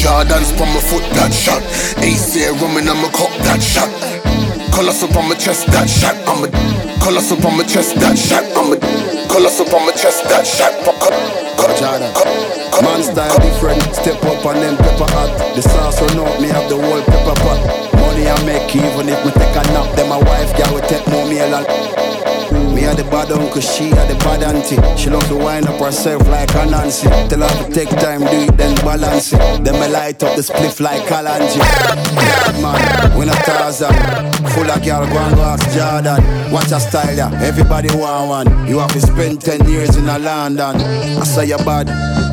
Jordans 0.00 0.50
from 0.56 0.68
my 0.72 0.80
foot 0.80 1.04
that 1.16 1.32
shot. 1.32 1.62
Ace 2.04 2.36
rum 2.60 2.76
and 2.76 2.88
I'ma 2.88 3.08
cup 3.10 3.32
that 3.44 3.62
shot. 3.62 3.90
Colors 4.74 5.02
up 5.02 5.16
on 5.16 5.28
my 5.28 5.34
chest 5.34 5.66
that 5.68 5.88
shot. 5.88 6.16
I'm 6.26 6.44
a 6.44 6.48
colors 7.00 7.30
up 7.32 7.44
on 7.44 7.56
my 7.56 7.64
chest 7.64 7.96
that 7.96 8.16
shot. 8.18 8.44
I'm 8.56 8.72
a 8.72 8.76
colors 9.28 9.60
up 9.60 9.72
on 9.72 9.86
my 9.86 9.92
chest 9.92 10.24
that 10.28 10.46
shot. 10.46 10.74
Man 12.84 13.02
style 13.02 13.38
different, 13.40 13.82
step 13.94 14.22
up 14.24 14.44
on 14.44 14.56
them 14.56 14.76
pepper 14.76 15.10
hot. 15.16 15.56
The 15.56 15.62
sauce 15.62 16.02
run 16.02 16.20
out, 16.20 16.40
me 16.40 16.48
have 16.48 16.68
the 16.68 16.76
whole 16.76 17.02
pepper 17.02 17.34
pot. 17.40 17.94
Money 17.94 18.28
I 18.28 18.36
make 18.44 18.76
even 18.76 19.08
if 19.08 19.24
me 19.24 19.32
take 19.32 19.56
a 19.56 19.62
nap. 19.72 19.96
Then 19.96 20.08
my 20.08 20.18
wife 20.18 20.54
girl 20.56 20.74
will 20.74 20.86
take 20.86 21.06
more 21.08 21.26
meal 21.26 21.54
and 21.54 22.03
me 22.84 22.90
are 22.90 22.94
the 22.94 23.04
bad 23.04 23.32
uncle, 23.32 23.60
she 23.60 23.92
are 23.92 24.06
the 24.06 24.14
bad 24.20 24.42
auntie. 24.42 24.76
She 25.00 25.08
love 25.08 25.26
to 25.28 25.36
wind 25.36 25.66
up 25.66 25.80
herself 25.80 26.26
like 26.28 26.52
a 26.54 26.66
Nancy. 26.66 27.08
Tell 27.28 27.40
her 27.40 27.64
to 27.64 27.72
take 27.72 27.88
time, 27.88 28.20
do 28.20 28.44
it, 28.44 28.56
then 28.56 28.74
balance 28.84 29.32
it. 29.32 29.38
Then 29.64 29.74
me 29.80 29.88
light 29.88 30.22
up 30.22 30.36
the 30.36 30.42
spliff 30.42 30.80
like 30.80 31.02
Kalanji. 31.08 31.60
Man, 32.60 33.18
we 33.18 33.24
not 33.24 33.40
Tarzan. 33.44 33.88
Um. 33.88 34.50
Full 34.52 34.70
of 34.70 34.84
girl, 34.84 35.06
go 35.06 35.18
and 35.18 35.36
go 35.36 35.42
ask 35.42 35.64
Jordan. 35.72 36.52
Watch 36.52 36.70
her 36.70 36.80
style, 36.80 37.16
yeah. 37.16 37.30
Everybody 37.42 37.88
want 37.96 38.48
one. 38.48 38.68
You 38.68 38.78
have 38.78 38.92
to 38.92 39.00
spend 39.00 39.40
10 39.40 39.68
years 39.68 39.96
in 39.96 40.08
a 40.08 40.18
London. 40.18 40.76
I 40.76 41.24
say 41.24 41.46
you 41.46 41.58
bad, 41.58 41.86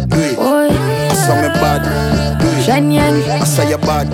do 0.09 0.17
it. 0.19 0.37
I 0.37 1.13
say 1.13 1.41
me 1.41 1.47
bad, 1.63 2.39
do 2.39 2.47
it. 2.47 2.69
I 3.29 3.43
say 3.45 3.69
you 3.69 3.77
bad, 3.77 4.09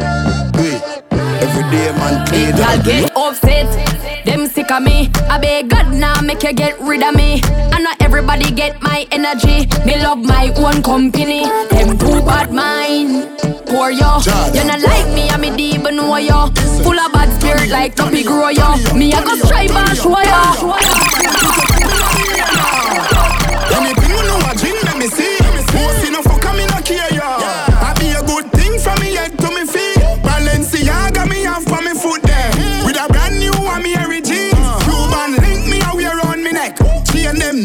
do 0.54 0.64
it. 0.64 0.98
Every 1.42 1.64
day, 1.72 1.92
man, 1.98 2.26
play 2.28 2.50
Y'all 2.50 2.84
get 2.84 3.16
upset, 3.16 3.87
them 4.28 4.46
sick 4.48 4.70
of 4.72 4.84
me. 4.84 5.10
I 5.30 5.40
beg 5.40 5.70
God 5.70 5.94
now, 5.94 6.20
make 6.22 6.44
you 6.44 6.54
get 6.54 6.80
rid 6.82 7.02
of 7.02 7.16
me. 7.16 7.42
And 7.74 7.84
not 7.84 8.00
everybody 8.02 8.52
get 8.52 8.82
my 8.82 9.08
energy. 9.12 9.66
Me 9.86 9.96
love 10.04 10.20
my 10.20 10.52
own 10.58 10.84
company. 10.84 11.46
Them 11.72 11.98
too 11.98 12.22
bad 12.28 12.52
mind. 12.52 13.40
Poor 13.68 13.90
yo, 13.90 14.20
you 14.54 14.64
not 14.66 14.82
like 14.82 15.08
me, 15.14 15.30
I'm 15.30 15.42
me 15.42 15.56
deep 15.56 15.86
and 15.86 15.98
know 15.98 16.18
yo. 16.18 16.48
Full 16.84 17.00
of 17.00 17.12
bad 17.14 17.30
spirit 17.40 17.70
like 17.70 17.96
Tuppy 17.96 18.24
grow 18.24 18.50
yo. 18.50 18.76
Me 18.94 19.14
I 19.14 19.24
go 19.24 19.36
strive 19.38 19.72
and 19.72 19.98
show 19.98 20.20
yo. 20.20 21.37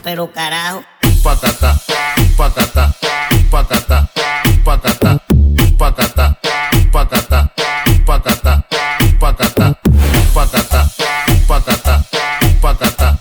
Pero 0.03 0.29
carajo. 0.31 0.83
Pacata, 1.23 1.79
pacata, 2.37 2.93
pacata, 3.49 4.09
pacata, 4.65 5.19
pacata, 5.77 6.37
pacata, 6.91 7.49
pacata, 8.05 8.65
pacata, 9.19 9.73
pacata, 10.33 10.83
pacata, 11.47 12.03
pacata, 12.59 13.19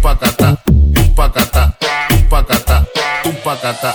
pacata, 0.00 0.62
pacata, 1.16 1.74
pacata, 2.30 2.86
pacata. 3.42 3.94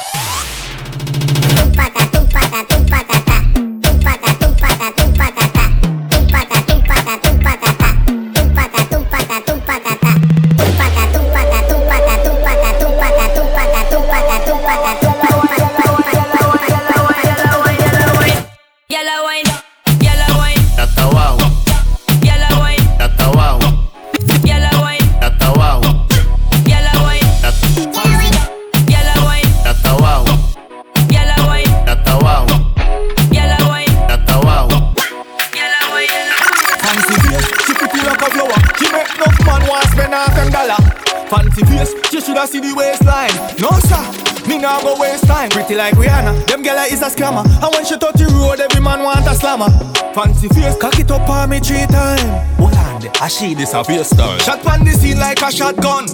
Pretty 45.66 45.80
like 45.82 45.96
Rihanna. 45.96 46.46
Them 46.46 46.62
girl 46.62 46.78
is 46.86 47.02
a 47.02 47.10
scammer. 47.10 47.42
And 47.42 47.74
when 47.74 47.84
she 47.86 47.98
touch 47.98 48.14
the 48.22 48.30
road, 48.38 48.60
every 48.60 48.82
man 48.82 49.02
want 49.02 49.26
a 49.26 49.34
slammer. 49.34 49.70
Fancy 50.14 50.48
face, 50.50 50.78
cock 50.78 51.00
it 51.00 51.10
up 51.10 51.28
on 51.28 51.50
me 51.50 51.60
three 51.60 51.90
times. 51.90 52.22
Hold 52.62 52.78
on, 52.78 53.02
I 53.20 53.28
see 53.28 53.56
this 53.56 53.74
a 53.74 53.84
face 53.84 54.12
style. 54.12 54.38
Shot 54.38 54.64
on 54.68 54.86
the 54.86 54.92
scene 54.92 55.18
like 55.18 55.42
a 55.42 55.50
shotgun. 55.52 56.06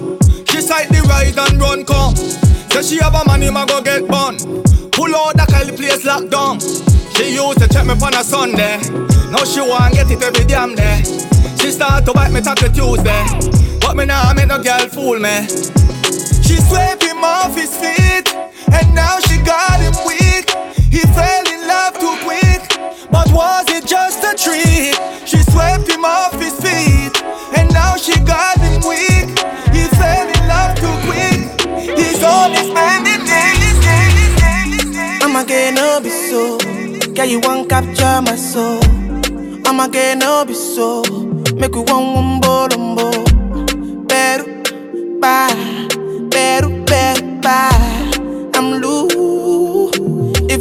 She 0.48 0.62
sight 0.62 0.88
the 0.88 1.04
ride 1.04 1.36
and 1.36 1.60
run 1.60 1.84
come. 1.84 2.16
Say 2.16 2.96
she 2.96 2.96
have 3.04 3.12
a 3.12 3.28
man, 3.28 3.42
him 3.42 3.58
a 3.58 3.66
go 3.66 3.82
get 3.82 4.08
bun. 4.08 4.38
Pull 4.88 5.12
out 5.12 5.36
the 5.36 5.44
Kylie 5.52 5.76
place 5.76 6.02
locked 6.06 6.30
down. 6.30 6.56
She 7.12 7.36
used 7.36 7.60
to 7.60 7.68
check 7.68 7.84
me 7.84 7.92
on 7.92 8.14
a 8.16 8.24
Sunday. 8.24 8.80
Now 9.28 9.44
she 9.44 9.60
want 9.60 9.92
get 9.92 10.08
it 10.10 10.22
every 10.22 10.48
damn 10.48 10.74
day. 10.74 11.04
She 11.60 11.76
start 11.76 12.06
to 12.06 12.14
bite 12.14 12.32
me 12.32 12.40
tackle 12.40 12.72
Tuesday. 12.72 13.20
But 13.84 14.00
me 14.00 14.06
nah 14.06 14.32
make 14.32 14.48
no 14.48 14.62
girl 14.62 14.88
fool 14.88 15.20
me. 15.20 15.44
She 16.40 16.56
sweep 16.56 17.04
him 17.04 17.20
off 17.20 17.52
his 17.54 17.76
feet, 17.76 18.32
and 18.78 18.94
now 18.94 19.18
she 19.26 19.38
got 19.42 19.80
him 19.80 19.94
weak. 20.06 20.46
He 20.90 21.00
fell 21.16 21.44
in 21.54 21.66
love 21.66 21.94
too 21.98 22.16
quick, 22.24 22.62
but 23.10 23.30
was 23.32 23.66
it 23.70 23.86
just 23.86 24.22
a 24.24 24.32
trick? 24.34 24.94
She 25.26 25.38
swept 25.52 25.88
him 25.88 26.04
off 26.04 26.34
his 26.40 26.54
feet, 26.64 27.14
and 27.56 27.72
now 27.72 27.96
she 27.96 28.18
got 28.20 28.58
him 28.58 28.80
weak. 28.88 29.28
He 29.76 29.84
fell 30.00 30.28
in 30.36 30.42
love 30.48 30.74
too 30.76 30.96
quick. 31.08 31.98
He's 31.98 32.22
only 32.22 32.62
spending 32.70 33.24
days. 33.26 33.62
I'ma 35.34 35.44
no 35.70 36.00
be 36.02 36.10
so. 36.10 36.58
Girl, 37.14 37.24
you 37.26 37.40
won't 37.40 37.68
capture 37.68 38.20
my 38.20 38.36
soul. 38.36 38.82
I'ma 39.66 39.86
no 40.16 40.44
be 40.44 40.52
so. 40.52 41.02
Make 41.54 41.74
we 41.74 41.80
one 41.80 42.12
one 42.12 42.40
bolombo. 42.40 43.10
Peru, 44.08 45.18
bye. 45.20 45.88
Peru, 46.30 46.84
bye. 47.40 48.01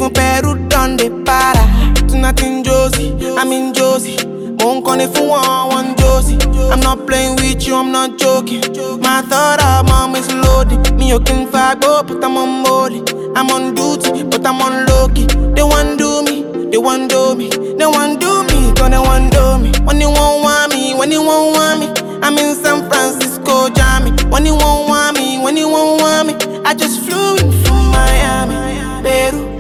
Even 0.02 0.14
Peru 0.14 0.68
done 0.68 0.98
the 0.98 1.10
para. 1.26 1.62
Tonight 2.08 2.42
in 2.42 2.64
Jozi, 2.64 3.38
I'm 3.38 3.52
in 3.52 3.72
Jozi. 3.72 4.18
Won't 4.60 4.84
call 4.84 5.00
if 5.00 5.16
you 5.16 5.28
want 5.28 5.74
one 5.74 5.96
Jozi. 5.96 6.42
I'm 6.72 6.80
not 6.80 7.06
playing 7.06 7.36
with 7.36 7.68
you, 7.68 7.76
I'm 7.76 7.92
not 7.92 8.18
joking. 8.18 8.62
My 9.00 9.22
thought 9.22 9.62
of 9.62 9.88
mom 9.88 10.16
is 10.16 10.28
loaded. 10.34 10.98
Me, 10.98 11.10
you 11.10 11.20
can 11.20 11.46
fight, 11.52 11.82
but 11.82 12.24
I'm 12.24 12.36
on 12.36 12.64
molly. 12.64 13.04
I'm 13.36 13.52
on 13.52 13.76
duty, 13.76 14.24
but 14.24 14.44
I'm 14.44 14.60
on 14.60 14.88
low 14.88 15.08
key. 15.10 15.28
They 15.54 15.62
want 15.62 16.00
do 16.00 16.24
me, 16.24 16.46
they 16.72 16.80
want 16.80 17.12
do 17.12 17.36
me, 17.36 17.50
they 17.50 17.86
want 17.86 18.20
do 18.20 18.44
me, 18.46 18.74
gonna 18.74 19.04
want 19.04 19.32
do 19.32 19.60
me. 19.60 19.72
When 19.86 20.02
you 20.02 20.10
won't 20.10 20.42
want 20.44 20.74
me, 20.74 20.96
when 20.96 21.12
you 21.12 21.22
won't 21.22 21.56
want 21.56 21.80
me, 21.80 22.20
I'm 22.24 22.40
in 22.40 22.56
San 22.56 22.90
Francisco, 22.90 23.70
Jammy. 23.70 24.12
When 24.32 24.48
you 24.48 24.56
won't 24.56 24.90
want 24.90 25.18
me, 25.20 25.38
when 25.38 25.58
you 25.58 25.70
won't 25.70 26.02
want 26.02 26.28
me, 26.30 26.62
I 26.66 26.74
just 26.74 27.02
flew 27.02 27.36
in 27.36 27.52
from 27.64 27.92
Miami, 27.92 28.56
Peru, 29.04 29.51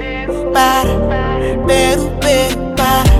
para, 0.53 0.93
Peru, 1.67 2.09
Peru, 2.19 2.75
para. 2.75 3.11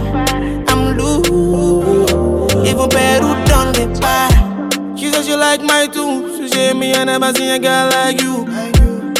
I'm 0.70 0.98
loose, 0.98 2.54
even 2.68 2.90
Peru 2.90 3.30
done 3.46 3.72
the 3.74 3.98
para. 4.02 4.98
She 4.98 5.12
said 5.12 5.26
she 5.26 5.36
like 5.36 5.62
my 5.62 5.88
tunes, 5.88 6.38
she 6.38 6.48
say 6.48 6.74
me 6.74 6.94
I 6.94 7.04
never 7.06 7.34
seen 7.34 7.52
a 7.52 7.60
girl 7.60 7.90
like 7.90 8.22
you. 8.22 8.46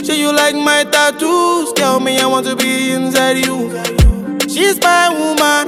Say 0.04 0.20
you 0.20 0.32
like 0.34 0.56
my 0.56 0.84
tattoos, 0.84 1.74
tell 1.74 2.00
me 2.00 2.20
I 2.20 2.26
want 2.26 2.46
to 2.48 2.56
be 2.56 2.92
inside 2.92 3.38
you. 3.38 3.70
She's 4.50 4.80
my 4.82 5.10
woman, 5.10 5.68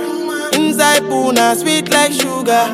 inside 0.54 1.02
Puna, 1.04 1.56
sweet 1.56 1.90
like 1.90 2.12
sugar. 2.12 2.72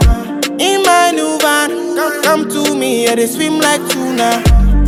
In 0.60 0.84
my 0.84 1.12
new 1.12 1.38
van, 1.40 2.24
come, 2.24 2.50
to 2.50 2.76
me, 2.76 3.06
yeah, 3.06 3.16
they 3.16 3.28
swim 3.28 3.60
like 3.60 3.82
tuna. 3.90 4.42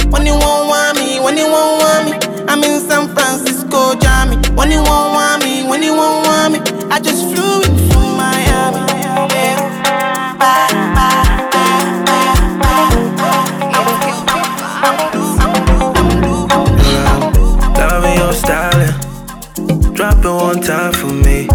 When 0.09 0.25
you 0.25 0.33
won't 0.33 0.67
want 0.67 0.97
me, 0.97 1.19
when 1.19 1.37
you 1.37 1.47
won't 1.47 1.81
want 1.81 2.05
me, 2.09 2.30
I'm 2.51 2.61
in 2.63 2.81
San 2.81 3.07
Francisco, 3.15 3.95
Jammy. 3.95 4.35
When 4.57 4.71
you 4.71 4.83
won't 4.83 5.13
want 5.13 5.41
me, 5.41 5.65
when 5.65 5.81
you 5.81 5.93
won't 5.93 6.27
want 6.27 6.51
me, 6.51 6.59
I 6.91 6.99
just 6.99 7.23
flew 7.33 7.61
in 7.61 7.89
from 7.89 8.17
Miami. 8.17 8.81
Yeah. 9.31 9.61
Drop 19.93 20.17
it 20.17 20.29
one 20.29 20.59
time 20.59 20.91
for 20.91 21.07
me. 21.07 21.47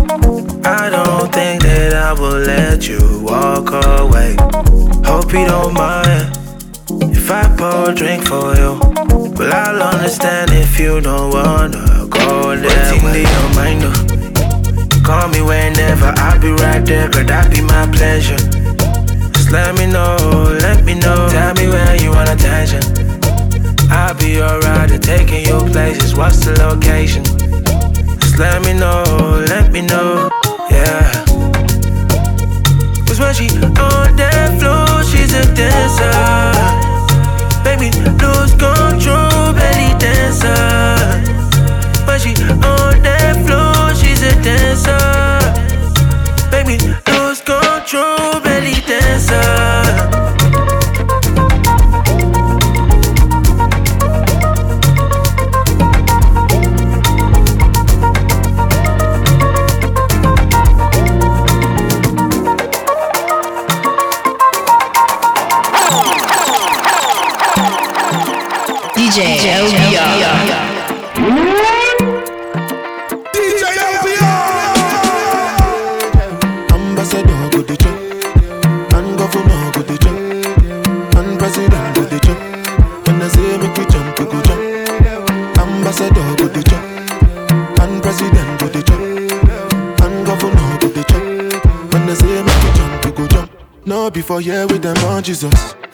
I 0.64 0.88
don't 0.88 1.30
think 1.30 1.62
that 1.62 1.92
I 1.92 2.14
will 2.14 2.38
let 2.38 2.88
you 2.88 3.20
walk 3.22 3.68
away. 4.00 4.34
Hope 5.04 5.30
you 5.34 5.44
don't 5.44 5.74
mind 5.74 6.38
if 7.12 7.30
I 7.30 7.54
pour 7.54 7.90
a 7.90 7.94
drink 7.94 8.24
for 8.24 8.54
you. 8.56 8.85
Understand 9.96 10.50
if 10.52 10.78
you 10.78 11.00
don't 11.00 11.32
wanna 11.32 12.06
go 12.10 12.54
there. 12.54 12.92
Waiting 12.92 13.12
to 13.12 13.20
your 13.20 13.48
mind, 13.56 13.80
though. 13.80 15.00
Call 15.02 15.28
me 15.28 15.40
whenever, 15.40 16.12
I'll 16.18 16.38
be 16.38 16.50
right 16.50 16.84
there, 16.84 17.08
girl. 17.08 17.24
That 17.24 17.50
be 17.50 17.62
my 17.62 17.86
pleasure. 17.96 18.36
Just 19.32 19.50
let 19.50 19.74
me 19.78 19.86
know, 19.86 20.16
let 20.60 20.84
me 20.84 20.94
know. 20.94 21.28
Tell 21.30 21.54
me 21.54 21.68
where 21.68 21.96
you 21.96 22.10
want 22.10 22.28
attention. 22.28 22.82
I'll 23.90 24.14
be 24.14 24.42
alright 24.42 24.90
at 24.90 25.02
taking 25.02 25.46
you 25.46 25.60
places. 25.72 26.14
What's 26.14 26.44
the 26.44 26.52
location? 26.60 27.24
Just 28.20 28.38
let 28.38 28.62
me 28.66 28.74
know, 28.74 29.02
let 29.48 29.72
me 29.72 29.80
know, 29.80 30.28
yeah. 30.70 31.08
Cause 33.08 33.18
when 33.18 33.32
she 33.32 33.48
on 33.80 34.14
that 34.20 34.60
floor, 34.60 35.02
she's 35.08 35.32
a 35.32 35.44
dancer. 35.56 36.12
Make 37.64 37.80
me 37.80 37.90
lose 38.20 38.52
control, 38.52 38.75
Before 94.36 94.52
here 94.52 94.66
with 94.66 94.82
them 94.82 94.98
on 95.06 95.22
Jesus. 95.22 95.85